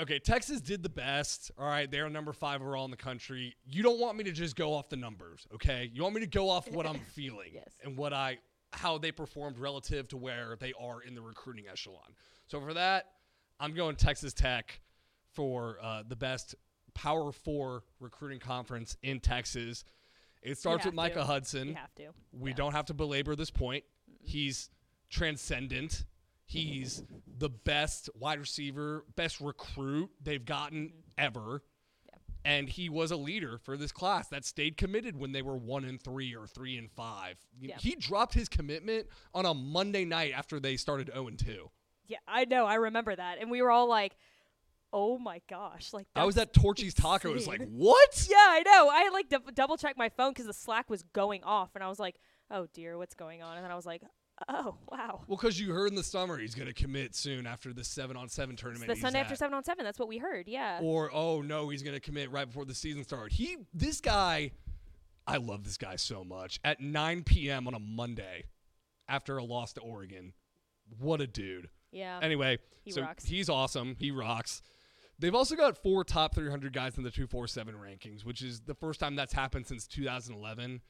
Okay, 0.00 0.18
Texas 0.18 0.60
did 0.60 0.82
the 0.82 0.88
best. 0.88 1.50
All 1.58 1.66
right, 1.66 1.90
they're 1.90 2.08
number 2.08 2.32
five 2.32 2.60
overall 2.62 2.84
in 2.84 2.90
the 2.90 2.96
country. 2.96 3.56
You 3.66 3.82
don't 3.82 3.98
want 3.98 4.16
me 4.16 4.24
to 4.24 4.32
just 4.32 4.54
go 4.56 4.72
off 4.74 4.88
the 4.88 4.96
numbers, 4.96 5.46
okay? 5.54 5.90
You 5.92 6.02
want 6.02 6.14
me 6.14 6.20
to 6.20 6.26
go 6.26 6.48
off 6.48 6.70
what 6.70 6.86
I'm 6.86 6.98
feeling 7.14 7.50
Yes. 7.54 7.72
and 7.84 7.96
what 7.96 8.12
I 8.12 8.38
how 8.74 8.98
they 8.98 9.10
performed 9.10 9.58
relative 9.58 10.08
to 10.08 10.16
where 10.18 10.56
they 10.60 10.72
are 10.78 11.00
in 11.00 11.14
the 11.14 11.22
recruiting 11.22 11.64
echelon. 11.70 12.14
So 12.48 12.60
for 12.60 12.74
that, 12.74 13.06
I'm 13.58 13.72
going 13.74 13.96
Texas 13.96 14.34
Tech 14.34 14.80
for 15.32 15.78
uh, 15.82 16.02
the 16.06 16.16
best 16.16 16.54
Power 16.94 17.32
Four 17.32 17.82
recruiting 17.98 18.38
conference 18.40 18.96
in 19.02 19.20
Texas. 19.20 19.84
It 20.42 20.58
starts 20.58 20.84
with 20.84 20.94
Micah 20.94 21.14
to. 21.16 21.24
Hudson. 21.24 21.68
you 21.68 21.74
have 21.74 21.94
to. 21.96 22.08
We 22.32 22.50
Yeah. 22.50 22.56
don't 22.56 22.72
have 22.72 22.86
to 22.86 22.94
belabor 22.94 23.34
this 23.34 23.50
point. 23.50 23.84
He's 24.20 24.70
transcendent. 25.10 26.04
He's 26.48 27.02
the 27.36 27.50
best 27.50 28.08
wide 28.14 28.40
receiver, 28.40 29.04
best 29.16 29.38
recruit 29.38 30.08
they've 30.22 30.44
gotten 30.44 30.94
ever. 31.18 31.40
Mm-hmm. 31.40 32.08
Yeah. 32.08 32.14
And 32.50 32.68
he 32.70 32.88
was 32.88 33.10
a 33.10 33.16
leader 33.16 33.58
for 33.58 33.76
this 33.76 33.92
class 33.92 34.28
that 34.28 34.46
stayed 34.46 34.78
committed 34.78 35.14
when 35.14 35.32
they 35.32 35.42
were 35.42 35.58
one 35.58 35.84
and 35.84 36.02
three 36.02 36.34
or 36.34 36.46
three 36.46 36.78
and 36.78 36.90
five. 36.90 37.36
Yeah. 37.60 37.76
He 37.78 37.96
dropped 37.96 38.32
his 38.32 38.48
commitment 38.48 39.08
on 39.34 39.44
a 39.44 39.52
Monday 39.52 40.06
night 40.06 40.32
after 40.34 40.58
they 40.58 40.78
started 40.78 41.10
0 41.12 41.28
and 41.28 41.38
2. 41.38 41.70
Yeah, 42.06 42.16
I 42.26 42.46
know. 42.46 42.64
I 42.64 42.76
remember 42.76 43.14
that, 43.14 43.36
and 43.38 43.50
we 43.50 43.60
were 43.60 43.70
all 43.70 43.86
like, 43.86 44.16
"Oh 44.90 45.18
my 45.18 45.42
gosh!" 45.50 45.92
Like 45.92 46.06
I 46.16 46.24
was 46.24 46.38
at 46.38 46.54
Torchy's 46.54 46.94
Taco. 46.94 47.30
Was 47.30 47.46
like, 47.46 47.60
what? 47.68 48.26
Yeah, 48.30 48.36
I 48.38 48.62
know. 48.64 48.88
I 48.88 49.00
had 49.02 49.12
like 49.12 49.28
dou- 49.28 49.52
double 49.52 49.76
checked 49.76 49.98
my 49.98 50.08
phone 50.08 50.30
because 50.30 50.46
the 50.46 50.54
Slack 50.54 50.88
was 50.88 51.02
going 51.12 51.44
off, 51.44 51.74
and 51.74 51.84
I 51.84 51.88
was 51.88 51.98
like, 51.98 52.16
"Oh 52.50 52.66
dear, 52.72 52.96
what's 52.96 53.14
going 53.14 53.42
on?" 53.42 53.56
And 53.56 53.64
then 53.64 53.70
I 53.70 53.74
was 53.76 53.84
like, 53.84 54.00
"Oh 54.48 54.76
wow." 54.90 55.22
Well, 55.26 55.36
because 55.36 55.58
you 55.60 55.72
heard 55.72 55.88
in 55.90 55.94
the 55.94 56.02
summer 56.02 56.38
he's 56.38 56.54
going 56.54 56.68
to 56.68 56.74
commit 56.74 57.14
soon 57.14 57.46
after 57.46 57.72
the 57.72 57.84
seven 57.84 58.16
on 58.16 58.28
seven 58.28 58.52
It's 58.54 58.62
tournament. 58.62 58.88
the 58.88 58.96
Sunday 58.96 59.18
at. 59.18 59.24
after 59.24 59.36
seven 59.36 59.54
on 59.54 59.64
seven. 59.64 59.84
That's 59.84 59.98
what 59.98 60.08
we 60.08 60.18
heard. 60.18 60.46
Yeah. 60.48 60.78
or 60.82 61.10
oh 61.12 61.42
no, 61.42 61.68
he's 61.68 61.82
gonna 61.82 62.00
commit 62.00 62.30
right 62.30 62.46
before 62.46 62.64
the 62.64 62.74
season 62.74 63.04
started. 63.04 63.32
He, 63.32 63.56
this 63.74 64.00
guy, 64.00 64.52
I 65.26 65.36
love 65.38 65.64
this 65.64 65.76
guy 65.78 65.96
so 65.96 66.24
much. 66.24 66.60
At 66.64 66.80
9 66.80 67.22
p.m. 67.24 67.66
on 67.66 67.74
a 67.74 67.78
Monday, 67.80 68.44
after 69.08 69.36
a 69.38 69.44
loss 69.44 69.72
to 69.74 69.80
Oregon, 69.80 70.32
what 70.98 71.20
a 71.20 71.26
dude. 71.26 71.68
yeah. 71.92 72.18
Anyway, 72.22 72.58
He 72.84 72.90
so 72.92 73.02
rocks. 73.02 73.24
he's 73.24 73.48
awesome. 73.48 73.96
He 73.98 74.10
rocks. 74.10 74.62
They've 75.18 75.34
also 75.34 75.56
got 75.56 75.76
four 75.76 76.04
top 76.04 76.32
300 76.34 76.72
guys 76.72 76.96
in 76.96 77.02
the 77.02 77.10
247 77.10 77.74
rankings, 77.74 78.24
which 78.24 78.40
is 78.40 78.60
the 78.60 78.74
first 78.74 79.00
time 79.00 79.16
that's 79.16 79.32
happened 79.32 79.66
since 79.66 79.86
2011. 79.88 80.80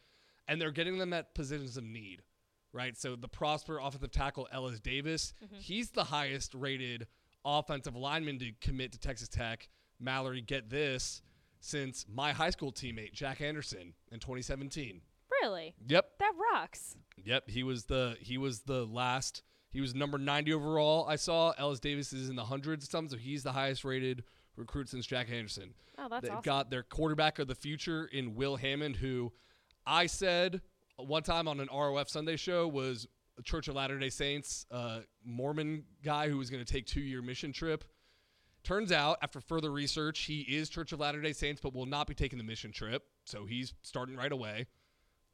And 0.47 0.61
they're 0.61 0.71
getting 0.71 0.99
them 0.99 1.13
at 1.15 1.35
positions 1.35 1.77
of 1.79 1.85
need, 1.85 2.23
right? 2.79 2.97
So 2.97 3.17
the 3.17 3.29
Prosper 3.29 3.79
offensive 3.81 4.13
tackle, 4.13 4.47
Ellis 4.53 4.79
Davis, 4.81 5.35
Mm-hmm. 5.45 5.57
he's 5.59 5.91
the 5.91 6.05
highest 6.05 6.55
rated 6.55 7.07
offensive 7.45 7.97
lineman 7.97 8.39
to 8.39 8.53
commit 8.61 8.93
to 8.93 8.99
Texas 8.99 9.29
Tech. 9.29 9.69
Mallory, 10.01 10.41
get 10.41 10.71
this, 10.71 11.21
since 11.61 12.07
my 12.09 12.33
high 12.33 12.51
school 12.51 12.73
teammate, 12.73 13.13
Jack 13.13 13.41
Anderson, 13.41 13.95
in 14.13 14.21
2017. 14.21 15.01
really? 15.43 15.75
Yep. 15.89 16.19
That 16.21 16.33
rocks. 16.53 16.95
Yep, 17.25 17.51
he 17.51 17.63
was 17.65 17.85
the 17.87 18.17
he 18.21 18.39
was 18.39 18.61
the 18.61 18.87
last 18.87 19.43
He 19.71 19.81
was 19.81 19.95
number 19.95 20.17
90 20.19 20.53
overall. 20.53 21.07
I 21.09 21.17
saw 21.17 21.53
Ellis 21.59 21.81
Davis 21.81 22.13
is 22.13 22.29
in 22.31 22.37
the 22.37 22.45
hundreds 22.45 22.85
or 22.87 22.91
something, 22.91 23.11
so 23.11 23.23
he's 23.23 23.43
the 23.43 23.53
highest 23.53 23.85
rated 23.85 24.23
recruit 24.57 24.89
since 24.89 25.05
Jack 25.05 25.29
Anderson. 25.31 25.75
Oh, 25.99 26.07
that's 26.09 26.23
They've 26.23 26.31
awesome. 26.33 26.43
got 26.43 26.71
their 26.71 26.85
quarterback 26.85 27.39
of 27.41 27.49
the 27.49 27.55
future 27.57 28.05
in 28.13 28.35
Will 28.37 28.55
Hammond, 28.57 28.97
who 28.97 29.33
I 29.85 30.07
said 30.07 30.61
one 30.99 31.23
time 31.23 31.49
on 31.49 31.61
an 31.61 31.69
ROF 31.73 32.09
Sunday 32.09 32.37
show 32.37 32.67
was 32.69 33.07
a 33.39 33.43
Church 33.43 33.69
of 33.69 33.75
Latter 33.77 33.99
day 33.99 34.11
Saints 34.11 34.67
uh, 34.71 35.01
Mormon 35.25 35.85
guy 36.03 36.29
who 36.29 36.39
was 36.39 36.51
going 36.51 36.65
to 36.65 36.71
take 36.71 36.87
two 36.87 37.01
year 37.01 37.23
mission 37.23 37.53
trip. 37.53 37.85
Turns 38.65 38.91
out, 38.93 39.19
after 39.23 39.41
further 39.41 39.71
research, 39.71 40.21
he 40.21 40.41
is 40.41 40.69
Church 40.69 40.93
of 40.93 41.01
Latter 41.01 41.23
day 41.23 41.33
Saints, 41.33 41.61
but 41.63 41.75
will 41.75 41.87
not 41.87 42.07
be 42.07 42.15
taking 42.15 42.39
the 42.39 42.45
mission 42.45 42.73
trip. 42.73 43.05
So 43.25 43.45
he's 43.47 43.73
starting 43.83 44.17
right 44.17 44.33
away. 44.33 44.67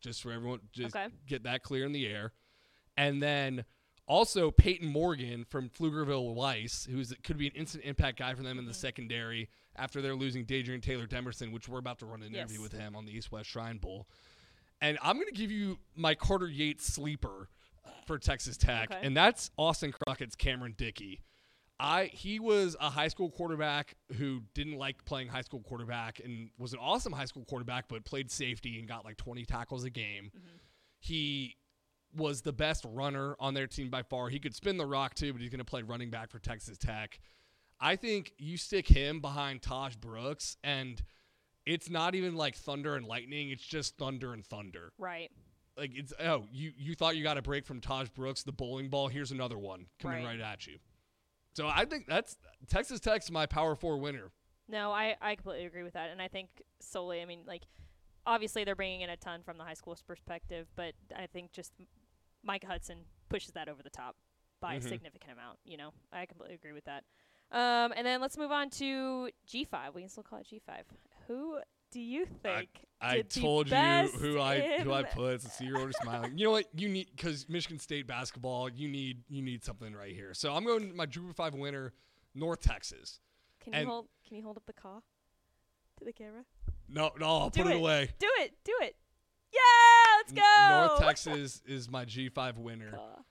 Just 0.00 0.22
for 0.22 0.30
everyone, 0.32 0.60
just 0.72 0.94
Okay. 0.94 1.08
get 1.26 1.44
that 1.44 1.62
clear 1.62 1.86
in 1.86 1.92
the 1.92 2.06
air. 2.06 2.32
And 2.98 3.22
then 3.22 3.64
also 4.06 4.50
Peyton 4.50 4.86
Morgan 4.86 5.44
from 5.48 5.70
Pflugerville 5.70 6.34
Weiss, 6.34 6.86
who 6.90 7.02
could 7.24 7.38
be 7.38 7.46
an 7.46 7.54
instant 7.54 7.84
impact 7.84 8.18
guy 8.18 8.34
for 8.34 8.42
them 8.42 8.52
Mm-hmm. 8.52 8.58
in 8.60 8.66
the 8.66 8.74
secondary 8.74 9.48
after 9.76 10.02
they're 10.02 10.14
losing 10.14 10.44
Dadrian 10.44 10.82
Taylor 10.82 11.06
Demerson, 11.06 11.52
which 11.52 11.68
we're 11.68 11.78
about 11.78 11.98
to 12.00 12.06
run 12.06 12.22
an 12.22 12.34
interview 12.34 12.60
with 12.60 12.72
him 12.72 12.94
on 12.94 13.06
the 13.06 13.12
East 13.16 13.32
West 13.32 13.48
Shrine 13.48 13.78
Bowl. 13.78 14.06
And 14.84 14.98
I'm 15.02 15.16
going 15.16 15.28
to 15.28 15.32
give 15.32 15.50
you 15.50 15.78
my 15.96 16.14
Carter 16.14 16.46
Yates 16.48 16.84
sleeper 16.86 17.48
for 18.06 18.18
Texas 18.18 18.58
Tech, 18.58 18.90
Okay. 18.90 19.00
and 19.02 19.16
that's 19.16 19.50
Austin 19.56 19.92
Crockett's 19.92 20.36
Cameron 20.36 20.74
Dickey. 20.76 21.22
I 21.80 22.04
he 22.12 22.38
was 22.38 22.76
a 22.80 22.90
high 22.90 23.08
school 23.08 23.30
quarterback 23.30 23.94
who 24.18 24.42
didn't 24.54 24.76
like 24.76 25.04
playing 25.06 25.28
high 25.28 25.40
school 25.40 25.60
quarterback 25.60 26.20
and 26.22 26.50
was 26.58 26.72
an 26.74 26.78
awesome 26.80 27.12
high 27.12 27.24
school 27.24 27.44
quarterback, 27.46 27.88
but 27.88 28.04
played 28.04 28.30
safety 28.30 28.78
and 28.78 28.86
got 28.86 29.04
like 29.04 29.16
20 29.16 29.44
tackles 29.44 29.84
a 29.84 29.90
game. 29.90 30.30
Mm-hmm. 30.36 30.56
He 31.00 31.56
was 32.14 32.42
the 32.42 32.52
best 32.52 32.84
runner 32.88 33.36
on 33.40 33.54
their 33.54 33.66
team 33.66 33.88
by 33.90 34.02
far. 34.02 34.28
He 34.28 34.38
could 34.38 34.54
spin 34.54 34.76
the 34.76 34.86
rock 34.86 35.14
too, 35.14 35.32
but 35.32 35.40
he's 35.40 35.50
going 35.50 35.58
to 35.58 35.64
play 35.64 35.82
running 35.82 36.10
back 36.10 36.30
for 36.30 36.38
Texas 36.38 36.76
Tech. 36.78 37.18
I 37.80 37.96
think 37.96 38.32
you 38.38 38.56
stick 38.56 38.86
him 38.86 39.20
behind 39.20 39.62
Taj 39.62 39.96
Brooks, 39.96 40.56
and 40.62 41.02
it's 41.66 41.88
not 41.90 42.14
even 42.14 42.34
like 42.36 42.56
thunder 42.56 42.94
and 42.96 43.06
lightning. 43.06 43.50
It's 43.50 43.64
just 43.64 43.96
thunder 43.96 44.32
and 44.32 44.44
thunder. 44.44 44.92
right. 44.98 45.30
Like 45.76 45.90
it's 45.96 46.12
oh 46.20 46.44
you 46.52 46.72
you 46.78 46.94
thought 46.94 47.16
you 47.16 47.24
got 47.24 47.36
a 47.36 47.42
break 47.42 47.66
from 47.66 47.80
Taj 47.80 48.08
Brooks, 48.10 48.44
the 48.44 48.52
bowling 48.52 48.88
ball. 48.90 49.08
Here's 49.08 49.32
another 49.32 49.58
one 49.58 49.86
coming 49.98 50.18
Right. 50.24 50.38
right 50.38 50.40
at 50.40 50.66
you. 50.68 50.78
So 51.54 51.66
I 51.66 51.84
think 51.84 52.06
that's 52.06 52.36
Texas 52.68 53.00
Tech's 53.00 53.28
my 53.30 53.46
Power 53.46 53.74
Four 53.74 53.98
winner. 53.98 54.30
No, 54.68 54.92
I, 54.92 55.16
I 55.20 55.34
completely 55.34 55.66
agree 55.66 55.82
with 55.82 55.94
that. 55.94 56.10
And 56.10 56.22
I 56.22 56.28
think 56.28 56.48
solely, 56.80 57.20
I 57.20 57.24
mean, 57.26 57.40
like, 57.46 57.62
obviously 58.24 58.62
they're 58.64 58.74
bringing 58.76 59.00
in 59.02 59.10
a 59.10 59.16
ton 59.16 59.42
from 59.42 59.58
the 59.58 59.64
high 59.64 59.74
school's 59.74 60.00
perspective, 60.00 60.68
but 60.76 60.94
I 61.14 61.26
think 61.26 61.52
just 61.52 61.72
Micah 62.42 62.66
Hudson 62.68 62.98
pushes 63.28 63.50
that 63.52 63.68
over 63.68 63.82
the 63.82 63.90
top 63.90 64.16
by 64.60 64.74
Mhm. 64.76 64.78
a 64.78 64.80
significant 64.88 65.32
amount. 65.32 65.58
You 65.64 65.76
know, 65.76 65.92
I 66.12 66.24
completely 66.26 66.54
agree 66.54 66.72
with 66.72 66.84
that. 66.86 67.04
Um, 67.50 67.92
and 67.96 68.06
then 68.06 68.20
let's 68.20 68.38
move 68.38 68.50
on 68.52 68.70
to 68.70 69.28
G5. 69.46 69.92
We 69.94 70.02
can 70.02 70.08
still 70.08 70.22
call 70.22 70.38
it 70.38 70.46
G5. 70.50 70.84
Who 71.28 71.58
do 71.92 72.00
you 72.00 72.26
think? 72.26 72.68
I 73.00 73.16
did 73.16 73.30
the 73.30 73.40
told 73.40 73.70
you 73.70 73.76
who 73.76 74.40
I 74.40 74.80
who 74.80 74.92
I 74.92 75.02
put. 75.02 75.42
So 75.42 75.48
see, 75.48 75.66
you're 75.66 75.76
already 75.76 75.94
smiling. 76.02 76.38
You 76.38 76.46
know 76.46 76.50
what? 76.52 76.66
You 76.74 76.88
need 76.88 77.08
because 77.14 77.48
Michigan 77.48 77.78
State 77.78 78.06
basketball. 78.06 78.68
You 78.68 78.88
need 78.88 79.22
you 79.28 79.42
need 79.42 79.64
something 79.64 79.94
right 79.94 80.14
here. 80.14 80.34
So 80.34 80.54
I'm 80.54 80.64
going 80.64 80.94
my 80.96 81.06
Group 81.06 81.30
of 81.30 81.36
Five 81.36 81.54
winner, 81.54 81.92
North 82.34 82.60
Texas. 82.60 83.20
Can 83.62 83.74
you 83.74 83.86
hold? 83.86 84.06
Can 84.26 84.36
you 84.38 84.42
hold 84.42 84.56
up 84.56 84.66
the 84.66 84.72
caw 84.72 85.00
to 85.98 86.04
the 86.04 86.12
camera? 86.12 86.44
No, 86.88 87.10
no, 87.18 87.26
I'll 87.26 87.50
Do 87.50 87.62
put 87.62 87.70
it 87.70 87.76
it. 87.76 87.78
away. 87.78 88.10
Do 88.18 88.28
it! 88.40 88.52
Do 88.64 88.74
it! 88.82 88.96
Yeah! 89.52 90.16
Let's 90.18 90.32
go! 90.32 90.86
North 90.86 91.00
Texas 91.00 91.62
is 91.66 91.88
my 91.90 92.04
G5 92.04 92.58
winner. 92.58 92.90
Caw. 92.90 93.22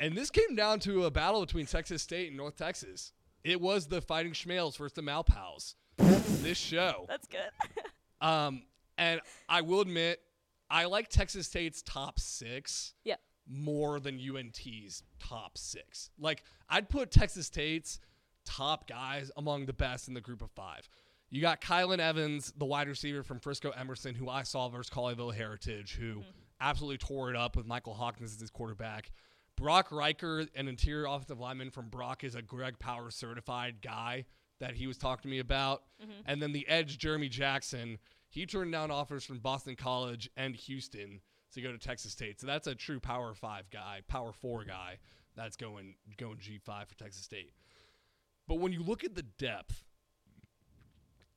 And 0.00 0.16
this 0.16 0.30
came 0.30 0.54
down 0.54 0.80
to 0.80 1.04
a 1.04 1.10
battle 1.10 1.40
between 1.40 1.66
Texas 1.66 2.02
State 2.02 2.28
and 2.28 2.36
North 2.36 2.56
Texas. 2.56 3.12
It 3.44 3.60
was 3.60 3.86
the 3.88 4.00
Fighting 4.00 4.32
Schmales 4.32 4.78
versus 4.78 4.92
the 4.94 5.02
Malpals. 5.02 5.74
This 6.42 6.58
show. 6.58 7.06
That's 7.08 7.28
good. 7.28 7.40
Um, 8.20 8.62
and 8.98 9.20
I 9.48 9.62
will 9.62 9.80
admit, 9.80 10.20
I 10.70 10.84
like 10.84 11.08
Texas 11.08 11.48
State's 11.48 11.82
top 11.82 12.20
six 12.20 12.94
yeah. 13.04 13.16
more 13.48 13.98
than 13.98 14.16
UNT's 14.16 15.02
top 15.18 15.58
six. 15.58 16.08
Like, 16.20 16.44
I'd 16.70 16.88
put 16.88 17.10
Texas 17.10 17.48
State's 17.48 17.98
top 18.44 18.88
guys 18.88 19.32
among 19.36 19.66
the 19.66 19.72
best 19.72 20.06
in 20.06 20.14
the 20.14 20.20
group 20.20 20.40
of 20.40 20.52
five. 20.52 20.88
You 21.30 21.40
got 21.40 21.60
Kylan 21.60 21.98
Evans, 21.98 22.52
the 22.56 22.64
wide 22.64 22.88
receiver 22.88 23.24
from 23.24 23.40
Frisco 23.40 23.70
Emerson, 23.70 24.14
who 24.14 24.28
I 24.28 24.44
saw 24.44 24.68
versus 24.68 24.88
Colleyville 24.88 25.34
Heritage, 25.34 25.96
who 25.98 26.22
absolutely 26.60 26.98
tore 26.98 27.28
it 27.28 27.36
up 27.36 27.56
with 27.56 27.66
Michael 27.66 27.94
Hawkins 27.94 28.34
as 28.34 28.40
his 28.40 28.50
quarterback. 28.50 29.10
Brock 29.56 29.90
Riker, 29.90 30.46
an 30.54 30.68
interior 30.68 31.06
offensive 31.06 31.40
lineman 31.40 31.70
from 31.70 31.88
Brock, 31.88 32.22
is 32.22 32.34
a 32.34 32.42
Greg 32.42 32.78
Power 32.78 33.10
certified 33.10 33.82
guy 33.82 34.26
that 34.62 34.76
he 34.76 34.86
was 34.86 34.96
talking 34.96 35.22
to 35.22 35.28
me 35.28 35.40
about. 35.40 35.82
Mm-hmm. 36.00 36.22
And 36.24 36.40
then 36.40 36.52
the 36.52 36.66
edge, 36.68 36.96
Jeremy 36.96 37.28
Jackson, 37.28 37.98
he 38.28 38.46
turned 38.46 38.70
down 38.70 38.92
offers 38.92 39.24
from 39.24 39.40
Boston 39.40 39.74
College 39.74 40.30
and 40.36 40.54
Houston 40.54 41.20
to 41.52 41.60
go 41.60 41.72
to 41.72 41.78
Texas 41.78 42.12
State. 42.12 42.40
So 42.40 42.46
that's 42.46 42.68
a 42.68 42.74
true 42.76 43.00
Power 43.00 43.34
Five 43.34 43.68
guy, 43.70 44.02
Power 44.06 44.32
Four 44.32 44.62
guy 44.64 44.98
that's 45.36 45.56
going 45.56 45.96
going 46.16 46.38
G 46.38 46.58
five 46.58 46.88
for 46.88 46.94
Texas 46.96 47.24
State. 47.24 47.52
But 48.46 48.60
when 48.60 48.72
you 48.72 48.84
look 48.84 49.02
at 49.02 49.16
the 49.16 49.24
depth 49.24 49.84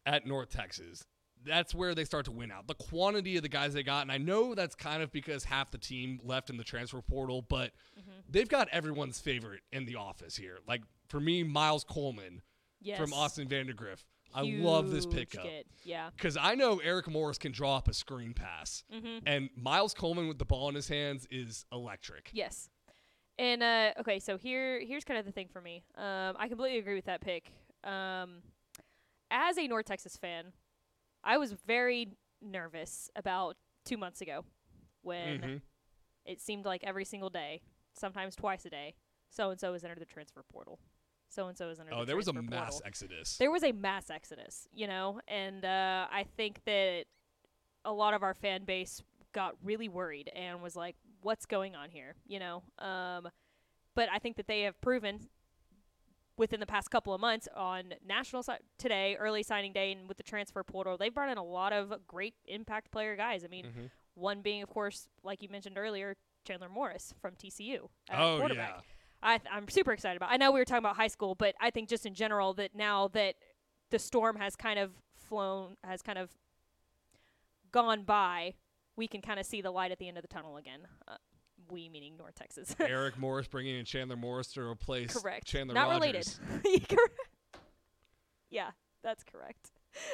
at 0.05 0.27
North 0.27 0.51
Texas, 0.51 1.03
that's 1.43 1.73
where 1.73 1.95
they 1.95 2.05
start 2.05 2.25
to 2.25 2.31
win 2.31 2.51
out. 2.51 2.67
The 2.67 2.75
quantity 2.75 3.37
of 3.37 3.43
the 3.43 3.49
guys 3.49 3.73
they 3.73 3.81
got, 3.81 4.03
and 4.03 4.11
I 4.11 4.19
know 4.19 4.53
that's 4.53 4.75
kind 4.75 5.01
of 5.01 5.11
because 5.11 5.45
half 5.45 5.71
the 5.71 5.79
team 5.79 6.19
left 6.23 6.51
in 6.51 6.57
the 6.57 6.63
transfer 6.63 7.01
portal, 7.01 7.41
but 7.41 7.71
mm-hmm. 7.99 8.11
they've 8.29 8.47
got 8.47 8.69
everyone's 8.69 9.19
favorite 9.19 9.61
in 9.71 9.85
the 9.85 9.95
office 9.95 10.35
here. 10.35 10.59
Like 10.67 10.83
for 11.07 11.19
me, 11.19 11.43
Miles 11.43 11.83
Coleman 11.83 12.43
Yes. 12.85 12.99
from 12.99 13.13
Austin 13.13 13.47
Vandegrift. 13.47 14.05
I 14.33 14.41
love 14.41 14.91
this 14.91 15.05
pickup 15.05 15.43
kid. 15.43 15.65
Yeah. 15.83 16.09
because 16.15 16.35
I 16.35 16.55
know 16.55 16.79
Eric 16.83 17.07
Morris 17.09 17.37
can 17.37 17.51
draw 17.53 17.77
up 17.77 17.87
a 17.87 17.93
screen 17.93 18.33
pass, 18.33 18.83
and 19.25 19.49
Miles 19.55 19.93
Coleman 19.93 20.27
with 20.27 20.39
the 20.39 20.45
ball 20.45 20.67
in 20.69 20.75
his 20.75 20.87
hands 20.89 21.25
is 21.31 21.65
electric. 21.71 22.29
Yes. 22.33 22.69
And 23.39 23.63
uh, 23.63 23.91
okay, 24.01 24.19
so 24.19 24.37
here 24.37 24.79
here's 24.81 25.03
kind 25.03 25.19
of 25.19 25.25
the 25.25 25.31
thing 25.31 25.47
for 25.51 25.61
me. 25.61 25.83
Um, 25.97 26.35
I 26.37 26.47
completely 26.49 26.79
agree 26.79 26.95
with 26.95 27.05
that 27.05 27.21
pick. 27.21 27.51
Um, 27.83 28.41
as 29.31 29.57
a 29.57 29.67
North 29.67 29.85
Texas 29.85 30.15
fan, 30.17 30.53
I 31.23 31.37
was 31.37 31.53
very 31.65 32.09
nervous 32.41 33.09
about 33.15 33.55
two 33.85 33.97
months 33.97 34.21
ago 34.21 34.43
when 35.01 35.39
Mhm. 35.41 35.61
it 36.25 36.41
seemed 36.41 36.65
like 36.65 36.83
every 36.83 37.05
single 37.05 37.29
day, 37.29 37.61
sometimes 37.93 38.35
twice 38.35 38.65
a 38.65 38.69
day, 38.69 38.95
so 39.29 39.49
and 39.49 39.59
so 39.59 39.73
has 39.73 39.83
entered 39.83 39.99
the 40.01 40.05
transfer 40.05 40.43
portal. 40.51 40.79
So 41.29 41.47
and 41.47 41.57
so 41.57 41.69
is 41.69 41.79
entered. 41.79 41.93
Oh, 41.93 41.99
the 42.01 42.05
there 42.05 42.15
was 42.15 42.27
a 42.27 42.33
mass 42.33 42.71
portal. 42.75 42.81
exodus. 42.85 43.37
There 43.37 43.51
was 43.51 43.63
a 43.63 43.71
mass 43.71 44.09
exodus, 44.09 44.67
you 44.73 44.87
know, 44.87 45.19
and 45.27 45.65
uh, 45.65 46.07
I 46.11 46.23
think 46.37 46.61
that 46.65 47.05
a 47.83 47.91
lot 47.91 48.13
of 48.13 48.23
our 48.23 48.33
fan 48.33 48.63
base 48.63 49.01
got 49.33 49.55
really 49.63 49.89
worried 49.89 50.29
and 50.35 50.61
was 50.61 50.75
like, 50.75 50.95
"What's 51.21 51.45
going 51.45 51.75
on 51.75 51.89
here?" 51.89 52.15
You 52.27 52.39
know. 52.39 52.63
Um, 52.79 53.27
but 53.95 54.07
I 54.11 54.19
think 54.19 54.37
that 54.37 54.47
they 54.47 54.61
have 54.61 54.79
proven 54.81 55.27
within 56.37 56.59
the 56.59 56.65
past 56.65 56.91
couple 56.91 57.13
of 57.13 57.21
months 57.21 57.47
on 57.55 57.93
national 58.05 58.43
si- 58.43 58.51
today, 58.77 59.15
early 59.17 59.41
signing 59.43 59.71
day, 59.71 59.91
and 59.93 60.07
with 60.07 60.17
the 60.17 60.23
transfer 60.23 60.63
portal, 60.63 60.97
they've 60.97 61.13
brought 61.13 61.29
in 61.29 61.37
a 61.37 61.43
lot 61.43 61.71
of 61.73 61.93
great 62.07 62.33
impact 62.45 62.91
player 62.91 63.15
guys. 63.15 63.43
I 63.45 63.47
mean, 63.47 63.65
Mhm. 63.65 63.89
one 64.15 64.41
being, 64.41 64.61
of 64.61 64.69
course, 64.69 65.07
like 65.23 65.41
you 65.41 65.47
mentioned 65.49 65.77
earlier, 65.77 66.15
Chandler 66.45 66.67
Morris 66.69 67.13
from 67.21 67.35
TCU. 67.35 67.89
Oh, 68.11 68.37
quarterback. 68.39 68.69
yeah. 68.75 68.81
I 69.23 69.37
th- 69.37 69.49
I'm 69.51 69.67
super 69.69 69.91
excited 69.91 70.17
about. 70.17 70.31
I 70.31 70.37
know 70.37 70.51
we 70.51 70.59
were 70.59 70.65
talking 70.65 70.83
about 70.83 70.95
high 70.95 71.07
school, 71.07 71.35
but 71.35 71.55
I 71.59 71.69
think 71.71 71.89
just 71.89 72.05
in 72.05 72.13
general 72.13 72.53
that 72.55 72.75
now 72.75 73.07
that 73.09 73.35
the 73.91 73.99
storm 73.99 74.35
has 74.37 74.55
kind 74.55 74.77
of 74.79 74.91
flown, 75.15 75.77
has 75.83 76.01
kind 76.01 76.17
of 76.19 76.29
gone 77.71 78.03
by, 78.03 78.53
we 78.95 79.07
can 79.07 79.21
kind 79.21 79.39
of 79.39 79.45
see 79.45 79.61
the 79.61 79.71
light 79.71 79.91
at 79.91 79.99
the 79.99 80.07
end 80.07 80.17
of 80.17 80.21
the 80.21 80.27
tunnel 80.27 80.57
again. 80.57 80.81
Uh, 81.07 81.15
we 81.71 81.89
meaning 81.89 82.15
North 82.17 82.35
Texas. 82.35 82.75
Eric 82.79 83.17
Morris 83.17 83.47
bringing 83.47 83.77
in 83.79 83.85
Chandler 83.85 84.15
Morris 84.15 84.47
to 84.53 84.61
replace 84.61 85.07
Chandler. 85.13 85.21
correct. 85.21 85.47
Chandler 85.47 85.73
Not 85.73 85.89
Rogers. 85.89 86.39
related. 86.63 86.99
Yeah, 88.49 88.69
that's 89.03 89.23
correct. 89.23 89.71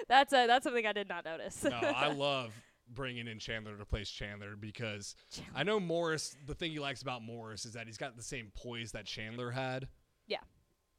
That's 0.07 0.31
uh, 0.33 0.47
that's 0.47 0.63
something 0.63 0.85
I 0.85 0.93
did 0.93 1.09
not 1.09 1.25
notice. 1.25 1.63
no, 1.63 1.71
I 1.71 2.07
love 2.13 2.53
bringing 2.93 3.27
in 3.27 3.39
Chandler 3.39 3.75
to 3.75 3.81
replace 3.81 4.09
Chandler 4.09 4.55
because 4.55 5.15
I 5.55 5.63
know 5.63 5.79
Morris. 5.79 6.35
The 6.45 6.55
thing 6.55 6.71
he 6.71 6.79
likes 6.79 7.01
about 7.01 7.23
Morris 7.23 7.65
is 7.65 7.73
that 7.73 7.87
he's 7.87 7.97
got 7.97 8.15
the 8.15 8.23
same 8.23 8.51
poise 8.55 8.91
that 8.91 9.05
Chandler 9.05 9.51
had. 9.51 9.87
Yeah. 10.27 10.39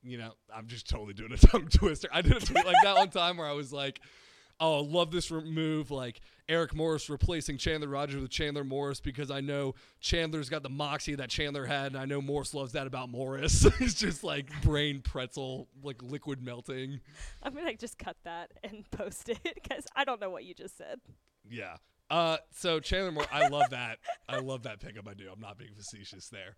You 0.03 0.19
know, 0.19 0.33
I'm 0.55 0.67
just 0.67 0.89
totally 0.89 1.15
doing 1.15 1.33
a 1.33 1.37
tongue 1.47 1.69
twister. 1.69 2.09
I 2.13 2.23
did 2.23 2.37
a 2.37 2.41
tweet 2.41 2.67
like 2.67 2.77
that 2.83 2.97
one 2.97 3.11
time 3.11 3.37
where 3.37 3.47
I 3.47 3.53
was 3.53 3.73
like, 3.73 4.01
"Oh, 4.59 4.81
love 4.81 5.13
this 5.13 5.31
re- 5.31 5.45
move!" 5.45 5.93
Like 5.93 6.21
Eric 6.49 6.75
Morris 6.75 7.09
replacing 7.09 7.57
Chandler 7.59 7.89
Rogers 7.89 8.21
with 8.21 8.31
Chandler 8.31 8.65
Morris 8.65 9.01
because 9.01 9.31
I 9.31 9.41
know 9.41 9.75
Chandler's 10.01 10.49
got 10.49 10.65
the 10.65 10.69
moxie 10.71 11.15
that 11.15 11.31
Chandler 11.31 11.67
had, 11.67 11.93
and 11.93 11.97
I 11.97 12.05
know 12.05 12.21
Morris 12.21 12.53
loves 12.53 12.73
that 12.73 12.89
about 12.89 13.11
Morris. 13.11 13.65
He's 13.79 13.95
just 13.95 14.25
like 14.25 14.49
brain 14.63 15.03
pretzel, 15.03 15.69
like 15.85 16.03
liquid 16.03 16.43
melting. 16.43 17.01
I'm 17.43 17.55
gonna 17.55 17.77
just 17.77 17.97
cut 17.99 18.17
that 18.25 18.51
and 18.65 18.91
post 18.91 19.29
it 19.29 19.39
because 19.55 19.87
I 19.95 20.05
don't 20.05 20.21
know 20.21 20.31
what 20.31 20.45
you 20.45 20.55
just 20.55 20.77
said. 20.77 21.01
Yeah. 21.49 21.77
Uh, 22.11 22.37
so 22.51 22.79
Chandler 22.79 23.13
Moore, 23.13 23.27
I 23.33 23.49
love 23.49 23.71
that. 23.71 23.99
I 24.29 24.39
love 24.39 24.65
that 24.65 24.81
pickup. 24.81 25.09
I 25.09 25.15
do. 25.15 25.31
I'm 25.33 25.41
not 25.41 25.59
being 25.59 25.75
facetious 25.75 26.29
there. 26.29 26.57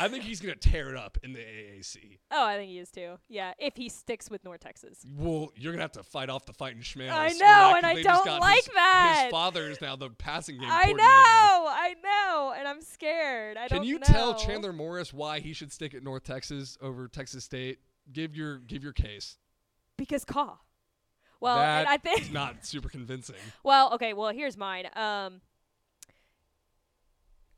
I 0.00 0.08
think 0.08 0.24
he's 0.24 0.40
gonna 0.40 0.56
tear 0.56 0.90
it 0.90 0.96
up 0.96 1.16
in 1.22 1.32
the 1.32 1.38
AAC. 1.38 2.18
Oh, 2.30 2.44
I 2.44 2.56
think 2.56 2.70
he 2.70 2.78
is 2.78 2.90
too. 2.90 3.18
Yeah, 3.28 3.52
if 3.58 3.76
he 3.76 3.88
sticks 3.88 4.30
with 4.30 4.44
North 4.44 4.60
Texas. 4.60 5.04
Well, 5.08 5.52
you're 5.54 5.72
gonna 5.72 5.82
have 5.82 5.92
to 5.92 6.02
fight 6.02 6.28
off 6.28 6.44
the 6.44 6.52
fighting 6.52 6.82
Schmales. 6.82 7.10
I 7.12 7.28
know, 7.28 7.76
and 7.76 7.86
I 7.86 8.02
don't 8.02 8.40
like 8.40 8.64
his, 8.64 8.74
that. 8.74 9.20
His 9.24 9.30
father 9.30 9.70
is 9.70 9.80
now 9.80 9.96
the 9.96 10.10
passing 10.10 10.58
game. 10.58 10.68
I 10.70 10.92
know, 10.92 11.04
I 11.04 11.94
know, 12.02 12.54
and 12.58 12.66
I'm 12.66 12.82
scared. 12.82 13.56
I 13.56 13.68
Can 13.68 13.78
don't 13.78 13.78
know. 13.78 13.82
Can 13.82 13.88
you 13.88 13.98
know. 14.00 14.06
tell 14.06 14.34
Chandler 14.34 14.72
Morris 14.72 15.12
why 15.12 15.40
he 15.40 15.52
should 15.52 15.72
stick 15.72 15.94
at 15.94 16.02
North 16.02 16.24
Texas 16.24 16.76
over 16.80 17.08
Texas 17.08 17.44
State? 17.44 17.78
Give 18.12 18.34
your 18.34 18.58
give 18.58 18.82
your 18.82 18.92
case. 18.92 19.38
because 19.96 20.24
Caw. 20.24 20.56
Well, 21.40 21.58
and 21.58 21.86
that 21.86 21.88
I 21.88 21.96
think 21.98 22.32
not 22.32 22.64
super 22.64 22.88
convincing. 22.88 23.36
Well, 23.64 23.92
okay. 23.94 24.12
Well, 24.14 24.32
here's 24.32 24.56
mine. 24.56 24.86
Um, 24.96 25.40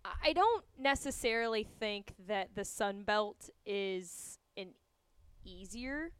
I- 0.04 0.32
don't 0.32 0.64
necessarily 0.78 1.64
think 1.64 2.14
that 2.26 2.54
the 2.54 2.64
Sun 2.64 3.02
Belt 3.04 3.50
is 3.66 4.38
an 4.56 4.68
easier 5.44 6.12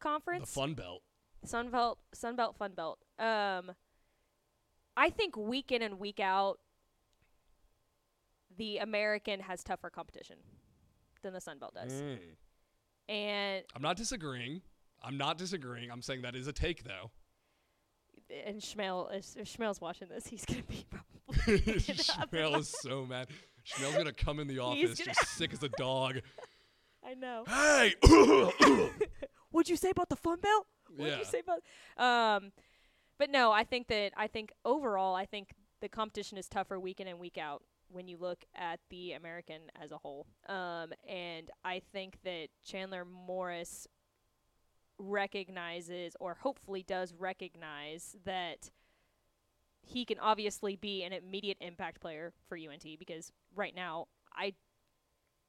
conference. 0.00 0.48
The. 0.52 0.60
Fun 0.60 0.74
Belt. 0.74 1.02
Sun 1.44 1.70
Belt, 1.70 1.98
Sun 2.14 2.36
Belt, 2.36 2.56
Fun 2.56 2.72
Belt. 2.76 3.00
Um, 3.18 3.72
I 4.96 5.10
think 5.10 5.36
week 5.36 5.72
in 5.72 5.82
and 5.82 5.98
week 5.98 6.20
out, 6.20 6.58
the 8.56 8.78
American 8.78 9.40
has 9.40 9.64
tougher 9.64 9.90
competition 9.90 10.36
than 11.22 11.32
the 11.32 11.40
Sun 11.40 11.58
Belt 11.58 11.74
does, 11.74 11.92
Mm. 12.00 12.18
and 13.08 13.64
I'm 13.74 13.82
not 13.82 13.96
disagreeing. 13.96 14.62
I'm 15.04 15.16
not 15.18 15.38
disagreeing. 15.38 15.90
I'm 15.90 16.02
saying 16.02 16.22
that 16.22 16.34
is 16.36 16.46
a 16.46 16.52
take 16.52 16.84
though. 16.84 17.10
and 18.46 18.60
Schmel, 18.60 19.12
if 19.14 19.36
if 19.36 19.56
Schmel's 19.56 19.80
watching 19.80 20.08
this, 20.08 20.26
he's 20.26 20.44
gonna 20.44 20.62
be 20.62 20.84
probably. 20.90 21.58
Schmel 21.58 22.58
is 22.58 22.68
so 22.82 23.04
mad. 23.06 23.28
Schmel's 23.66 23.96
gonna 23.96 24.12
come 24.12 24.40
in 24.40 24.46
the 24.48 24.58
office 24.58 24.98
just 24.98 25.26
sick 25.36 25.52
as 25.52 25.62
a 25.62 25.68
dog. 25.70 26.20
I 27.04 27.14
know. 27.14 27.44
Hey, 27.48 27.94
What'd 29.50 29.68
you 29.68 29.76
say 29.76 29.90
about 29.90 30.08
the 30.08 30.16
Fun 30.16 30.38
Belt? 30.40 30.66
What'd 30.88 31.12
Yeah. 31.12 31.18
you 31.18 31.24
say 31.24 31.40
about? 31.40 31.62
Um, 31.96 32.52
but 33.18 33.28
no, 33.30 33.50
I 33.52 33.64
think 33.64 33.88
that 33.88 34.12
I 34.16 34.26
think 34.28 34.52
overall, 34.64 35.14
I 35.14 35.26
think 35.26 35.52
the 35.80 35.88
competition 35.88 36.38
is 36.38 36.48
tougher 36.48 36.78
week 36.78 37.00
in 37.00 37.08
and 37.08 37.18
week 37.18 37.38
out 37.38 37.62
when 37.88 38.08
you 38.08 38.16
look 38.18 38.44
at 38.54 38.80
the 38.88 39.12
American 39.12 39.62
as 39.80 39.90
a 39.92 39.98
whole. 39.98 40.26
Um, 40.48 40.92
and 41.08 41.50
I 41.64 41.82
think 41.92 42.18
that 42.24 42.48
Chandler 42.64 43.04
Morris 43.04 43.86
recognizes, 44.98 46.16
or 46.20 46.34
hopefully 46.34 46.84
does 46.86 47.12
recognize, 47.18 48.16
that 48.24 48.70
he 49.82 50.04
can 50.04 50.18
obviously 50.18 50.76
be 50.76 51.02
an 51.02 51.12
immediate 51.12 51.58
impact 51.60 52.00
player 52.00 52.32
for 52.48 52.56
UNT 52.56 52.84
because 52.98 53.32
right 53.54 53.74
now 53.74 54.06
I 54.34 54.54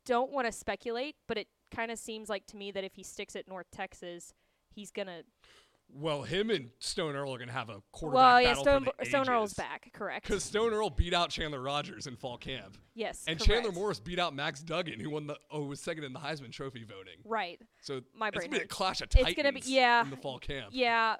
don't 0.06 0.32
want 0.32 0.48
to 0.48 0.52
speculate, 0.52 1.16
but 1.28 1.38
it 1.38 1.48
kind 1.72 1.92
of 1.92 2.00
seems 2.00 2.30
like 2.30 2.46
to 2.48 2.58
me 2.58 2.72
that 2.72 2.84
if 2.84 2.96
he 2.96 3.04
sticks 3.04 3.36
at 3.36 3.48
North 3.48 3.68
Texas, 3.72 4.34
he's 4.70 4.92
gonna. 4.92 5.24
Well, 5.96 6.24
him 6.24 6.50
and 6.50 6.72
Stone 6.80 7.16
Earle 7.16 7.36
are 7.36 7.38
gonna 7.38 7.52
have 7.52 7.70
a 7.70 7.82
quarterback 7.92 8.24
Well, 8.24 8.42
yeah, 8.42 8.48
battle 8.50 8.64
Stone, 8.64 8.84
for 8.86 8.94
the 9.00 9.06
Stone 9.06 9.30
Earle's 9.30 9.54
back, 9.54 9.92
correct? 9.94 10.26
Because 10.28 10.44
Stone 10.44 10.74
Earle 10.74 10.90
beat 10.90 11.14
out 11.14 11.30
Chandler 11.30 11.62
Rogers 11.62 12.08
in 12.08 12.16
fall 12.16 12.38
camp, 12.38 12.78
Yes, 12.96 13.24
and 13.28 13.38
correct. 13.38 13.52
Chandler 13.52 13.72
Morris 13.72 14.00
beat 14.00 14.18
out 14.20 14.34
Max 14.34 14.62
Duggan, 14.62 15.00
who 15.00 15.10
won 15.12 15.28
the 15.28 15.38
oh 15.52 15.64
was 15.64 15.80
second 15.80 16.04
in 16.04 16.14
the 16.14 16.20
Heisman 16.20 16.52
Trophy 16.52 16.84
voting. 16.84 17.20
Right. 17.24 17.62
So 17.82 18.02
My 18.16 18.30
it's 18.30 18.38
brain 18.38 18.50
gonna 18.50 18.60
be 18.62 18.66
a 18.66 18.68
clash 18.68 19.02
of 19.02 19.10
titans. 19.10 19.30
It's 19.32 19.38
gonna 19.38 19.54
be- 19.54 19.62
yeah, 19.66 20.04
in 20.04 20.10
the 20.10 20.18
fall 20.18 20.40
camp. 20.40 20.70
Yeah, 20.72 21.18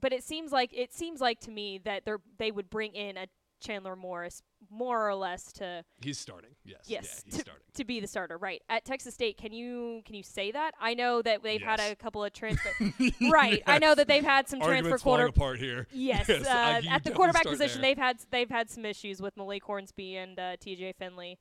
but 0.00 0.12
it 0.12 0.22
seems 0.22 0.52
like 0.52 0.70
it 0.72 0.92
seems 0.94 1.20
like 1.20 1.40
to 1.40 1.50
me 1.50 1.78
that 1.84 2.04
they're 2.04 2.20
they 2.38 2.52
would 2.52 2.70
bring 2.70 2.94
in 2.94 3.16
a 3.16 3.26
Chandler 3.64 3.96
Morris 3.96 4.42
more 4.70 5.08
or 5.08 5.14
less 5.14 5.52
to 5.52 5.84
He's 6.00 6.18
starting. 6.18 6.50
Yes. 6.64 6.80
yes 6.86 7.04
Yeah, 7.04 7.20
he's 7.24 7.34
to, 7.34 7.40
starting. 7.40 7.62
to 7.74 7.84
be 7.84 8.00
the 8.00 8.06
starter. 8.06 8.36
Right 8.38 8.62
at 8.68 8.84
Texas 8.84 9.14
State, 9.14 9.36
can 9.38 9.52
you 9.52 10.02
can 10.04 10.14
you 10.14 10.22
say 10.22 10.52
that? 10.52 10.72
I 10.80 10.94
know 10.94 11.22
that 11.22 11.42
they've 11.42 11.60
had 11.62 11.80
a 11.80 11.94
couple 11.96 12.24
of 12.24 12.32
transfer. 12.32 12.70
right, 13.30 13.62
I 13.66 13.78
know 13.78 13.94
that 13.94 14.08
they've 14.08 14.24
had 14.24 14.48
some 14.48 14.60
transfer 14.60 14.98
quarter. 14.98 15.26
apart 15.26 15.58
here. 15.58 15.86
Yes, 15.92 16.28
Yes, 16.28 16.46
uh, 16.46 16.80
at 16.88 17.04
the 17.04 17.10
quarterback 17.10 17.44
position, 17.44 17.80
there. 17.80 17.90
they've 17.90 17.98
had 17.98 18.18
they've 18.30 18.50
had 18.50 18.70
some 18.70 18.84
issues 18.84 19.20
with 19.22 19.36
Malik 19.36 19.62
Hornsby 19.64 20.16
and 20.16 20.38
uh, 20.38 20.56
T.J. 20.60 20.94
Finley 20.98 21.38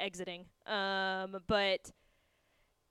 exiting. 0.00 0.46
Um, 0.66 1.36
but 1.46 1.90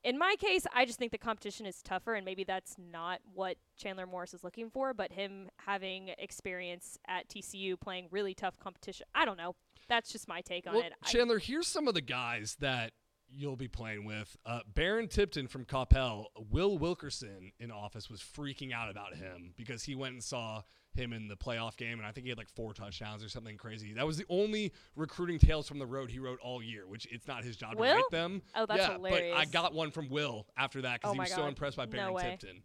in 0.03 0.17
my 0.17 0.35
case, 0.39 0.65
I 0.73 0.85
just 0.85 0.99
think 0.99 1.11
the 1.11 1.17
competition 1.17 1.65
is 1.65 1.81
tougher, 1.81 2.13
and 2.13 2.25
maybe 2.25 2.43
that's 2.43 2.75
not 2.77 3.19
what 3.33 3.57
Chandler 3.77 4.05
Morris 4.05 4.33
is 4.33 4.43
looking 4.43 4.69
for. 4.69 4.93
But 4.93 5.11
him 5.11 5.49
having 5.65 6.09
experience 6.17 6.97
at 7.07 7.27
TCU 7.29 7.79
playing 7.79 8.07
really 8.11 8.33
tough 8.33 8.59
competition, 8.59 9.05
I 9.15 9.25
don't 9.25 9.37
know. 9.37 9.55
That's 9.89 10.11
just 10.11 10.27
my 10.27 10.41
take 10.41 10.67
on 10.67 10.73
Well, 10.73 10.83
it. 10.83 10.93
I- 11.01 11.07
Chandler, 11.07 11.39
here's 11.39 11.67
some 11.67 11.87
of 11.87 11.93
the 11.93 12.01
guys 12.01 12.55
that 12.59 12.91
you'll 13.29 13.55
be 13.55 13.67
playing 13.67 14.05
with. 14.05 14.37
Uh, 14.45 14.59
Baron 14.71 15.07
Tipton 15.07 15.47
from 15.47 15.65
Coppell, 15.65 16.25
Will 16.51 16.77
Wilkerson 16.77 17.51
in 17.59 17.71
office 17.71 18.09
was 18.09 18.21
freaking 18.21 18.71
out 18.71 18.91
about 18.91 19.15
him 19.15 19.53
because 19.57 19.83
he 19.83 19.95
went 19.95 20.13
and 20.13 20.23
saw 20.23 20.61
him 20.95 21.13
in 21.13 21.27
the 21.27 21.35
playoff 21.35 21.77
game, 21.77 21.99
and 21.99 22.07
I 22.07 22.11
think 22.11 22.25
he 22.25 22.29
had 22.29 22.37
like 22.37 22.49
four 22.49 22.73
touchdowns 22.73 23.23
or 23.23 23.29
something 23.29 23.57
crazy. 23.57 23.93
That 23.93 24.05
was 24.05 24.17
the 24.17 24.25
only 24.29 24.73
recruiting 24.95 25.39
tales 25.39 25.67
from 25.67 25.79
the 25.79 25.85
road 25.85 26.09
he 26.09 26.19
wrote 26.19 26.39
all 26.41 26.61
year, 26.61 26.87
which 26.87 27.07
it's 27.11 27.27
not 27.27 27.43
his 27.43 27.55
job 27.55 27.75
Will? 27.75 27.89
to 27.89 27.95
write 27.95 28.11
them. 28.11 28.41
Oh, 28.55 28.65
that's 28.65 28.79
yeah, 28.79 28.93
hilarious. 28.93 29.33
But 29.33 29.39
I 29.39 29.45
got 29.45 29.73
one 29.73 29.91
from 29.91 30.09
Will 30.09 30.47
after 30.57 30.81
that 30.81 31.01
because 31.01 31.11
Oh 31.11 31.13
he 31.13 31.19
was 31.19 31.31
so 31.31 31.45
impressed 31.45 31.77
by 31.77 31.85
Baron 31.85 32.13
way. 32.13 32.37
Tipton. 32.39 32.61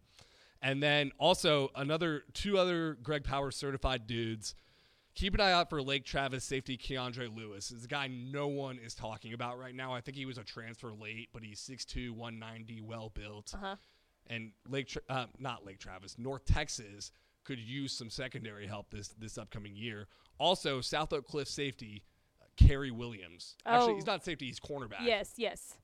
And 0.60 0.82
then 0.82 1.12
also 1.18 1.70
another 1.76 2.24
two 2.32 2.58
other 2.58 2.94
Greg 3.02 3.24
Powers 3.24 3.56
certified 3.56 4.06
dudes. 4.06 4.54
Keep 5.14 5.34
an 5.34 5.40
eye 5.40 5.52
out 5.52 5.68
for 5.68 5.82
Lake 5.82 6.04
Travis 6.04 6.44
safety 6.44 6.76
Keandre 6.76 7.34
Lewis. 7.34 7.70
Is 7.70 7.84
a 7.84 7.88
guy 7.88 8.08
no 8.08 8.46
one 8.48 8.78
is 8.78 8.94
talking 8.94 9.32
about 9.32 9.58
right 9.58 9.74
now. 9.74 9.92
I 9.92 10.00
think 10.00 10.16
he 10.16 10.26
was 10.26 10.38
a 10.38 10.44
transfer 10.44 10.92
late, 10.92 11.28
but 11.32 11.42
he's 11.42 11.60
6'2", 11.60 12.10
190, 12.10 12.80
well 12.82 13.10
built. 13.12 13.52
Uh-huh. 13.54 13.76
And 14.28 14.52
Lake, 14.68 14.88
Tra- 14.88 15.02
uh, 15.08 15.26
not 15.38 15.64
Lake 15.64 15.78
Travis, 15.78 16.16
North 16.18 16.44
Texas 16.44 17.10
could 17.44 17.58
use 17.58 17.92
some 17.92 18.10
secondary 18.10 18.66
help 18.66 18.90
this 18.90 19.08
this 19.18 19.38
upcoming 19.38 19.74
year. 19.76 20.06
Also, 20.38 20.80
South 20.80 21.12
Oak 21.12 21.26
Cliff 21.26 21.48
safety 21.48 22.04
uh, 22.40 22.44
Kerry 22.56 22.90
Williams. 22.90 23.56
Actually, 23.66 23.92
Oh. 23.92 23.96
he's 23.96 24.06
not 24.06 24.24
safety; 24.24 24.46
he's 24.46 24.60
cornerback 24.60 25.02
yes, 25.04 25.34
yes. 25.36 25.74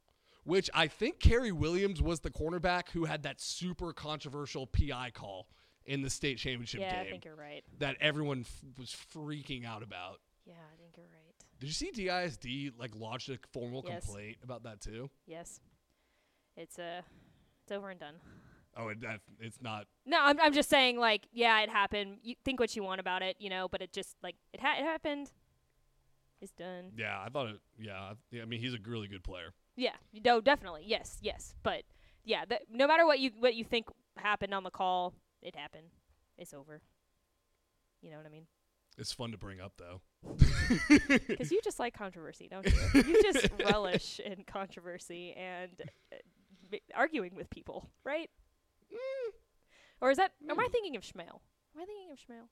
which 0.45 0.69
I 0.75 0.87
think 0.89 1.19
Kerry 1.21 1.53
Williams 1.53 2.01
was 2.03 2.21
the 2.21 2.31
cornerback 2.31 2.91
who 2.91 3.05
had 3.07 3.23
that 3.25 3.41
super 3.41 3.93
controversial 3.93 4.67
PI 4.67 5.11
call 5.13 5.49
in 5.87 6.03
the 6.03 6.11
state 6.11 6.39
championship 6.39 6.81
game. 6.81 6.91
Yeah, 6.93 7.01
I 7.01 7.11
think 7.11 7.25
you're 7.25 7.35
right. 7.37 7.63
that 7.79 7.97
everyone 8.01 8.41
f- 8.41 8.63
was 8.79 8.95
freaking 9.15 9.67
out 9.67 9.83
about. 9.83 10.21
Yeah, 10.47 10.55
I 10.55 10.77
think 10.81 10.97
you're 10.97 11.07
right. 11.07 11.35
Did 11.61 11.67
you 11.67 11.73
see 11.73 11.91
DISD 11.91 12.73
like 12.79 12.91
lodged 12.95 13.31
a 13.31 13.39
formal 13.53 13.85
Yes. 13.87 14.05
complaint 14.05 14.37
about 14.43 14.63
that 14.65 14.81
too? 14.81 15.09
Yes, 15.27 15.61
it's 16.57 16.79
uh, 16.79 17.03
it's 17.63 17.73
over 17.73 17.91
and 17.91 17.99
done. 18.01 18.15
Oh, 18.77 18.89
it, 18.89 18.99
it's 19.41 19.61
not. 19.61 19.87
No, 20.07 20.19
I'm 20.21 20.41
I'm 20.41 20.53
just 20.53 20.69
saying 20.69 20.99
like 20.99 21.27
yeah, 21.33 21.61
it 21.61 21.71
happened. 21.71 22.19
You 22.23 22.35
think 22.45 22.61
what 22.61 22.75
you 22.75 22.83
want 22.83 23.01
about 23.01 23.23
it, 23.23 23.37
you 23.39 23.49
know, 23.51 23.69
but 23.69 23.81
it 23.83 23.93
just 23.93 24.17
like 24.23 24.37
it 24.53 24.61
ha- 24.61 24.77
it 24.79 24.85
happened. 24.85 25.31
It's 26.41 26.53
done. 26.53 26.93
Yeah, 26.97 27.19
I 27.25 27.29
thought 27.29 27.47
it. 27.49 27.61
Yeah, 27.79 28.13
I- 28.43 28.45
mean 28.45 28.61
he's 28.61 28.75
a 28.75 28.79
really 28.87 29.09
good 29.09 29.23
player. 29.25 29.53
Yeah, 29.77 29.95
no, 30.25 30.41
definitely. 30.41 30.85
Yes, 30.87 31.19
yes. 31.23 31.55
But 31.63 31.83
yeah, 32.25 32.45
that, 32.49 32.63
no 32.71 32.87
matter 32.87 33.07
what 33.07 33.19
you 33.21 33.31
what 33.39 33.55
you 33.55 33.65
think 33.65 33.87
happened 34.17 34.53
on 34.55 34.63
the 34.65 34.71
call, 34.71 35.15
it 35.43 35.57
happened. 35.57 35.87
It's 36.37 36.53
over. 36.53 36.81
You 38.03 38.11
know 38.11 38.17
what 38.19 38.27
I 38.27 38.31
mean? 38.31 38.47
It's 38.99 39.13
fun 39.13 39.31
to 39.33 39.39
bring 39.39 39.61
up 39.61 39.73
though. 39.79 40.01
Because 41.29 41.51
you 41.51 41.61
just 41.63 41.79
like 41.79 41.93
controversy, 41.93 42.49
don't 42.49 42.65
you? 42.67 43.03
you 43.03 43.23
just 43.23 43.49
relish 43.67 44.19
in 44.21 44.45
controversy 44.47 45.33
and 45.35 45.71
uh, 46.13 46.77
arguing 46.95 47.35
with 47.35 47.51
people, 47.51 47.91
right? 48.05 48.31
Or 50.01 50.11
is 50.11 50.19
that? 50.19 50.33
Am 50.49 50.59
I 50.61 50.65
Mm. 50.67 50.73
thinking 50.73 50.97
of 50.97 51.03
Schmale? 51.03 51.41
Am 51.75 51.81
I 51.81 51.85
thinking 51.87 52.11
of 52.13 52.19
Schmale? 52.19 52.49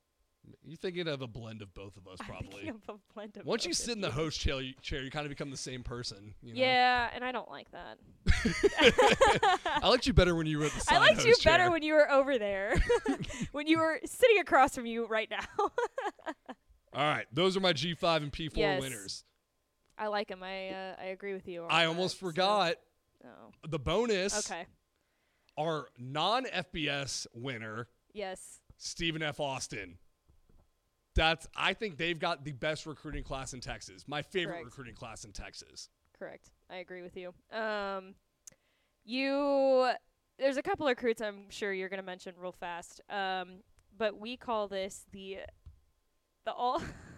You're 0.65 0.77
thinking 0.77 1.07
of 1.07 1.23
a 1.23 1.29
blend 1.29 1.63
of 1.63 1.73
both 1.73 1.97
of 1.97 2.09
us, 2.09 2.19
I'm 2.21 2.27
probably. 2.27 2.51
thinking 2.65 2.71
of 2.71 2.97
a 2.97 3.15
blend 3.15 3.37
of 3.37 3.47
Once 3.47 3.65
you 3.65 3.71
both 3.71 3.77
sit 3.77 3.89
of 3.91 3.95
in 3.97 4.01
the 4.01 4.09
you. 4.09 4.13
host 4.13 4.41
chair, 4.41 4.61
you, 4.61 4.75
chair, 4.83 5.01
you 5.03 5.11
kind 5.11 5.25
of 5.25 5.31
become 5.31 5.51
the 5.51 5.57
same 5.57 5.85
person. 5.85 6.35
You 6.43 6.55
know? 6.55 6.61
Yeah, 6.61 7.11
and 7.15 7.23
I 7.25 7.31
don't 7.31 7.49
like 7.49 7.69
that. 7.71 7.99
I 9.67 9.89
liked 9.89 10.07
you 10.07 10.13
better 10.13 10.35
when 10.35 10.47
you 10.47 10.59
were 10.59 10.65
at 10.67 10.73
the 10.73 10.81
side 10.85 10.97
I 10.97 10.99
liked 10.99 11.25
you 11.25 11.31
host 11.31 11.45
better 11.45 11.65
chair. 11.65 11.71
when 11.71 11.83
you 11.83 11.93
were 11.95 12.11
over 12.11 12.39
there, 12.39 12.75
when 13.53 13.67
you 13.69 13.79
were 13.79 14.01
sitting 14.05 14.39
across 14.41 14.75
from 14.75 14.87
you 14.87 15.07
right 15.07 15.31
now. 15.31 15.45
All 16.95 17.05
right, 17.07 17.27
those 17.33 17.57
are 17.57 17.61
my 17.61 17.73
G5 17.73 18.17
and 18.23 18.33
P4 18.33 18.57
Yes. 18.57 18.81
winners. 18.81 19.25
I 19.97 20.09
like 20.09 20.29
him. 20.29 20.43
I 20.43 20.71
uh, 20.71 20.95
I 21.01 21.05
agree 21.07 21.35
with 21.35 21.47
you. 21.47 21.63
on 21.65 21.71
I 21.71 21.83
that, 21.83 21.89
almost 21.89 22.19
so- 22.19 22.27
forgot 22.27 22.77
Oh, 23.25 23.53
the 23.69 23.79
bonus. 23.79 24.51
okay. 24.51 24.67
Our 25.59 25.89
non-FBS 25.99 27.27
winner, 27.35 27.89
Yes. 28.13 28.61
Stephen 28.77 29.23
F. 29.23 29.39
Austin. 29.41 29.99
That's 31.15 31.47
I 31.55 31.75
think 31.75 31.99
they've 31.99 32.19
got 32.19 32.43
the 32.45 32.53
best 32.53 32.87
recruiting 32.87 33.23
class 33.23 33.53
in 33.53 33.61
Texas. 33.61 34.05
My 34.09 34.23
favorite 34.23 34.55
Correct. 34.55 34.65
recruiting 34.65 34.95
class 34.95 35.25
in 35.25 35.33
Texas. 35.33 35.91
Correct. 36.19 36.51
I 36.71 36.77
agree 36.77 37.03
with 37.03 37.17
you. 37.17 37.35
Um, 37.51 38.15
you 39.05 39.91
there's 40.39 40.57
a 40.57 40.63
couple 40.63 40.87
of 40.87 40.91
recruits 40.91 41.21
I'm 41.21 41.51
sure 41.51 41.73
you're 41.73 41.91
gonna 41.91 42.03
mention 42.03 42.35
real 42.39 42.53
fast. 42.53 43.03
Um, 43.11 43.63
but 43.97 44.19
we 44.19 44.37
call 44.39 44.69
this 44.69 45.05
the 45.13 45.41
the 46.47 46.53
all 46.53 46.83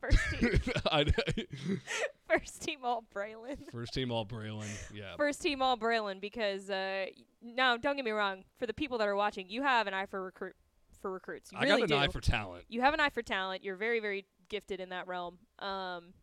First 0.00 0.18
team, 0.38 0.60
first 2.28 2.62
team 2.62 2.78
all 2.84 3.04
Braylon. 3.14 3.58
First 3.72 3.92
team 3.94 4.12
all 4.12 4.24
Braylon. 4.24 4.68
Yeah. 4.94 5.16
First 5.16 5.42
team 5.42 5.60
all 5.60 5.76
Braylon 5.76 6.20
because 6.20 6.70
uh, 6.70 7.06
now 7.42 7.76
don't 7.76 7.96
get 7.96 8.04
me 8.04 8.12
wrong. 8.12 8.44
For 8.58 8.66
the 8.66 8.74
people 8.74 8.98
that 8.98 9.08
are 9.08 9.16
watching, 9.16 9.48
you 9.48 9.62
have 9.62 9.86
an 9.86 9.94
eye 9.94 10.06
for 10.06 10.22
recruit 10.22 10.54
for 11.00 11.10
recruits. 11.10 11.50
You 11.52 11.58
I 11.58 11.64
really 11.64 11.82
got 11.82 11.82
an 11.82 11.88
do. 11.88 11.96
eye 11.96 12.08
for 12.08 12.20
talent. 12.20 12.64
you 12.68 12.80
have 12.80 12.94
an 12.94 13.00
eye 13.00 13.10
for 13.10 13.22
talent. 13.22 13.64
You're 13.64 13.76
very 13.76 14.00
very 14.00 14.26
gifted 14.48 14.80
in 14.80 14.90
that 14.90 15.06
realm. 15.08 15.38
Um, 15.58 16.14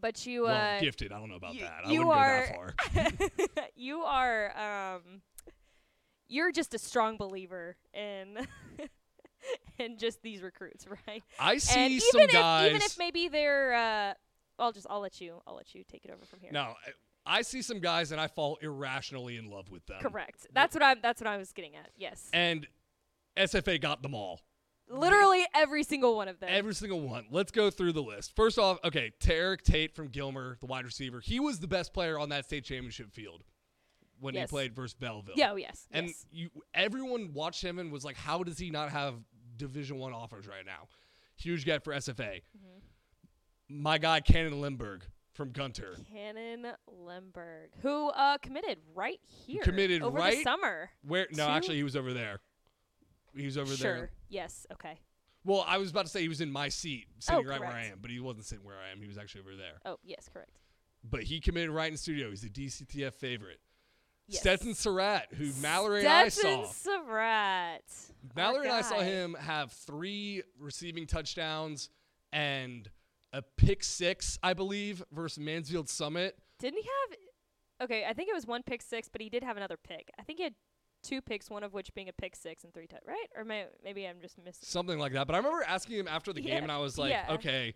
but 0.00 0.26
you 0.26 0.44
uh, 0.46 0.48
well, 0.48 0.80
gifted. 0.80 1.12
I 1.12 1.18
don't 1.18 1.28
know 1.28 1.36
about 1.36 1.54
y- 1.54 1.60
that. 1.60 1.86
I 1.86 1.90
you 1.90 2.06
wouldn't 2.06 2.16
are 2.16 2.46
go 2.46 2.94
that 2.94 3.32
far. 3.46 3.56
you 3.76 4.00
are 4.02 4.96
um 4.96 5.22
you're 6.28 6.52
just 6.52 6.74
a 6.74 6.78
strong 6.78 7.16
believer 7.16 7.76
in 7.94 8.46
in 9.78 9.98
just 9.98 10.22
these 10.22 10.42
recruits, 10.42 10.86
right? 11.06 11.22
I 11.38 11.58
see 11.58 11.80
and 11.80 12.02
some 12.02 12.22
even 12.22 12.32
guys. 12.32 12.66
if 12.66 12.70
even 12.70 12.82
if 12.82 12.98
maybe 12.98 13.28
they're 13.28 13.74
uh 13.74 14.14
I'll 14.58 14.72
just 14.72 14.86
I'll 14.90 15.00
let 15.00 15.20
you 15.20 15.40
I'll 15.46 15.54
let 15.56 15.74
you 15.74 15.84
take 15.84 16.04
it 16.04 16.10
over 16.10 16.24
from 16.24 16.40
here. 16.40 16.50
no, 16.52 16.74
I 17.26 17.38
I 17.38 17.42
see 17.42 17.60
some 17.62 17.80
guys 17.80 18.10
and 18.10 18.20
I 18.20 18.26
fall 18.26 18.58
irrationally 18.62 19.36
in 19.36 19.50
love 19.50 19.70
with 19.70 19.84
them. 19.86 20.00
Correct. 20.00 20.46
That's 20.52 20.74
what 20.74 20.82
I'm 20.82 20.98
that's 21.02 21.20
what 21.20 21.28
I 21.28 21.36
was 21.36 21.52
getting 21.52 21.76
at. 21.76 21.90
Yes. 21.96 22.28
And 22.32 22.66
SFA 23.36 23.80
got 23.80 24.02
them 24.02 24.14
all. 24.14 24.40
Literally 24.90 25.44
every 25.54 25.82
single 25.82 26.16
one 26.16 26.28
of 26.28 26.40
them. 26.40 26.48
Every 26.50 26.74
single 26.74 27.00
one. 27.02 27.26
Let's 27.30 27.52
go 27.52 27.70
through 27.70 27.92
the 27.92 28.02
list. 28.02 28.34
First 28.34 28.58
off, 28.58 28.78
okay, 28.82 29.12
Tarek 29.20 29.60
Tate 29.60 29.94
from 29.94 30.08
Gilmer, 30.08 30.56
the 30.60 30.66
wide 30.66 30.86
receiver. 30.86 31.20
He 31.20 31.38
was 31.38 31.60
the 31.60 31.66
best 31.68 31.92
player 31.92 32.18
on 32.18 32.30
that 32.30 32.46
state 32.46 32.64
championship 32.64 33.12
field 33.12 33.44
when 34.18 34.34
Yes. 34.34 34.48
he 34.48 34.54
played 34.54 34.74
versus 34.74 34.94
Bellville. 34.94 35.34
yeah, 35.36 35.52
oh, 35.52 35.56
yes. 35.56 35.86
And 35.90 36.06
yes. 36.06 36.26
you 36.32 36.48
everyone 36.72 37.32
watched 37.34 37.62
him 37.62 37.78
and 37.78 37.92
was 37.92 38.02
like, 38.04 38.16
how 38.16 38.42
does 38.42 38.58
he 38.58 38.70
not 38.70 38.88
have 38.90 39.14
division 39.58 39.98
one 39.98 40.12
offers 40.12 40.46
right 40.46 40.64
now? 40.64 40.88
Huge 41.36 41.64
get 41.64 41.84
for 41.84 41.92
SFA. 41.92 42.42
Mm-hmm. 42.56 43.82
My 43.82 43.98
guy 43.98 44.20
Cannon 44.20 44.60
Limberg 44.60 45.02
from 45.34 45.50
Gunter. 45.52 45.94
Cannon 46.12 46.66
Lemberg, 46.86 47.70
who 47.82 48.08
uh 48.08 48.38
committed 48.38 48.78
right 48.94 49.20
here. 49.46 49.62
committed 49.62 50.02
over 50.02 50.16
right 50.16 50.38
the 50.38 50.42
summer. 50.42 50.90
Where 51.02 51.26
no, 51.32 51.48
actually 51.48 51.76
he 51.76 51.82
was 51.82 51.96
over 51.96 52.12
there. 52.12 52.40
He 53.36 53.44
was 53.44 53.58
over 53.58 53.74
sure. 53.74 53.76
there. 53.76 53.98
Sure. 53.98 54.10
Yes. 54.30 54.66
Okay. 54.72 54.98
Well, 55.44 55.64
I 55.66 55.78
was 55.78 55.90
about 55.90 56.04
to 56.04 56.10
say 56.10 56.20
he 56.20 56.28
was 56.28 56.40
in 56.40 56.50
my 56.50 56.68
seat, 56.68 57.06
sitting 57.20 57.46
Oh, 57.46 57.48
right 57.48 57.60
where 57.60 57.70
I 57.70 57.86
am, 57.86 57.98
but 58.02 58.10
he 58.10 58.20
wasn't 58.20 58.46
sitting 58.46 58.64
where 58.64 58.76
I 58.76 58.92
am. 58.92 59.00
He 59.00 59.06
was 59.06 59.16
actually 59.16 59.42
over 59.42 59.56
there. 59.56 59.80
Oh, 59.84 59.96
yes, 60.02 60.28
correct. 60.30 60.58
But 61.08 61.22
he 61.22 61.40
committed 61.40 61.70
right 61.70 61.90
in 61.90 61.96
studio. 61.96 62.28
He's 62.28 62.44
a 62.44 62.48
DCTF 62.48 63.14
favorite. 63.14 63.60
Yes. 64.28 64.40
Stetson 64.42 64.74
Surratt, 64.74 65.28
who 65.34 65.50
Mallory 65.62 66.00
and 66.00 66.08
I 66.08 66.28
Stetson 66.28 66.64
saw. 66.66 66.70
Surratt. 66.72 67.82
Mallory 68.36 68.66
and 68.66 68.76
I 68.76 68.82
saw 68.82 69.00
him 69.00 69.34
have 69.40 69.72
three 69.72 70.42
receiving 70.60 71.06
touchdowns 71.06 71.88
and 72.32 72.90
a 73.32 73.42
pick 73.56 73.82
six, 73.82 74.38
I 74.42 74.52
believe, 74.54 75.02
versus 75.12 75.38
Mansfield 75.38 75.88
Summit. 75.88 76.36
Didn't 76.58 76.80
he 76.82 76.88
have? 77.08 77.18
Okay, 77.88 78.04
I 78.08 78.12
think 78.12 78.28
it 78.28 78.34
was 78.34 78.46
one 78.46 78.62
pick 78.62 78.82
six, 78.82 79.08
but 79.08 79.20
he 79.22 79.28
did 79.30 79.42
have 79.42 79.56
another 79.56 79.76
pick. 79.76 80.10
I 80.18 80.22
think 80.24 80.38
he 80.38 80.44
had 80.44 80.54
two 81.02 81.20
picks, 81.22 81.48
one 81.48 81.62
of 81.62 81.72
which 81.72 81.94
being 81.94 82.08
a 82.08 82.12
pick 82.12 82.34
six 82.36 82.64
and 82.64 82.74
three 82.74 82.86
touch. 82.86 83.02
Right? 83.06 83.26
Or 83.36 83.44
may, 83.44 83.66
maybe 83.82 84.06
I'm 84.06 84.20
just 84.20 84.36
missing. 84.36 84.60
Something 84.62 84.98
like 84.98 85.12
that. 85.12 85.26
But 85.26 85.34
I 85.34 85.36
remember 85.38 85.64
asking 85.66 85.96
him 85.98 86.08
after 86.08 86.32
the 86.32 86.42
Yeah, 86.42 86.54
game, 86.56 86.64
and 86.64 86.72
I 86.72 86.78
was 86.78 86.98
like, 86.98 87.10
yeah. 87.12 87.26
okay, 87.34 87.74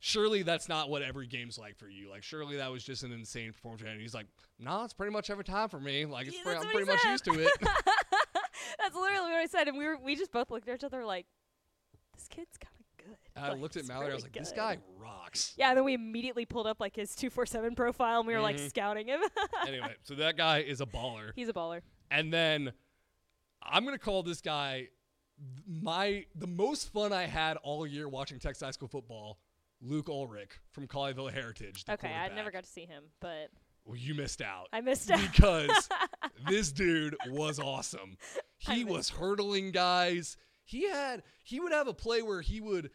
surely 0.00 0.42
that's 0.42 0.68
not 0.68 0.88
what 0.90 1.02
every 1.02 1.26
game's 1.26 1.58
like 1.58 1.76
for 1.76 1.88
you. 1.88 2.08
Like, 2.10 2.22
surely 2.22 2.56
that 2.56 2.70
was 2.70 2.84
just 2.84 3.02
an 3.02 3.12
insane 3.12 3.52
performance. 3.52 3.82
And 3.86 4.00
he's 4.00 4.14
like, 4.14 4.26
no, 4.58 4.84
it's 4.84 4.94
pretty 4.94 5.12
much 5.12 5.30
every 5.30 5.44
time 5.44 5.68
for 5.68 5.80
me. 5.80 6.06
Like, 6.06 6.26
it's 6.28 6.36
Yeah, 6.36 6.42
pre- 6.44 6.54
I'm 6.56 6.66
pretty 6.66 6.86
much 6.90 7.04
used 7.04 7.24
to 7.24 7.32
it. 7.40 7.50
That's 8.78 8.94
literally 8.94 9.30
what 9.30 9.38
I 9.40 9.46
said, 9.46 9.68
and 9.68 9.76
we 9.78 9.86
were 9.86 9.96
we 9.98 10.14
just 10.16 10.30
both 10.32 10.50
looked 10.50 10.68
at 10.68 10.74
each 10.76 10.84
other 10.84 11.04
like, 11.04 11.26
this 12.14 12.28
kid's 12.28 12.56
kind 12.58 12.72
of 12.78 13.04
good. 13.06 13.16
I 13.36 13.50
Like, 13.52 13.60
looked 13.60 13.76
at 13.76 13.86
Mallory. 13.86 14.10
I 14.12 14.14
was 14.14 14.24
really 14.24 14.32
like, 14.34 14.42
this 14.44 14.52
guy 14.52 14.78
rocks. 14.98 15.54
Yeah, 15.56 15.68
and 15.70 15.78
then 15.78 15.84
we 15.84 15.94
immediately 15.94 16.44
pulled 16.44 16.66
up 16.66 16.78
like 16.80 16.94
his 16.96 17.14
two 17.14 17.30
four 17.30 17.46
seven 17.46 17.74
profile, 17.74 18.18
and 18.20 18.26
we 18.26 18.34
were 18.34 18.40
like 18.40 18.56
Mhm. 18.56 18.68
scouting 18.68 19.08
him. 19.08 19.20
anyway, 19.66 19.94
so 20.04 20.14
that 20.16 20.36
guy 20.36 20.58
is 20.58 20.80
a 20.80 20.86
baller. 20.86 21.30
He's 21.34 21.48
a 21.48 21.52
baller. 21.52 21.80
And 22.10 22.32
then 22.32 22.72
I'm 23.62 23.84
gonna 23.84 23.98
call 23.98 24.22
this 24.22 24.40
guy 24.40 24.88
my 25.66 26.24
the 26.34 26.46
most 26.46 26.92
fun 26.92 27.12
I 27.12 27.24
had 27.26 27.56
all 27.58 27.86
year 27.86 28.08
watching 28.08 28.38
Texas 28.38 28.64
high 28.64 28.70
school 28.72 28.88
football. 28.88 29.38
Luke 29.80 30.08
Ulrich 30.08 30.50
from 30.72 30.86
Colleyville 30.88 31.32
Heritage. 31.32 31.84
Okay, 31.88 32.12
I 32.12 32.28
never 32.34 32.50
got 32.50 32.64
to 32.64 32.70
see 32.70 32.84
him, 32.86 33.04
but 33.20 33.50
Well, 33.84 33.96
you 33.96 34.14
missed 34.14 34.42
out 34.42 34.68
I 34.72 34.80
missed 34.80 35.10
out. 35.10 35.20
because 35.20 35.88
this 36.48 36.72
dude 36.72 37.16
was 37.28 37.58
awesome. 37.58 38.16
He 38.60 38.84
was 38.84 39.08
hurdling 39.08 39.70
guys. 39.70 40.36
He 40.64 40.88
had 40.90 41.22
he 41.44 41.60
would 41.60 41.70
have 41.72 41.86
a 41.86 41.94
play 41.94 42.22
where 42.22 42.40
he 42.40 42.60
would 42.60 42.90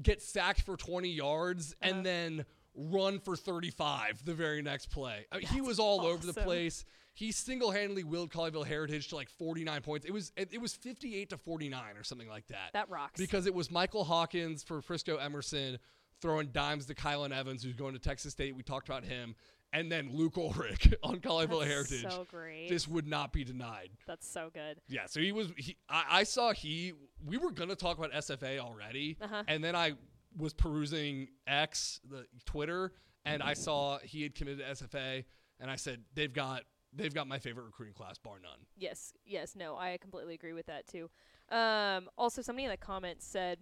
get 0.00 0.20
sacked 0.22 0.60
for 0.60 0.76
20 0.76 1.08
yards 1.08 1.74
Uh-huh. 1.82 1.90
and 1.94 2.04
then 2.06 2.44
run 2.74 3.18
for 3.18 3.34
35 3.34 4.22
the 4.24 4.34
very 4.34 4.60
next 4.60 4.90
play. 4.90 5.26
I 5.32 5.38
mean, 5.38 5.46
he 5.46 5.62
was 5.62 5.78
all 5.78 6.02
over 6.02 6.24
the 6.26 6.34
place. 6.34 6.84
He 7.14 7.32
single-handedly 7.32 8.04
willed 8.04 8.30
Colleyville 8.30 8.66
Heritage 8.66 9.08
to 9.08 9.16
like 9.16 9.28
49 9.30 9.80
points. 9.80 10.06
It 10.06 10.12
was 10.12 10.30
it, 10.36 10.50
it 10.52 10.60
was 10.60 10.74
58 10.74 11.30
to 11.30 11.38
49 11.38 11.96
or 11.96 12.04
something 12.04 12.28
like 12.28 12.46
that. 12.48 12.70
that 12.74 12.90
rocks. 12.90 13.18
because 13.18 13.46
it 13.46 13.54
was 13.54 13.70
Michael 13.70 14.04
Hawkins 14.04 14.62
for 14.62 14.82
Frisco 14.82 15.16
Emerson 15.16 15.78
throwing 16.20 16.48
dimes 16.48 16.86
to 16.86 16.94
Kylan 16.94 17.36
Evans, 17.36 17.62
who's 17.62 17.74
going 17.76 17.94
to 17.94 17.98
Texas 18.00 18.32
State. 18.32 18.54
We 18.56 18.62
talked 18.62 18.88
about 18.88 19.04
him. 19.04 19.34
And 19.72 19.92
then 19.92 20.10
Luke 20.14 20.38
Ulrich 20.38 20.94
on 21.02 21.20
Colleyville 21.20 21.60
That's 21.60 21.90
Heritage. 21.90 22.10
so 22.10 22.26
great. 22.30 22.70
This 22.70 22.88
would 22.88 23.06
not 23.06 23.34
be 23.34 23.44
denied. 23.44 23.90
That's 24.06 24.26
so 24.26 24.48
good. 24.54 24.80
Yeah, 24.88 25.04
so 25.06 25.20
he 25.20 25.30
was. 25.30 25.52
He, 25.58 25.76
I, 25.90 26.04
I 26.10 26.22
saw 26.24 26.52
he. 26.54 26.94
We 27.22 27.36
were 27.36 27.50
gonna 27.52 27.76
talk 27.76 27.98
about 27.98 28.12
SFA 28.12 28.60
already, 28.60 29.18
Uh-huh. 29.20 29.42
and 29.46 29.62
then 29.62 29.76
I 29.76 29.92
was 30.38 30.54
perusing 30.54 31.28
X, 31.46 32.00
the 32.08 32.24
Twitter, 32.46 32.92
and 33.26 33.42
I 33.42 33.52
saw 33.52 33.98
he 33.98 34.22
had 34.22 34.34
committed 34.34 34.60
to 34.60 34.84
SFA, 34.86 35.24
and 35.60 35.70
I 35.70 35.76
said 35.76 36.00
they've 36.14 36.32
got 36.32 36.62
they've 36.94 37.12
got 37.12 37.26
my 37.28 37.38
favorite 37.38 37.64
recruiting 37.64 37.92
class, 37.94 38.16
bar 38.16 38.36
none. 38.42 38.60
Yes, 38.74 39.12
yes, 39.26 39.54
no, 39.54 39.76
I 39.76 39.98
completely 40.00 40.32
agree 40.32 40.54
with 40.54 40.64
that 40.66 40.86
too. 40.86 41.10
Um, 41.54 42.08
also, 42.16 42.40
somebody 42.40 42.64
in 42.64 42.70
the 42.70 42.78
comments 42.78 43.26
said 43.26 43.58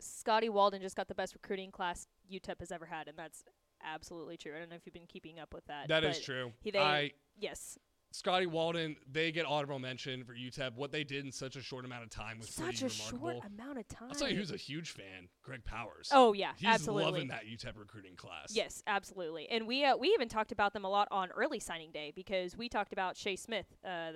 Scotty 0.00 0.48
Walden 0.48 0.80
just 0.80 0.96
got 0.96 1.08
the 1.08 1.14
best 1.14 1.34
recruiting 1.34 1.70
class 1.70 2.06
UTEP 2.30 2.60
has 2.60 2.72
ever 2.72 2.86
had, 2.86 3.08
and 3.08 3.16
that's 3.16 3.44
absolutely 3.82 4.36
true. 4.36 4.52
I 4.54 4.58
don't 4.58 4.70
know 4.70 4.76
if 4.76 4.86
you've 4.86 4.94
been 4.94 5.06
keeping 5.06 5.38
up 5.38 5.54
with 5.54 5.66
that. 5.66 5.88
That 5.88 6.04
is 6.04 6.20
true. 6.20 6.52
He, 6.62 6.70
they, 6.70 6.78
I 6.78 7.10
yes, 7.38 7.78
Scotty 8.12 8.46
Walden, 8.46 8.96
they 9.10 9.30
get 9.30 9.46
honorable 9.46 9.78
mention 9.78 10.24
for 10.24 10.34
UTEP. 10.34 10.74
What 10.74 10.90
they 10.90 11.04
did 11.04 11.24
in 11.24 11.30
such 11.30 11.54
a 11.54 11.62
short 11.62 11.84
amount 11.84 12.02
of 12.02 12.10
time 12.10 12.38
was 12.38 12.48
such 12.48 12.82
a 12.82 12.88
remarkable. 12.88 13.18
short 13.18 13.36
amount 13.46 13.78
of 13.78 13.88
time. 13.88 14.08
I'll 14.08 14.14
tell 14.16 14.28
you 14.28 14.36
who's 14.36 14.50
a 14.50 14.56
huge 14.56 14.90
fan, 14.90 15.28
Greg 15.42 15.64
Powers. 15.64 16.08
Oh 16.12 16.32
yeah, 16.32 16.52
He's 16.56 16.68
absolutely. 16.68 17.04
loving 17.04 17.28
that 17.28 17.44
UTEP 17.44 17.76
recruiting 17.76 18.16
class. 18.16 18.52
Yes, 18.52 18.82
absolutely. 18.86 19.48
And 19.48 19.66
we 19.66 19.84
uh, 19.84 19.96
we 19.96 20.08
even 20.08 20.28
talked 20.28 20.50
about 20.50 20.72
them 20.72 20.84
a 20.84 20.90
lot 20.90 21.06
on 21.12 21.30
early 21.30 21.60
signing 21.60 21.92
day 21.92 22.12
because 22.14 22.56
we 22.56 22.68
talked 22.68 22.92
about 22.92 23.16
Shea 23.16 23.36
Smith, 23.36 23.66
uh, 23.84 24.12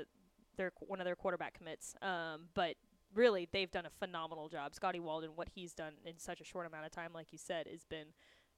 their 0.57 0.73
one 0.81 1.01
of 1.01 1.05
their 1.05 1.17
quarterback 1.17 1.57
commits. 1.57 1.95
Um, 2.03 2.49
but 2.55 2.75
really, 3.15 3.49
they've 3.53 3.71
done 3.71 3.87
a 3.87 3.91
phenomenal 3.91 4.49
job. 4.49 4.75
Scotty 4.75 5.01
Walden, 5.01 5.31
what 5.35 5.49
he's 5.55 5.75
done 5.75 5.95
in 6.05 6.19
such 6.19 6.41
a 6.41 6.45
short 6.45 6.67
amount 6.67 6.87
of 6.87 6.93
time, 6.93 7.11
like 7.15 7.33
you 7.33 7.39
said, 7.39 7.67
has 7.71 7.85
been 7.85 8.07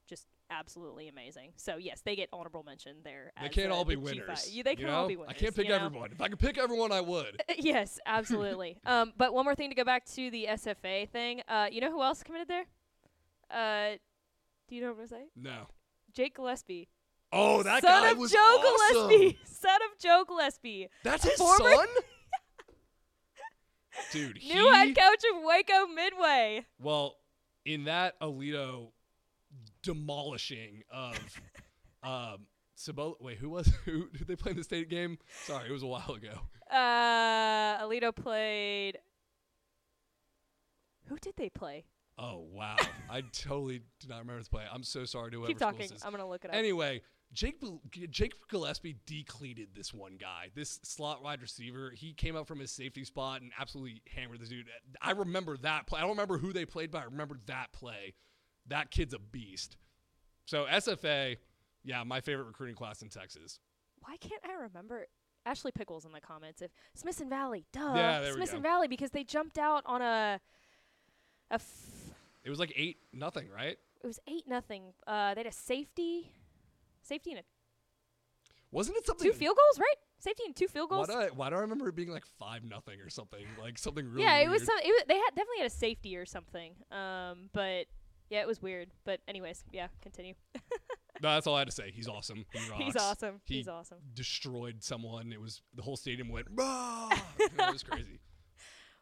just 0.06 0.26
absolutely 0.50 1.08
amazing. 1.08 1.52
So 1.56 1.76
yes, 1.76 2.00
they 2.04 2.16
get 2.16 2.28
honorable 2.32 2.62
mention 2.62 2.96
there. 3.04 3.32
They 3.40 3.48
can't 3.48 3.72
all 3.72 3.84
be 3.84 3.96
the 3.96 4.00
G5. 4.00 4.04
winners. 4.04 4.50
You, 4.52 4.62
they 4.62 4.70
you 4.72 4.76
can 4.76 4.90
all 4.90 5.08
be 5.08 5.16
winners. 5.16 5.34
I 5.36 5.38
can't 5.38 5.54
pick 5.54 5.66
you 5.66 5.70
know? 5.76 5.84
everyone. 5.84 6.12
If 6.12 6.20
I 6.20 6.28
could 6.28 6.38
pick 6.38 6.58
everyone, 6.58 6.92
I 6.92 7.00
would. 7.00 7.42
yes, 7.58 7.98
absolutely. 8.06 8.78
um, 8.86 9.12
but 9.16 9.34
one 9.34 9.44
more 9.44 9.54
thing 9.54 9.70
to 9.70 9.76
go 9.76 9.84
back 9.84 10.04
to 10.14 10.30
the 10.30 10.46
SFA 10.50 11.08
thing. 11.08 11.42
Uh, 11.48 11.66
you 11.70 11.80
know 11.80 11.90
who 11.90 12.02
else 12.02 12.22
committed 12.22 12.48
there? 12.48 12.66
Uh, 13.50 13.96
do 14.68 14.74
you 14.74 14.80
know 14.80 14.88
what 14.88 14.92
I'm 15.02 15.08
gonna 15.08 15.08
say? 15.08 15.26
No. 15.36 15.66
Jake 16.14 16.36
Gillespie. 16.36 16.88
Oh, 17.32 17.62
that 17.62 17.82
son 17.82 18.02
guy 18.02 18.10
of 18.10 18.18
was 18.18 18.32
Joe 18.32 18.38
awesome. 18.38 19.08
Gillespie. 19.08 19.38
Son 19.44 19.78
of 19.92 19.98
Joe 19.98 20.24
Gillespie. 20.26 20.88
That's 21.02 21.24
his 21.24 21.38
Former- 21.38 21.74
son? 21.74 21.86
Dude, 24.12 24.38
he, 24.38 24.54
New 24.54 24.72
head 24.72 24.96
coach 24.96 25.22
of 25.34 25.42
Waco 25.42 25.86
Midway. 25.86 26.64
well, 26.80 27.16
in 27.64 27.84
that 27.84 28.18
Aledo 28.20 28.92
demolishing 29.82 30.82
of 30.90 31.18
um 32.02 32.46
Cibola, 32.74 33.14
wait, 33.20 33.38
who 33.38 33.48
was 33.50 33.66
who 33.84 34.08
did 34.10 34.26
they 34.28 34.36
play 34.36 34.50
in 34.50 34.56
the 34.56 34.64
state 34.64 34.88
game? 34.88 35.18
Sorry, 35.44 35.68
it 35.68 35.72
was 35.72 35.82
a 35.82 35.86
while 35.86 36.12
ago. 36.12 36.40
Uh, 36.70 37.78
Aledo 37.84 38.14
played. 38.14 38.98
Who 41.08 41.16
did 41.18 41.34
they 41.36 41.48
play? 41.48 41.84
Oh 42.18 42.46
wow, 42.50 42.76
I 43.10 43.22
totally 43.32 43.82
did 44.00 44.08
not 44.10 44.20
remember 44.20 44.40
this 44.40 44.48
play. 44.48 44.64
I'm 44.70 44.82
so 44.82 45.04
sorry 45.04 45.30
to 45.30 45.36
whoever 45.38 45.48
Keep 45.48 45.58
talking. 45.58 45.90
I'm 46.04 46.10
gonna 46.10 46.28
look 46.28 46.44
it 46.44 46.50
up. 46.50 46.56
Anyway, 46.56 47.02
Jake 47.32 47.62
Jake 48.10 48.34
Gillespie 48.48 48.96
decleated 49.04 49.68
this 49.74 49.92
one 49.92 50.16
guy, 50.18 50.50
this 50.54 50.80
slot 50.82 51.22
wide 51.22 51.42
receiver. 51.42 51.92
He 51.94 52.12
came 52.14 52.36
up 52.36 52.46
from 52.46 52.58
his 52.60 52.70
safety 52.70 53.04
spot 53.04 53.42
and 53.42 53.52
absolutely 53.58 54.00
hammered 54.08 54.40
this 54.40 54.48
dude. 54.48 54.66
I 55.02 55.10
remember 55.10 55.56
that 55.58 55.86
play. 55.86 55.98
I 55.98 56.02
don't 56.02 56.10
remember 56.10 56.38
who 56.38 56.52
they 56.52 56.64
played, 56.64 56.90
but 56.90 57.02
I 57.02 57.04
remember 57.04 57.38
that 57.46 57.72
play. 57.72 58.14
That 58.68 58.90
kid's 58.90 59.12
a 59.12 59.18
beast. 59.18 59.76
So 60.46 60.64
SFA, 60.66 61.36
yeah, 61.84 62.04
my 62.04 62.20
favorite 62.20 62.46
recruiting 62.46 62.76
class 62.76 63.02
in 63.02 63.08
Texas. 63.08 63.58
Why 64.00 64.16
can't 64.18 64.42
I 64.48 64.62
remember? 64.62 65.06
Ashley 65.44 65.70
Pickles 65.72 66.04
in 66.04 66.12
the 66.12 66.20
comments. 66.20 66.60
If 66.62 66.70
Smithson 66.94 67.28
Valley, 67.28 67.64
duh. 67.72 67.92
Yeah, 67.94 68.32
Smithson. 68.32 68.62
Valley 68.62 68.88
because 68.88 69.10
they 69.10 69.24
jumped 69.24 69.58
out 69.58 69.82
on 69.86 70.02
a. 70.02 70.40
A 71.50 71.54
f- 71.54 72.14
It 72.44 72.50
was 72.50 72.58
like 72.58 72.72
eight 72.76 72.96
nothing, 73.12 73.48
right? 73.48 73.76
It 74.02 74.06
was 74.06 74.18
eight 74.28 74.48
nothing. 74.48 74.92
Uh, 75.06 75.34
they 75.34 75.40
had 75.40 75.46
a 75.46 75.52
safety, 75.52 76.32
safety 77.06 77.30
and 77.32 77.40
a, 77.40 77.42
Wasn't 78.70 78.96
it 78.96 79.06
something? 79.06 79.30
two 79.30 79.36
field 79.36 79.56
goals, 79.56 79.78
right? 79.78 79.94
Safety 80.18 80.42
and 80.46 80.56
two 80.56 80.66
field 80.68 80.90
Why 80.90 80.96
goals. 80.96 81.08
do, 81.08 81.14
I, 81.14 81.26
why 81.28 81.50
do 81.50 81.56
I 81.56 81.60
remember 81.60 81.88
it 81.88 81.94
being 81.94 82.10
like 82.10 82.26
five 82.38 82.64
nothing 82.64 83.00
or 83.00 83.10
something? 83.10 83.44
Like 83.60 83.78
something 83.78 84.08
really. 84.08 84.22
yeah, 84.24 84.36
it 84.38 84.48
was 84.48 84.60
weird. 84.60 84.66
some. 84.66 84.78
It 84.82 84.88
was, 84.88 85.02
they 85.08 85.14
had 85.16 85.30
definitely 85.34 85.58
had 85.58 85.66
a 85.66 85.70
safety 85.70 86.16
or 86.16 86.26
something. 86.26 86.72
Um, 86.90 87.50
but 87.52 87.86
yeah, 88.30 88.40
it 88.40 88.46
was 88.46 88.60
weird. 88.62 88.88
But 89.04 89.20
anyways, 89.28 89.64
yeah, 89.72 89.88
continue. 90.02 90.34
No, 91.22 91.32
that's 91.32 91.46
all 91.46 91.54
I 91.54 91.60
had 91.60 91.68
to 91.68 91.72
say. 91.74 91.90
He's 91.94 92.08
awesome. 92.08 92.44
He 92.52 92.58
rocks. 92.70 92.84
He's 92.84 92.96
awesome. 92.96 93.40
He 93.46 93.54
He's 93.54 93.68
awesome. 93.68 93.96
Destroyed 94.12 94.84
someone. 94.84 95.32
It 95.32 95.40
was 95.40 95.62
the 95.74 95.80
whole 95.80 95.96
stadium 95.96 96.28
went. 96.28 96.46
It 96.58 97.72
was 97.72 97.82
crazy. 97.82 98.20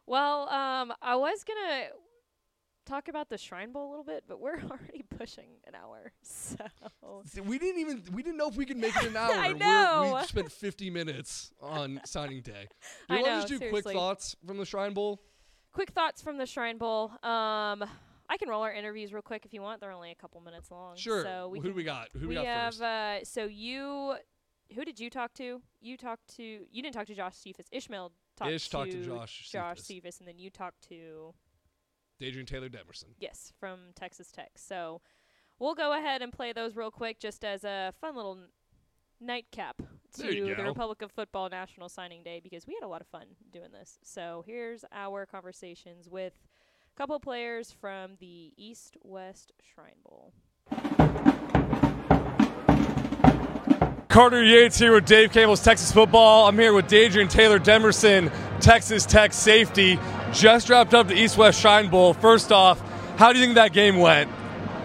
Well, 0.07 0.47
um, 0.47 0.93
I 1.01 1.17
was 1.17 1.43
gonna 1.43 1.87
talk 2.85 3.09
about 3.09 3.27
the 3.27 3.37
Shrine 3.37 3.73
Bowl 3.73 3.87
a 3.87 3.89
little 3.89 4.05
bit, 4.05 4.23
but 4.29 4.39
we're 4.39 4.61
already 4.71 5.03
pushing 5.17 5.47
an 5.67 5.75
hour, 5.75 6.11
so 6.21 6.55
We 7.43 7.57
didn't 7.59 7.81
even 7.81 8.03
we 8.13 8.23
didn't 8.23 8.37
know 8.37 8.47
if 8.49 8.55
we 8.55 8.65
could 8.65 8.77
make 8.77 8.95
it 8.95 9.05
an 9.07 9.15
hour. 9.23 9.31
I 9.33 9.47
We're- 9.53 9.59
know. 9.59 10.17
we 10.21 10.27
spent 10.27 10.51
50 10.51 10.89
minutes 10.89 11.51
on 11.61 12.01
signing 12.05 12.41
day. 12.41 12.67
Do 13.09 13.15
you 13.15 13.21
want 13.21 13.25
to 13.33 13.37
just 13.37 13.47
do 13.47 13.57
seriously. 13.57 13.81
quick 13.83 13.95
thoughts 13.95 14.35
from 14.45 14.57
the 14.57 14.65
Shrine 14.65 14.93
Bowl? 14.93 15.21
quick 15.71 15.91
thoughts 15.91 16.21
from 16.21 16.37
the 16.37 16.45
Shrine 16.45 16.77
Bowl. 16.77 17.11
Um, 17.21 17.83
I 18.29 18.37
can 18.39 18.47
roll 18.47 18.63
our 18.63 18.71
interviews 18.73 19.11
real 19.11 19.21
quick 19.21 19.45
if 19.45 19.53
you 19.53 19.61
want. 19.61 19.81
They're 19.81 19.91
only 19.91 20.11
a 20.11 20.15
couple 20.15 20.39
minutes 20.41 20.71
long. 20.71 20.95
Sure. 20.95 21.21
So 21.23 21.49
we 21.49 21.59
Who 21.59 21.67
do 21.69 21.73
we 21.73 21.83
got? 21.83 22.07
Who 22.13 22.21
we 22.21 22.27
we 22.27 22.33
got 22.35 22.45
have 22.45 22.73
first? 22.75 22.81
uh 22.81 23.23
so 23.25 23.45
you 23.45 24.15
who 24.73 24.83
did 24.85 24.99
you 24.99 25.09
talk 25.09 25.33
to? 25.35 25.61
You 25.81 25.97
talked 25.97 26.35
to 26.37 26.43
you 26.43 26.81
didn't 26.81 26.93
talk 26.95 27.07
to 27.07 27.13
Josh 27.13 27.35
Cephas. 27.35 27.67
Ishmael 27.71 28.11
talked 28.37 28.51
Ish 28.51 28.65
to 28.65 28.71
talked 28.71 28.91
to 28.91 29.03
Josh 29.05 29.49
Josh 29.51 29.77
Cephas. 29.81 29.85
Cephas 29.85 30.19
and 30.19 30.27
then 30.27 30.39
you 30.39 30.49
talked 30.49 30.87
to 30.89 31.33
Dadrian 32.21 32.47
Taylor 32.47 32.69
Demerson. 32.69 33.05
yes, 33.19 33.51
from 33.59 33.79
Texas 33.95 34.31
Tech. 34.31 34.51
So 34.55 35.01
we'll 35.59 35.75
go 35.75 35.93
ahead 35.97 36.21
and 36.21 36.31
play 36.31 36.53
those 36.53 36.75
real 36.75 36.91
quick 36.91 37.19
just 37.19 37.43
as 37.43 37.63
a 37.63 37.93
fun 37.99 38.15
little 38.15 38.37
n- 38.37 38.47
nightcap 39.19 39.81
to 40.17 40.23
the. 40.23 40.63
Republic 40.63 41.01
of 41.01 41.11
Football 41.11 41.49
National 41.49 41.89
Signing 41.89 42.23
Day 42.23 42.39
because 42.41 42.65
we 42.65 42.73
had 42.79 42.85
a 42.85 42.89
lot 42.89 43.01
of 43.01 43.07
fun 43.07 43.25
doing 43.51 43.71
this. 43.71 43.99
So 44.03 44.43
here's 44.47 44.85
our 44.93 45.25
conversations 45.25 46.07
with 46.09 46.33
a 46.33 46.97
couple 46.97 47.19
players 47.19 47.71
from 47.71 48.11
the 48.19 48.53
East 48.55 48.95
West 49.03 49.51
Shrine 49.73 49.99
Bowl. 50.03 50.33
Carter 54.07 54.41
Yates 54.41 54.79
here 54.79 54.93
with 54.93 55.05
Dave 55.05 55.33
Campbell's 55.33 55.61
Texas 55.61 55.91
Football. 55.91 56.47
I'm 56.47 56.57
here 56.57 56.71
with 56.73 56.85
Dadrian 56.87 57.29
Taylor 57.29 57.59
Demerson, 57.59 58.31
Texas 58.61 59.05
Tech 59.05 59.33
safety. 59.33 59.99
Just 60.33 60.69
wrapped 60.69 60.93
up 60.93 61.07
the 61.07 61.15
East 61.15 61.37
West 61.37 61.61
Shrine 61.61 61.89
Bowl. 61.89 62.13
First 62.13 62.51
off, 62.51 62.81
how 63.17 63.31
do 63.31 63.39
you 63.39 63.45
think 63.45 63.55
that 63.55 63.73
game 63.73 63.97
went? 63.97 64.29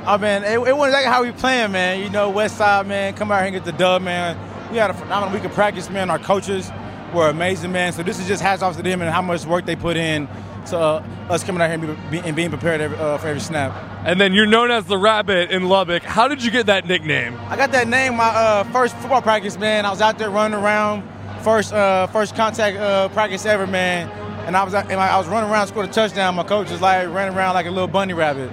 Oh 0.07 0.17
man, 0.17 0.45
it, 0.45 0.53
it 0.53 0.77
wasn't 0.77 0.95
exactly 0.95 1.13
how 1.13 1.23
we 1.23 1.33
playing, 1.33 1.73
man. 1.73 2.01
You 2.01 2.09
know, 2.09 2.31
West 2.31 2.57
Side, 2.57 2.87
man, 2.87 3.15
come 3.15 3.31
out 3.31 3.39
here 3.39 3.47
and 3.47 3.55
get 3.55 3.65
the 3.65 3.73
dub, 3.73 4.03
man. 4.03 4.39
We 4.71 4.79
had 4.79 4.91
a 4.91 4.95
phenomenal 4.95 5.35
week 5.35 5.45
of 5.45 5.53
practice, 5.53 5.91
man. 5.91 6.11
Our 6.11 6.19
coaches 6.19 6.71
were 7.13 7.29
amazing, 7.29 7.73
man. 7.73 7.93
So 7.93 8.03
this 8.03 8.19
is 8.19 8.27
just 8.29 8.43
hats 8.43 8.63
off 8.63 8.77
to 8.77 8.83
them 8.83 9.03
and 9.03 9.11
how 9.11 9.23
much 9.23 9.45
work 9.45 9.67
they 9.67 9.77
put 9.77 9.97
in 9.97 10.29
to 10.67 10.79
uh, 10.79 11.05
us 11.29 11.43
coming 11.43 11.61
out 11.61 11.71
here 11.71 11.91
and, 11.91 12.11
be, 12.11 12.21
be, 12.21 12.27
and 12.27 12.37
being 12.37 12.51
prepared 12.51 12.81
every, 12.81 12.97
uh, 12.97 13.19
for 13.19 13.29
every 13.29 13.41
snap. 13.41 13.75
And 14.05 14.21
then 14.21 14.33
you're 14.33 14.47
known 14.47 14.71
as 14.71 14.85
the 14.87 14.97
Rabbit 14.97 15.51
in 15.51 15.69
Lubbock. 15.69 16.03
How 16.03 16.29
did 16.29 16.45
you 16.45 16.51
get 16.51 16.67
that 16.67 16.87
nickname? 16.87 17.39
I 17.49 17.57
got 17.57 17.73
that 17.73 17.89
name 17.89 18.17
my 18.17 18.29
uh, 18.29 18.65
first 18.65 18.95
football 18.97 19.23
practice, 19.23 19.59
man. 19.59 19.85
I 19.85 19.91
was 19.91 20.01
out 20.01 20.19
there 20.19 20.31
running 20.31 20.59
around, 20.59 21.03
first 21.43 21.73
uh, 21.73 22.07
first 22.09 22.37
contact 22.37 22.77
uh, 22.77 23.09
practice 23.09 23.45
ever, 23.47 23.67
man. 23.67 24.09
And 24.47 24.57
I 24.57 24.65
was 24.65 24.75
and 24.75 24.93
I 24.93 25.17
was 25.19 25.29
running 25.29 25.51
around, 25.51 25.69
scored 25.69 25.89
a 25.89 25.93
touchdown. 25.93 26.35
My 26.35 26.43
coach 26.43 26.71
was 26.71 26.81
like 26.81 27.09
running 27.09 27.37
around 27.37 27.55
like 27.55 27.67
a 27.67 27.71
little 27.71 27.89
bunny 27.89 28.13
rabbit. 28.15 28.51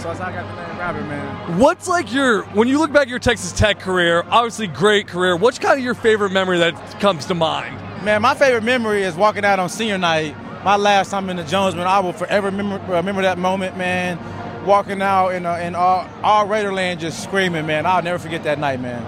So 0.00 0.08
that's 0.08 0.18
how 0.18 0.26
I 0.26 0.32
got 0.32 0.46
the 0.48 0.66
name 0.66 0.78
Rabbit, 0.78 1.06
man. 1.06 1.58
What's 1.58 1.88
like 1.88 2.12
your 2.12 2.42
when 2.46 2.68
you 2.68 2.78
look 2.78 2.92
back 2.92 3.02
at 3.02 3.08
your 3.08 3.18
Texas 3.18 3.52
Tech 3.52 3.80
career? 3.80 4.24
Obviously, 4.28 4.66
great 4.66 5.06
career. 5.08 5.36
What's 5.36 5.58
kind 5.58 5.78
of 5.78 5.84
your 5.84 5.94
favorite 5.94 6.32
memory 6.32 6.58
that 6.58 7.00
comes 7.00 7.26
to 7.26 7.34
mind? 7.34 7.74
Man, 8.04 8.22
my 8.22 8.34
favorite 8.34 8.62
memory 8.62 9.02
is 9.02 9.14
walking 9.14 9.44
out 9.44 9.58
on 9.58 9.68
senior 9.68 9.98
night. 9.98 10.36
My 10.64 10.76
last 10.76 11.10
time 11.10 11.30
in 11.30 11.36
the 11.36 11.44
Jonesman, 11.44 11.86
I 11.86 12.00
will 12.00 12.12
forever 12.12 12.48
remember, 12.48 12.78
remember 12.92 13.22
that 13.22 13.38
moment, 13.38 13.76
man. 13.76 14.18
Walking 14.66 15.00
out 15.00 15.28
in, 15.30 15.46
uh, 15.46 15.54
in 15.56 15.74
all, 15.74 16.08
all 16.22 16.46
Raiderland 16.46 16.98
just 16.98 17.22
screaming, 17.22 17.66
man. 17.66 17.86
I'll 17.86 18.02
never 18.02 18.18
forget 18.18 18.42
that 18.44 18.58
night, 18.58 18.80
man. 18.80 19.02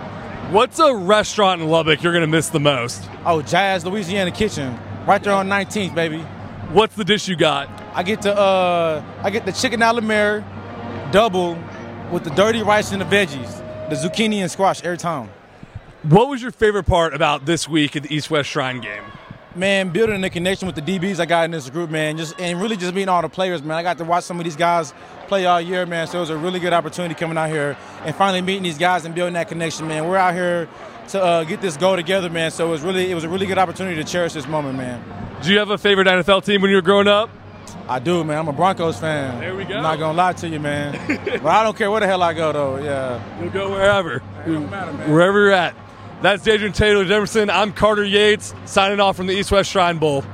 What's 0.53 0.79
a 0.79 0.95
restaurant 0.95 1.61
in 1.61 1.69
Lubbock 1.69 2.03
you're 2.03 2.13
gonna 2.13 2.27
miss 2.27 2.49
the 2.49 2.61
most? 2.61 3.03
Oh, 3.27 3.43
Jazz 3.43 3.85
Louisiana 3.85 4.31
Kitchen, 4.31 4.79
right 5.09 5.25
there 5.25 5.33
on 5.33 5.49
19th, 5.49 5.95
baby. 5.95 6.19
What's 6.71 6.95
the 6.95 7.05
dish 7.05 7.29
you 7.29 7.35
got? 7.35 7.71
I 7.95 8.03
get 8.03 8.21
the 8.21 8.39
uh, 8.39 9.03
I 9.23 9.31
get 9.31 9.47
the 9.47 9.53
chicken 9.53 9.81
a 9.81 9.91
la 9.91 10.03
mer, 10.03 10.45
double, 11.11 11.59
with 12.13 12.25
the 12.25 12.31
dirty 12.31 12.63
rice 12.63 12.93
and 12.93 13.01
the 13.01 13.07
veggies, 13.07 13.89
the 13.89 13.97
zucchini 13.97 14.37
and 14.37 14.51
squash 14.51 14.83
every 14.85 14.99
time. 14.99 15.31
What 16.03 16.29
was 16.29 16.43
your 16.43 16.51
favorite 16.51 16.85
part 16.85 17.15
about 17.15 17.47
this 17.47 17.67
week 17.67 17.97
at 17.97 18.03
the 18.03 18.15
East 18.15 18.31
West 18.31 18.51
Shrine 18.51 18.81
game? 18.81 19.03
Man, 19.55 19.91
building 19.91 20.21
the 20.21 20.31
connection 20.31 20.67
with 20.67 20.77
the 20.77 20.83
DBs 20.83 21.21
I 21.21 21.27
got 21.27 21.45
in 21.45 21.51
this 21.51 21.69
group, 21.71 21.91
man, 21.91 22.17
just 22.17 22.39
and 22.41 22.61
really 22.61 22.77
just 22.77 22.95
meeting 22.95 23.09
all 23.09 23.23
the 23.23 23.29
players, 23.29 23.63
man. 23.63 23.77
I 23.77 23.83
got 23.83 23.99
to 23.99 24.05
watch 24.05 24.25
some 24.25 24.39
of 24.39 24.45
these 24.45 24.57
guys 24.57 24.93
play 25.27 25.47
all 25.47 25.61
year, 25.61 25.87
man. 25.87 26.07
So 26.07 26.19
it 26.19 26.21
was 26.21 26.31
a 26.31 26.37
really 26.37 26.61
good 26.61 26.73
opportunity 26.73 27.15
coming 27.15 27.37
out 27.39 27.51
here 27.51 27.77
and 28.05 28.15
finally 28.15 28.43
meeting 28.43 28.63
these 28.63 28.79
guys 28.79 29.05
and 29.05 29.15
building 29.15 29.35
that 29.35 29.49
connection, 29.49 29.89
man. 29.89 30.07
We're 30.07 30.17
out 30.17 30.35
here 30.35 30.69
to 31.09 31.23
uh, 31.23 31.45
get 31.45 31.61
this 31.61 31.77
goal 31.77 31.97
together, 31.97 32.31
man. 32.31 32.51
So 32.51 32.67
it 32.69 32.71
was 32.71 32.83
really 32.83 33.11
it 33.11 33.15
was 33.15 33.25
a 33.25 33.29
really 33.29 33.47
good 33.47 33.59
opportunity 33.59 33.97
to 33.97 34.05
cherish 34.05 34.33
this 34.33 34.47
moment, 34.47 34.77
man. 34.77 35.03
Do 35.43 35.53
you 35.53 35.59
have 35.59 35.71
a 35.71 35.79
favorite 35.79 36.07
NFL 36.07 36.45
team 36.45 36.63
when 36.63 36.71
you 36.71 36.77
were 36.77 36.83
growing 36.83 37.09
up? 37.09 37.31
I 37.89 37.99
do, 37.99 38.23
man. 38.23 38.39
I'm 38.39 38.49
a 38.49 38.53
Broncos 38.53 38.99
fan. 38.99 39.41
There 39.41 39.57
we 39.57 39.65
go. 39.65 39.77
I'm 39.77 39.83
not 39.83 39.99
gonna 39.99 40.17
lie 40.17 40.35
to 40.35 40.49
you, 40.49 40.61
man. 40.61 40.93
but 41.25 41.47
I 41.47 41.63
don't 41.63 41.77
care 41.77 41.91
where 41.91 42.01
the 42.01 42.07
hell 42.07 42.23
I 42.23 42.35
go, 42.35 42.53
though. 42.53 42.77
Yeah. 42.77 43.41
You'll 43.41 43.51
go 43.51 43.71
wherever. 43.71 44.21
matter, 44.47 44.93
man. 44.93 45.11
Wherever 45.11 45.39
you're 45.41 45.53
at. 45.53 45.75
That's 46.21 46.43
Dadrian 46.43 46.75
Taylor 46.75 47.05
Demerson. 47.05 47.49
I'm 47.49 47.73
Carter 47.73 48.05
Yates, 48.05 48.53
signing 48.65 48.99
off 48.99 49.17
from 49.17 49.29
the 49.29 49.35
East 49.35 49.53
West 49.53 49.71
Shrine 49.71 49.99
Bowl. 49.99 50.25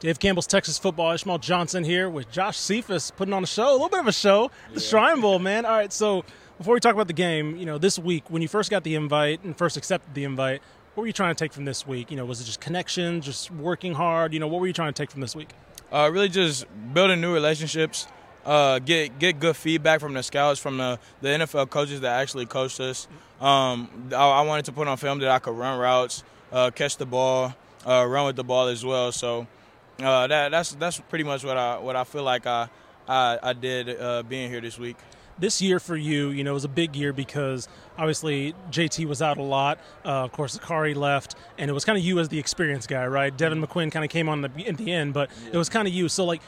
Dave 0.00 0.18
Campbell's 0.18 0.48
Texas 0.48 0.78
Football. 0.78 1.12
Ishmael 1.12 1.38
Johnson 1.38 1.84
here 1.84 2.10
with 2.10 2.28
Josh 2.32 2.56
Cephas 2.56 3.12
putting 3.12 3.32
on 3.32 3.44
a 3.44 3.46
show, 3.46 3.70
a 3.70 3.74
little 3.74 3.88
bit 3.88 4.00
of 4.00 4.08
a 4.08 4.12
show, 4.12 4.50
the 4.74 4.80
Shrine 4.80 5.20
Bowl, 5.20 5.38
man. 5.38 5.64
All 5.64 5.76
right, 5.76 5.92
so 5.92 6.24
before 6.58 6.74
we 6.74 6.80
talk 6.80 6.94
about 6.94 7.06
the 7.06 7.12
game, 7.12 7.54
you 7.56 7.66
know, 7.66 7.78
this 7.78 8.00
week 8.00 8.24
when 8.30 8.42
you 8.42 8.48
first 8.48 8.68
got 8.68 8.82
the 8.82 8.96
invite 8.96 9.44
and 9.44 9.56
first 9.56 9.76
accepted 9.76 10.12
the 10.12 10.24
invite, 10.24 10.60
what 10.94 11.02
were 11.02 11.06
you 11.06 11.12
trying 11.12 11.34
to 11.34 11.38
take 11.38 11.52
from 11.52 11.64
this 11.64 11.86
week? 11.86 12.10
You 12.10 12.16
know, 12.16 12.24
was 12.24 12.40
it 12.40 12.44
just 12.44 12.60
connection, 12.60 13.20
just 13.20 13.50
working 13.50 13.94
hard? 13.94 14.32
You 14.34 14.40
know, 14.40 14.48
what 14.48 14.60
were 14.60 14.66
you 14.66 14.72
trying 14.72 14.92
to 14.92 15.02
take 15.02 15.10
from 15.10 15.20
this 15.20 15.36
week? 15.36 15.50
Uh, 15.92 16.10
really 16.12 16.28
just 16.28 16.66
building 16.92 17.20
new 17.20 17.32
relationships, 17.32 18.06
uh, 18.44 18.78
get 18.80 19.18
get 19.18 19.38
good 19.40 19.56
feedback 19.56 20.00
from 20.00 20.14
the 20.14 20.22
scouts, 20.22 20.60
from 20.60 20.78
the, 20.78 20.98
the 21.20 21.28
NFL 21.28 21.70
coaches 21.70 22.00
that 22.00 22.20
actually 22.20 22.46
coached 22.46 22.80
us. 22.80 23.06
Um, 23.40 24.10
I, 24.12 24.28
I 24.28 24.42
wanted 24.42 24.64
to 24.66 24.72
put 24.72 24.88
on 24.88 24.96
film 24.96 25.18
that 25.20 25.30
I 25.30 25.38
could 25.38 25.56
run 25.56 25.78
routes, 25.78 26.22
uh, 26.52 26.70
catch 26.70 26.96
the 26.96 27.06
ball, 27.06 27.54
uh, 27.86 28.04
run 28.06 28.26
with 28.26 28.36
the 28.36 28.44
ball 28.44 28.68
as 28.68 28.84
well. 28.84 29.12
So 29.12 29.46
uh, 30.00 30.26
that 30.26 30.50
that's 30.50 30.72
that's 30.72 31.00
pretty 31.00 31.24
much 31.24 31.44
what 31.44 31.56
I 31.56 31.78
what 31.78 31.96
I 31.96 32.04
feel 32.04 32.22
like 32.22 32.46
I 32.46 32.68
I, 33.08 33.38
I 33.42 33.52
did 33.52 34.00
uh, 34.00 34.22
being 34.22 34.50
here 34.50 34.60
this 34.60 34.78
week. 34.78 34.96
This 35.40 35.60
year 35.62 35.80
for 35.80 35.96
you, 35.96 36.28
you 36.28 36.44
know, 36.44 36.54
was 36.54 36.64
a 36.64 36.68
big 36.68 36.94
year 36.94 37.12
because 37.12 37.68
obviously 37.98 38.54
JT 38.70 39.06
was 39.06 39.22
out 39.22 39.38
a 39.38 39.42
lot. 39.42 39.78
Uh, 40.04 40.24
of 40.24 40.32
course, 40.32 40.58
Akari 40.58 40.94
left, 40.94 41.34
and 41.58 41.70
it 41.70 41.72
was 41.72 41.84
kind 41.84 41.98
of 41.98 42.04
you 42.04 42.18
as 42.18 42.28
the 42.28 42.38
experienced 42.38 42.88
guy, 42.88 43.06
right? 43.06 43.36
Devin 43.36 43.62
McCuin 43.62 43.90
kind 43.90 44.04
of 44.04 44.10
came 44.10 44.28
on 44.28 44.42
the, 44.42 44.50
at 44.66 44.76
the 44.76 44.92
end, 44.92 45.14
but 45.14 45.30
it 45.50 45.56
was 45.56 45.68
kind 45.68 45.88
of 45.88 45.94
you. 45.94 46.08
So, 46.08 46.24
like, 46.24 46.42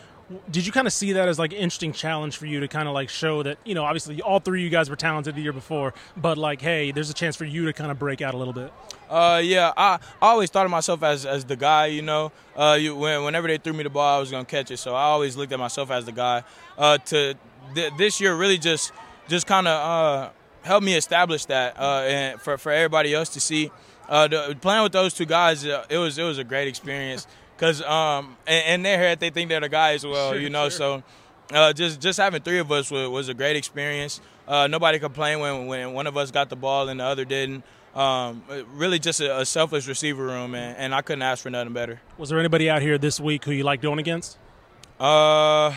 did 0.50 0.66
you 0.66 0.72
kind 0.72 0.86
of 0.86 0.92
see 0.92 1.12
that 1.12 1.28
as 1.28 1.38
like 1.38 1.52
an 1.52 1.58
interesting 1.58 1.92
challenge 1.92 2.36
for 2.36 2.46
you 2.46 2.60
to 2.60 2.68
kind 2.68 2.88
of 2.88 2.94
like 2.94 3.08
show 3.08 3.42
that, 3.42 3.58
you 3.64 3.74
know, 3.74 3.84
obviously 3.84 4.20
all 4.22 4.40
three 4.40 4.60
of 4.60 4.64
you 4.64 4.70
guys 4.70 4.88
were 4.88 4.96
talented 4.96 5.34
the 5.34 5.42
year 5.42 5.52
before, 5.52 5.94
but 6.16 6.38
like, 6.38 6.60
hey, 6.60 6.92
there's 6.92 7.10
a 7.10 7.14
chance 7.14 7.36
for 7.36 7.44
you 7.44 7.66
to 7.66 7.72
kind 7.72 7.90
of 7.90 7.98
break 7.98 8.22
out 8.22 8.34
a 8.34 8.36
little 8.36 8.52
bit? 8.52 8.72
Uh, 9.08 9.40
yeah, 9.42 9.72
I, 9.76 9.98
I 10.20 10.30
always 10.30 10.50
thought 10.50 10.64
of 10.64 10.70
myself 10.70 11.02
as, 11.02 11.26
as 11.26 11.44
the 11.44 11.56
guy, 11.56 11.86
you 11.86 12.02
know. 12.02 12.32
Uh, 12.56 12.78
you, 12.80 12.96
when, 12.96 13.24
whenever 13.24 13.48
they 13.48 13.58
threw 13.58 13.72
me 13.72 13.82
the 13.82 13.90
ball, 13.90 14.16
I 14.16 14.20
was 14.20 14.30
gonna 14.30 14.44
catch 14.44 14.70
it. 14.70 14.78
So 14.78 14.94
I 14.94 15.04
always 15.04 15.36
looked 15.36 15.52
at 15.52 15.58
myself 15.58 15.90
as 15.90 16.04
the 16.04 16.12
guy. 16.12 16.44
Uh, 16.78 16.98
to 16.98 17.34
th- 17.74 17.92
this 17.96 18.20
year, 18.20 18.34
really 18.34 18.58
just 18.58 18.92
just 19.28 19.46
kind 19.46 19.68
of 19.68 19.72
uh, 19.72 20.30
helped 20.62 20.84
me 20.84 20.94
establish 20.94 21.44
that, 21.46 21.78
uh, 21.78 22.02
and 22.06 22.40
for 22.40 22.58
for 22.58 22.72
everybody 22.72 23.14
else 23.14 23.28
to 23.30 23.40
see. 23.40 23.70
Uh, 24.08 24.28
the, 24.28 24.56
playing 24.60 24.82
with 24.82 24.92
those 24.92 25.14
two 25.14 25.24
guys, 25.24 25.64
uh, 25.64 25.84
it 25.88 25.98
was 25.98 26.18
it 26.18 26.24
was 26.24 26.38
a 26.38 26.44
great 26.44 26.68
experience 26.68 27.26
because 27.56 27.82
um, 27.82 28.36
and, 28.46 28.64
and 28.66 28.84
their 28.84 28.98
head 28.98 29.20
they 29.20 29.30
think 29.30 29.48
they're 29.48 29.60
the 29.60 29.68
guy 29.68 29.92
as 29.92 30.04
well, 30.04 30.36
you 30.36 30.50
know. 30.50 30.68
So 30.68 31.02
uh, 31.52 31.72
just 31.72 32.00
just 32.00 32.18
having 32.18 32.42
three 32.42 32.58
of 32.58 32.70
us 32.72 32.90
was, 32.90 33.08
was 33.08 33.28
a 33.28 33.34
great 33.34 33.56
experience. 33.56 34.20
Uh, 34.46 34.66
nobody 34.66 34.98
complained 34.98 35.40
when 35.40 35.66
when 35.66 35.92
one 35.92 36.06
of 36.06 36.16
us 36.16 36.30
got 36.30 36.50
the 36.50 36.56
ball 36.56 36.88
and 36.88 37.00
the 37.00 37.04
other 37.04 37.24
didn't. 37.24 37.64
Um, 37.94 38.42
really, 38.74 38.98
just 38.98 39.20
a, 39.20 39.40
a 39.40 39.44
selfless 39.46 39.86
receiver 39.86 40.24
room, 40.24 40.54
and, 40.54 40.76
and 40.78 40.94
I 40.94 41.02
couldn't 41.02 41.22
ask 41.22 41.42
for 41.42 41.50
nothing 41.50 41.74
better. 41.74 42.00
Was 42.16 42.30
there 42.30 42.38
anybody 42.38 42.70
out 42.70 42.80
here 42.80 42.96
this 42.96 43.20
week 43.20 43.44
who 43.44 43.52
you 43.52 43.64
like 43.64 43.82
going 43.82 43.98
against? 43.98 44.38
Uh, 44.98 45.74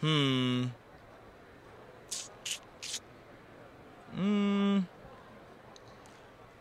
hmm. 0.00 0.64
Hmm. 4.14 4.80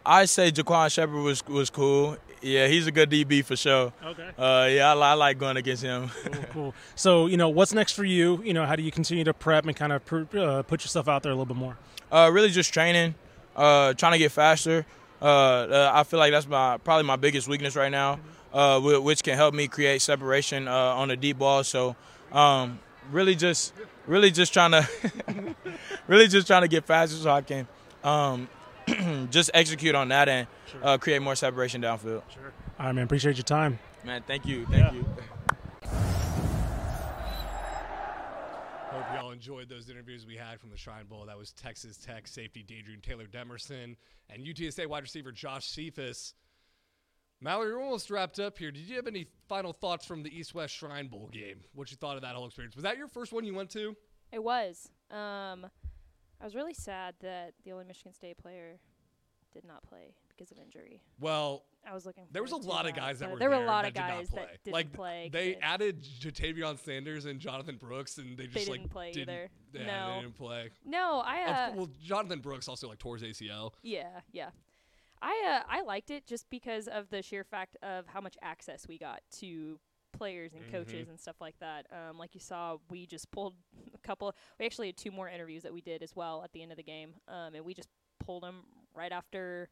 I 0.06 0.26
say 0.26 0.52
Jaquan 0.52 0.92
Shepard 0.92 1.16
was 1.16 1.46
was 1.48 1.70
cool. 1.70 2.18
Yeah, 2.42 2.68
he's 2.68 2.88
a 2.88 2.92
good 2.92 3.12
DB 3.12 3.46
for 3.46 3.56
sure. 3.56 3.94
Okay. 4.04 4.30
Uh, 4.36 4.68
yeah, 4.72 4.94
I, 4.94 5.12
I 5.12 5.14
like 5.14 5.38
going 5.38 5.58
against 5.58 5.84
him. 5.84 6.10
cool, 6.10 6.44
cool. 6.52 6.74
So, 6.96 7.28
you 7.28 7.38
know, 7.38 7.50
what's 7.50 7.72
next 7.72 7.94
for 7.94 8.04
you? 8.04 8.42
You 8.44 8.56
know, 8.56 8.66
how 8.66 8.76
do 8.76 8.82
you 8.82 8.92
continue 8.92 9.24
to 9.26 9.34
prep 9.34 9.68
and 9.68 9.76
kind 9.76 9.92
of 9.94 10.04
pr- 10.04 10.24
uh, 10.36 10.64
put 10.64 10.82
yourself 10.84 11.08
out 11.08 11.22
there 11.22 11.32
a 11.32 11.36
little 11.36 11.46
bit 11.46 11.58
more? 11.58 11.78
Uh, 12.12 12.32
really 12.34 12.50
just 12.50 12.74
training, 12.74 13.14
uh, 13.56 13.94
trying 13.94 14.14
to 14.14 14.18
get 14.18 14.32
faster. 14.32 14.88
Uh, 15.22 15.26
uh, 15.26 15.92
I 15.94 16.04
feel 16.04 16.18
like 16.18 16.32
that's 16.32 16.48
my 16.48 16.78
probably 16.78 17.06
my 17.06 17.16
biggest 17.16 17.48
weakness 17.48 17.76
right 17.76 17.92
now, 17.92 18.20
uh, 18.54 18.80
which 18.80 19.22
can 19.22 19.36
help 19.36 19.54
me 19.54 19.68
create 19.68 20.02
separation 20.02 20.68
uh, 20.68 20.74
on 20.74 21.10
the 21.10 21.16
deep 21.16 21.38
ball. 21.38 21.64
So, 21.64 21.96
um, 22.32 22.80
really 23.12 23.36
just 23.36 23.74
really 24.12 24.30
just 24.30 24.54
trying 24.54 24.72
to 24.72 24.88
really 26.08 26.28
just 26.28 26.46
trying 26.46 26.62
to 26.64 26.68
get 26.68 26.86
faster 26.86 27.16
so 27.16 27.30
I 27.32 27.42
can 27.42 27.68
um, 28.04 28.50
just 29.32 29.50
execute 29.54 29.96
on 29.96 30.10
that 30.10 30.28
and 30.30 30.48
uh, 30.84 30.98
create 30.98 31.22
more 31.22 31.36
separation 31.36 31.82
downfield. 31.82 32.22
Sure. 32.32 32.52
All 32.80 32.88
right, 32.88 32.92
man. 32.94 33.06
Appreciate 33.06 33.38
your 33.38 33.44
time. 33.44 33.80
Man, 34.04 34.22
thank 34.28 34.46
you, 34.46 34.66
thank 34.66 34.78
Yeah. 34.84 34.94
you. 34.94 35.06
Hope 38.92 39.06
y'all 39.16 39.32
enjoyed 39.32 39.70
those 39.70 39.90
interviews 39.90 40.26
we 40.28 40.36
had 40.36 40.60
from 40.60 40.70
the 40.70 40.78
Shrine 40.78 41.06
Bowl. 41.06 41.26
That 41.28 41.38
was 41.38 41.54
Texas 41.54 41.98
Tech 41.98 42.28
safety 42.28 42.66
Dadrian 42.68 43.02
Taylor 43.02 43.26
Demerson 43.26 43.96
and 44.30 44.44
UTSA 44.46 44.88
wide 44.88 45.04
receiver 45.04 45.32
Josh 45.32 45.66
Cephas. 45.68 46.34
Mallory, 47.44 47.74
we're 47.74 47.82
almost 47.84 48.12
wrapped 48.12 48.40
up 48.40 48.58
here. 48.58 48.72
Did 48.72 48.84
you 48.84 48.96
have 48.98 49.08
any 49.08 49.26
final 49.50 49.74
thoughts 49.74 50.06
from 50.06 50.22
the 50.22 50.30
East 50.38 50.54
West 50.54 50.76
Shrine 50.76 51.08
Bowl 51.08 51.28
game? 51.32 51.62
What 51.74 51.90
you 51.90 51.98
thought 51.98 52.16
of 52.16 52.22
that 52.22 52.36
whole 52.36 52.46
experience? 52.46 52.76
Was 52.76 52.84
that 52.84 52.98
your 52.98 53.08
first 53.08 53.34
one 53.34 53.44
you 53.46 53.56
went 53.56 53.72
to? 53.72 53.96
It 54.32 54.44
was. 54.44 54.90
Um, 55.10 55.66
I 56.40 56.46
was 56.46 56.54
really 56.56 56.76
sad 56.76 57.16
that 57.22 57.54
the 57.66 57.72
only 57.72 57.86
Michigan 57.86 58.14
State 58.14 58.38
player 58.38 58.78
did 59.54 59.66
not 59.66 59.84
play 59.84 60.14
because 60.30 60.52
of 60.52 60.60
injury. 60.60 61.02
Well, 61.20 61.64
I 61.86 61.94
was 61.96 62.06
looking. 62.06 62.26
there 62.32 62.44
was 62.44 62.52
a 62.52 62.58
lot 62.58 62.88
of 62.88 62.96
guys 62.96 63.20
that 63.20 63.32
were 63.32 63.40
there 63.40 63.50
There 63.50 63.58
were 63.58 63.66
a 63.66 63.68
lot 63.68 63.86
of 63.86 63.94
did 63.96 64.00
not 64.00 64.10
guys 64.10 64.30
play. 64.30 64.42
that 64.44 64.64
didn't 64.64 64.74
like 64.74 64.94
play. 64.94 65.30
they 65.34 65.56
added 65.56 66.04
Jatavion 66.04 66.78
Sanders 66.80 67.26
and 67.26 67.40
Jonathan 67.40 67.78
Brooks, 67.78 68.20
and 68.20 68.38
they 68.38 68.46
just 68.48 68.70
like 68.70 68.82
didn't 68.82 68.92
play 68.92 69.12
didn't, 69.12 69.30
either. 69.34 69.50
Yeah, 69.74 69.86
No. 69.88 70.14
they 70.16 70.22
didn't 70.22 70.36
play. 70.36 70.70
no, 70.86 71.24
I 71.26 71.42
uh, 71.42 71.70
cou- 71.72 71.78
well, 71.78 71.90
Jonathan 72.04 72.40
Brooks 72.40 72.68
also 72.68 72.88
like 72.88 73.00
tore 73.00 73.18
his 73.18 73.24
ACL. 73.24 73.72
Yeah, 73.82 74.08
yeah. 74.32 74.52
I 75.22 75.44
uh, 75.48 75.64
I 75.70 75.82
liked 75.82 76.10
it 76.10 76.26
just 76.26 76.50
because 76.50 76.88
of 76.88 77.10
the 77.10 77.22
sheer 77.22 77.44
fact 77.44 77.78
of 77.84 78.08
how 78.08 78.22
much 78.22 78.38
access 78.42 78.88
we 78.88 78.98
got 78.98 79.22
to 79.40 79.80
players 80.14 80.54
and 80.54 80.70
coaches 80.72 81.08
and 81.10 81.20
stuff 81.20 81.38
like 81.40 81.56
that. 81.60 81.86
Um, 81.92 82.18
like 82.18 82.34
you 82.34 82.42
saw, 82.42 82.78
we 82.90 83.06
just 83.06 83.32
pulled 83.32 83.54
a 83.94 83.98
couple. 84.00 84.36
We 84.60 84.66
actually 84.66 84.88
had 84.88 84.98
two 84.98 85.12
more 85.12 85.30
interviews 85.30 85.64
that 85.64 85.74
we 85.74 85.82
did 85.82 86.04
as 86.04 86.16
well 86.16 86.44
at 86.44 86.52
the 86.54 86.62
end 86.62 86.72
of 86.72 86.78
the 86.78 86.84
game, 86.84 87.14
um, 87.28 87.56
and 87.56 87.64
we 87.66 87.74
just 87.74 87.90
pulled 88.20 88.44
them 88.44 88.64
right 88.94 89.12
after, 89.12 89.70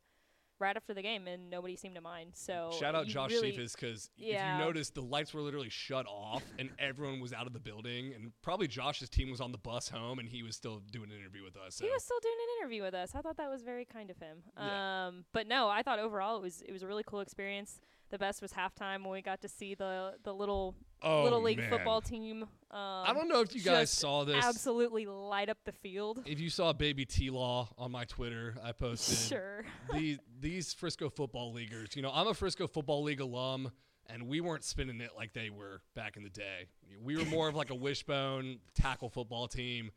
right 0.60 0.76
after 0.76 0.94
the 0.94 1.02
game, 1.02 1.28
and 1.28 1.50
nobody 1.50 1.76
seemed 1.76 1.96
to 1.96 2.02
mind. 2.02 2.32
So 2.34 2.72
Shout 2.80 2.96
out 2.96 3.08
Josh 3.08 3.32
really, 3.32 3.52
Cephas 3.52 3.74
because 3.74 4.10
Yeah. 4.18 4.56
if 4.56 4.60
you 4.60 4.66
noticed, 4.66 4.96
the 4.96 5.02
lights 5.02 5.34
were 5.34 5.42
literally 5.42 5.70
shut 5.70 6.06
off 6.08 6.44
and 6.58 6.70
everyone 6.80 7.20
was 7.20 7.34
out 7.34 7.48
of 7.48 7.54
the 7.54 7.60
building. 7.60 8.14
And 8.14 8.32
probably 8.42 8.68
Josh's 8.68 9.10
team 9.10 9.30
was 9.32 9.42
on 9.42 9.52
the 9.52 9.58
bus 9.58 9.90
home 9.90 10.20
and 10.20 10.28
he 10.30 10.44
was 10.44 10.56
still 10.56 10.80
doing 10.92 11.12
an 11.12 11.18
interview 11.18 11.44
with 11.44 11.56
us. 11.58 11.76
So. 11.76 11.86
He 11.86 11.92
was 11.92 12.04
still 12.04 12.20
doing 12.22 12.36
an 12.36 12.62
interview 12.62 12.82
with 12.84 12.94
us. 12.94 13.16
I 13.16 13.22
thought 13.22 13.38
that 13.38 13.50
was 13.50 13.64
very 13.64 13.86
kind 13.86 14.10
of 14.10 14.18
him. 14.18 14.44
Yeah. 14.58 15.08
Um, 15.08 15.26
but 15.34 15.48
no, 15.48 15.70
I 15.70 15.82
thought 15.84 16.00
overall 16.00 16.38
it 16.38 16.42
was 16.42 16.62
it 16.62 16.72
was 16.72 16.84
a 16.84 16.88
really 16.88 17.04
cool 17.06 17.20
experience. 17.22 17.80
The 18.10 18.18
best 18.18 18.42
was 18.42 18.54
halftime 18.54 19.04
when 19.04 19.12
we 19.12 19.22
got 19.22 19.42
to 19.42 19.48
see 19.48 19.76
the 19.76 20.16
the 20.24 20.34
little 20.34 20.76
Oh, 21.02 21.24
little 21.24 21.42
league 21.42 21.58
man. 21.60 21.70
football 21.70 22.02
team. 22.02 22.44
Um, 22.44 22.48
I 22.72 23.14
don't 23.14 23.28
know 23.30 23.40
if 23.42 23.56
you 23.56 23.62
guys 23.62 23.90
saw 23.90 24.26
this. 24.26 24.44
Absolutely 24.44 25.06
light 25.06 25.50
up 25.50 25.58
the 25.66 25.72
field. 25.72 26.22
If 26.26 26.40
you 26.40 26.50
saw 26.50 26.74
Baby 26.74 27.06
T 27.06 27.30
Law 27.30 27.70
on 27.78 27.92
my 27.92 28.04
Twitter, 28.06 28.56
I 28.64 28.74
posted 28.74 29.18
Sure. 29.38 29.64
these 29.94 30.20
these 30.40 30.74
Frisco 30.74 31.10
football 31.10 31.54
leaguers. 31.54 31.96
You 31.96 32.02
know, 32.02 32.12
I'm 32.14 32.28
a 32.28 32.34
Frisco 32.34 32.68
football 32.68 33.02
league 33.04 33.22
alum, 33.22 33.72
and 34.08 34.28
we 34.28 34.42
weren't 34.42 34.64
spinning 34.64 35.00
it 35.02 35.12
like 35.16 35.34
they 35.34 35.50
were 35.50 35.82
back 35.96 36.18
in 36.18 36.24
the 36.24 36.30
day. 36.30 36.68
We 37.02 37.16
were 37.18 37.26
more 37.26 37.48
of 37.48 37.56
like 37.56 37.70
a 37.70 37.76
wishbone 37.76 38.60
tackle 38.76 39.10
football 39.10 39.48
team. 39.48 39.92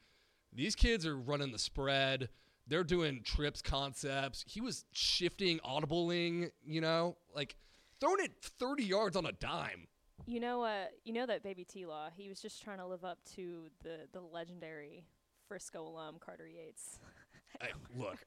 These 0.55 0.77
kids 0.77 1.05
are 1.07 1.17
running 1.17 1.51
the 1.53 1.59
spread. 1.59 2.29
They're 2.69 2.85
doing 2.85 3.23
trips 3.25 3.61
concepts. 3.61 4.45
He 4.47 4.61
was 4.61 4.85
shifting, 4.93 5.59
audibling. 5.61 6.51
You 6.65 6.81
know, 6.81 7.17
like 7.35 7.57
throwing 8.01 8.25
it 8.25 8.33
30 8.41 8.85
yards 8.85 9.17
on 9.17 9.27
a 9.27 9.33
dime. 9.33 9.89
You 10.27 10.41
know, 10.41 10.63
uh, 10.63 10.85
you 11.05 11.13
know 11.13 11.27
that 11.27 11.43
baby 11.43 11.65
T 11.65 11.87
Law. 11.87 12.09
He 12.15 12.29
was 12.29 12.41
just 12.41 12.63
trying 12.63 12.79
to 12.79 12.87
live 12.87 13.05
up 13.05 13.19
to 13.35 13.65
the 13.83 14.09
the 14.13 14.21
legendary 14.21 15.05
Frisco 15.49 15.87
alum 15.87 16.17
Carter 16.21 16.49
Yates. 16.49 16.99
I, 17.61 17.69
look, 17.97 18.19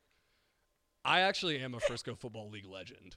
I 1.03 1.21
actually 1.21 1.59
am 1.59 1.73
a 1.73 1.79
Frisco 1.79 2.15
football 2.15 2.49
league 2.49 2.65
legend, 2.65 3.15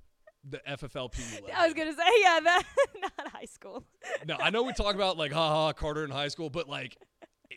the 0.48 0.58
FFLP 0.68 1.18
legend. 1.34 1.52
I 1.56 1.66
was 1.66 1.74
gonna 1.74 1.92
say, 1.92 2.02
yeah, 2.20 2.40
that 2.44 2.62
not 3.00 3.28
high 3.32 3.46
school. 3.46 3.84
No, 4.26 4.36
I 4.40 4.50
know 4.50 4.62
we 4.62 4.72
talk 4.72 4.94
about 4.94 5.16
like 5.16 5.32
haha 5.32 5.72
Carter 5.72 6.04
in 6.04 6.10
high 6.10 6.28
school, 6.28 6.50
but 6.50 6.68
like 6.68 6.96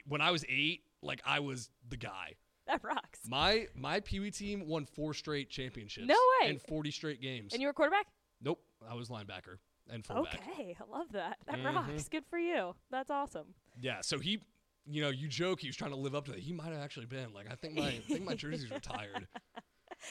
when 0.08 0.22
I 0.22 0.32
was 0.32 0.44
eight, 0.50 0.82
like 1.02 1.22
I 1.26 1.40
was 1.40 1.70
the 1.88 1.98
guy. 1.98 2.36
that 2.68 2.84
rocks. 2.84 3.20
My 3.28 3.68
my 3.76 4.00
Pee 4.00 4.20
Wee 4.20 4.32
team 4.32 4.68
won 4.68 4.86
four 4.86 5.14
straight 5.14 5.50
championships. 5.50 6.08
No 6.08 6.18
way. 6.42 6.50
And 6.50 6.62
forty 6.62 6.92
straight 6.92 7.22
games. 7.22 7.54
And 7.54 7.62
you 7.62 7.68
were 7.68 7.74
quarterback. 7.74 8.08
nope, 8.42 8.60
I 8.90 8.96
was 8.96 9.10
linebacker 9.10 9.58
and 9.92 10.06
fullback. 10.06 10.42
Okay, 10.54 10.76
I 10.80 10.92
love 10.92 11.12
that. 11.12 11.38
That 11.48 11.56
Mhm. 11.60 11.76
rocks. 11.76 12.10
Good 12.10 12.26
for 12.30 12.40
you. 12.40 12.76
That's 12.90 13.10
awesome. 13.10 13.54
Yeah, 13.80 14.02
so 14.02 14.20
he, 14.20 14.42
you 14.86 15.02
know, 15.02 15.10
you 15.10 15.28
joke 15.28 15.60
he 15.62 15.68
was 15.68 15.76
trying 15.76 15.92
to 15.92 15.98
live 15.98 16.16
up 16.16 16.26
to 16.26 16.32
that. 16.32 16.40
He 16.40 16.54
might 16.54 16.72
have 16.72 16.82
actually 16.82 17.06
been 17.06 17.34
like 17.34 17.50
I 17.52 17.56
think 17.56 17.76
my 17.76 17.88
I 17.90 18.00
think 18.00 18.24
my 18.24 18.36
jersey's 18.36 18.72
retired 18.72 19.28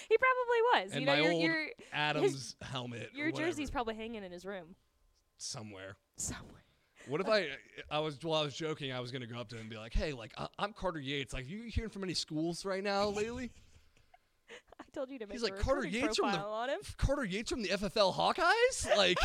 He 0.08 0.16
probably 0.18 0.62
was. 0.84 0.92
and 0.92 1.00
you 1.00 1.06
know, 1.06 1.12
my 1.16 1.20
your 1.22 1.32
old 1.32 1.42
your 1.42 1.66
Adams 1.92 2.56
helmet. 2.62 3.10
or 3.14 3.18
your 3.18 3.32
jersey's 3.32 3.70
probably 3.70 3.94
hanging 3.96 4.22
in 4.22 4.30
his 4.32 4.44
room 4.44 4.76
somewhere. 5.38 5.96
somewhere. 6.16 6.64
What 7.08 7.20
if 7.22 7.28
I 7.30 7.48
I 7.90 7.98
was 7.98 8.18
while 8.22 8.40
I 8.40 8.44
was 8.44 8.54
joking, 8.54 8.92
I 8.92 9.00
was 9.00 9.10
gonna 9.10 9.26
go 9.26 9.38
up 9.38 9.48
to 9.48 9.56
him 9.56 9.62
and 9.62 9.70
be 9.70 9.76
like, 9.78 9.94
"Hey, 9.94 10.12
like 10.12 10.32
I, 10.36 10.46
I'm 10.58 10.72
Carter 10.72 11.00
Yates. 11.00 11.32
Like, 11.32 11.46
are 11.46 11.48
you 11.48 11.62
hearing 11.70 11.90
from 11.90 12.04
any 12.04 12.14
schools 12.14 12.64
right 12.64 12.84
now 12.84 13.08
lately? 13.08 13.50
I 14.78 14.84
told 14.92 15.10
you 15.10 15.18
to 15.20 15.26
make 15.26 15.32
He's 15.34 15.42
a 15.42 15.46
like 15.52 15.58
Carter 15.60 15.86
Yates 15.86 16.16
from 16.16 16.30
the 16.32 16.36
profile 16.38 16.52
on 16.52 16.68
him. 16.68 16.80
Carter 16.96 17.24
Yates 17.24 17.50
from 17.50 17.62
the 17.62 17.68
FFL 17.68 18.12
Hawkeyes. 18.14 18.96
Like, 18.96 19.18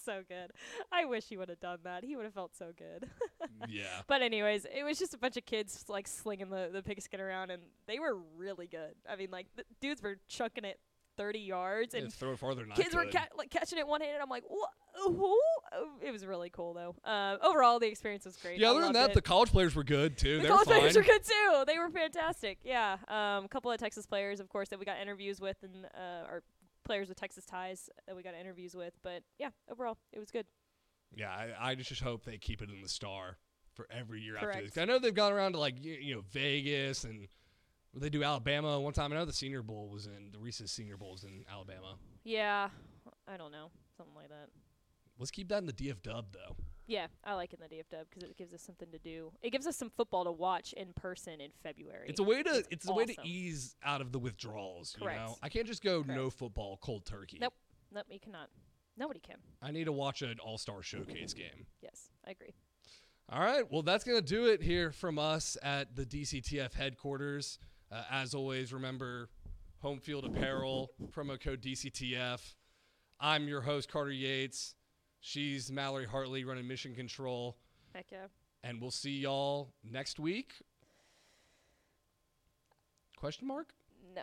so 0.04 0.22
good. 0.28 0.52
I 0.92 1.04
wish 1.04 1.24
he 1.28 1.36
would 1.36 1.48
have 1.48 1.60
done 1.60 1.78
that. 1.84 2.04
He 2.04 2.16
would 2.16 2.24
have 2.24 2.34
felt 2.34 2.56
so 2.56 2.72
good. 2.76 3.08
yeah, 3.68 3.84
but 4.06 4.22
anyways, 4.22 4.66
it 4.66 4.84
was 4.84 4.98
just 4.98 5.14
a 5.14 5.18
bunch 5.18 5.36
of 5.36 5.46
kids 5.46 5.84
like 5.88 6.06
slinging 6.08 6.50
the 6.50 6.70
the 6.72 6.82
pigskin 6.82 7.20
around, 7.20 7.50
and 7.50 7.62
they 7.86 7.98
were 7.98 8.16
really 8.36 8.66
good. 8.66 8.94
I 9.08 9.16
mean, 9.16 9.30
like 9.30 9.46
the 9.56 9.64
dudes 9.80 10.02
were 10.02 10.16
chucking 10.28 10.64
it 10.64 10.78
30 11.16 11.38
yards, 11.40 11.94
and 11.94 12.12
throw 12.12 12.32
it 12.32 12.38
farther 12.38 12.62
than 12.62 12.70
kids 12.72 12.94
were 12.94 13.04
ca- 13.06 13.28
like 13.36 13.50
catching 13.50 13.78
it 13.78 13.86
one 13.86 14.00
handed. 14.00 14.20
I'm 14.20 14.30
like, 14.30 14.44
what? 14.48 14.70
Who? 15.04 15.38
Oh, 15.72 15.90
It 16.02 16.10
was 16.10 16.26
really 16.26 16.50
cool 16.50 16.74
though. 16.74 16.94
Uh, 17.04 17.36
overall, 17.42 17.78
the 17.78 17.86
experience 17.86 18.24
was 18.24 18.36
great. 18.36 18.58
yeah, 18.58 18.70
other 18.70 18.80
than 18.80 18.92
that, 18.94 19.10
it. 19.10 19.14
the 19.14 19.22
college 19.22 19.50
players 19.50 19.74
were 19.74 19.84
good 19.84 20.18
too. 20.18 20.36
The 20.38 20.42
they 20.42 20.48
college 20.48 20.66
were 20.66 20.72
fine. 20.72 20.80
players 20.80 20.96
were 20.96 21.02
good 21.02 21.24
too. 21.24 21.64
They 21.66 21.78
were 21.78 21.90
fantastic. 21.90 22.58
Yeah. 22.64 22.96
Um, 23.08 23.44
a 23.44 23.48
couple 23.48 23.70
of 23.70 23.78
Texas 23.78 24.04
players, 24.06 24.40
of 24.40 24.48
course, 24.48 24.68
that 24.70 24.78
we 24.78 24.84
got 24.84 24.98
interviews 25.00 25.40
with, 25.40 25.56
and 25.62 25.86
uh, 25.94 26.26
our 26.26 26.42
players 26.90 27.08
with 27.08 27.20
Texas 27.20 27.44
ties 27.44 27.88
that 28.08 28.16
we 28.16 28.22
got 28.24 28.34
interviews 28.34 28.74
with. 28.74 28.94
But 29.04 29.22
yeah, 29.38 29.50
overall, 29.70 29.96
it 30.12 30.18
was 30.18 30.32
good. 30.32 30.44
Yeah, 31.14 31.30
I, 31.30 31.70
I 31.70 31.74
just 31.76 32.02
hope 32.02 32.24
they 32.24 32.36
keep 32.36 32.62
it 32.62 32.68
in 32.68 32.82
the 32.82 32.88
star 32.88 33.38
for 33.74 33.86
every 33.92 34.20
year 34.20 34.36
after 34.36 34.60
this. 34.60 34.76
I 34.76 34.86
know 34.86 34.98
they've 34.98 35.14
gone 35.14 35.32
around 35.32 35.52
to 35.52 35.60
like 35.60 35.84
you, 35.84 35.92
you 35.94 36.14
know 36.16 36.22
Vegas 36.32 37.04
and 37.04 37.28
they 37.94 38.10
do 38.10 38.24
Alabama 38.24 38.80
one 38.80 38.92
time. 38.92 39.12
I 39.12 39.16
know 39.16 39.24
the 39.24 39.32
Senior 39.32 39.62
Bowl 39.62 39.88
was 39.88 40.06
in 40.06 40.30
the 40.32 40.38
Reese's 40.40 40.72
Senior 40.72 40.96
Bowl 40.96 41.12
was 41.12 41.22
in 41.22 41.44
Alabama. 41.52 41.94
Yeah. 42.24 42.70
I 43.28 43.36
don't 43.36 43.52
know, 43.52 43.70
something 43.96 44.14
like 44.16 44.28
that. 44.28 44.48
Let's 45.16 45.30
keep 45.30 45.48
that 45.50 45.58
in 45.58 45.66
the 45.66 45.72
DF 45.72 46.02
Dub 46.02 46.26
though. 46.32 46.56
Yeah, 46.90 47.06
I 47.22 47.34
like 47.34 47.52
in 47.52 47.60
the 47.60 47.72
DFW 47.72 48.04
because 48.10 48.28
it 48.28 48.36
gives 48.36 48.52
us 48.52 48.62
something 48.62 48.88
to 48.90 48.98
do. 48.98 49.30
It 49.42 49.50
gives 49.50 49.68
us 49.68 49.76
some 49.76 49.90
football 49.90 50.24
to 50.24 50.32
watch 50.32 50.72
in 50.72 50.92
person 50.94 51.40
in 51.40 51.52
February. 51.62 52.08
It's 52.08 52.18
a 52.18 52.24
way 52.24 52.42
to 52.42 52.50
it's, 52.50 52.68
It's 52.72 52.88
a 52.88 52.92
way 52.92 53.06
to 53.06 53.14
ease 53.22 53.76
out 53.84 54.00
of 54.00 54.10
the 54.10 54.18
withdrawals. 54.18 54.96
You 54.98 55.06
know, 55.06 55.12
Correct. 55.12 55.30
I 55.40 55.48
can't 55.50 55.68
just 55.68 55.84
go 55.84 56.02
no 56.04 56.30
football 56.30 56.80
cold 56.82 57.06
turkey. 57.06 57.38
Nope. 57.40 57.54
Nope, 57.94 58.06
you 58.10 58.18
cannot. 58.18 58.48
Nobody 58.98 59.20
can. 59.20 59.36
I 59.62 59.70
need 59.70 59.84
to 59.84 59.92
watch 59.92 60.22
an 60.22 60.40
All 60.40 60.58
Star 60.58 60.82
Showcase 60.82 61.32
game. 61.32 61.66
Yes, 61.80 62.10
I 62.26 62.32
agree. 62.32 62.54
All 63.28 63.40
right. 63.40 63.62
Well, 63.70 63.82
that's 63.82 64.02
going 64.02 64.18
to 64.18 64.26
do 64.26 64.46
it 64.46 64.60
here 64.60 64.90
from 64.90 65.16
us 65.16 65.56
at 65.62 65.94
the 65.94 66.04
DCTF 66.04 66.74
headquarters. 66.74 67.60
Uh, 67.92 68.02
as 68.10 68.34
always, 68.34 68.72
remember 68.72 69.28
home 69.78 70.00
field 70.00 70.24
apparel, 70.24 70.90
promo 71.12 71.40
code 71.40 71.62
DCTF. 71.62 72.40
I'm 73.20 73.46
your 73.46 73.60
host, 73.60 73.92
Carter 73.92 74.10
Yates. 74.10 74.74
She's 75.20 75.70
Mallory 75.70 76.06
Hartley 76.06 76.44
running 76.44 76.66
Mission 76.66 76.94
Control. 76.94 77.56
Heck 77.94 78.06
yeah. 78.10 78.26
And 78.64 78.80
we'll 78.80 78.90
see 78.90 79.18
y'all 79.18 79.72
next 79.84 80.18
week. 80.18 80.54
Question 83.16 83.46
mark? 83.46 83.74
No. 84.14 84.22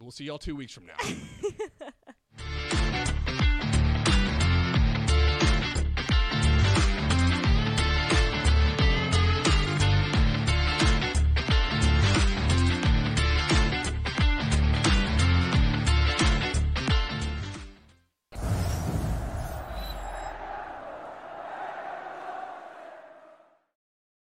We'll 0.00 0.10
see 0.10 0.24
y'all 0.24 0.38
two 0.38 0.56
weeks 0.56 0.72
from 0.72 0.86
now. 0.86 1.88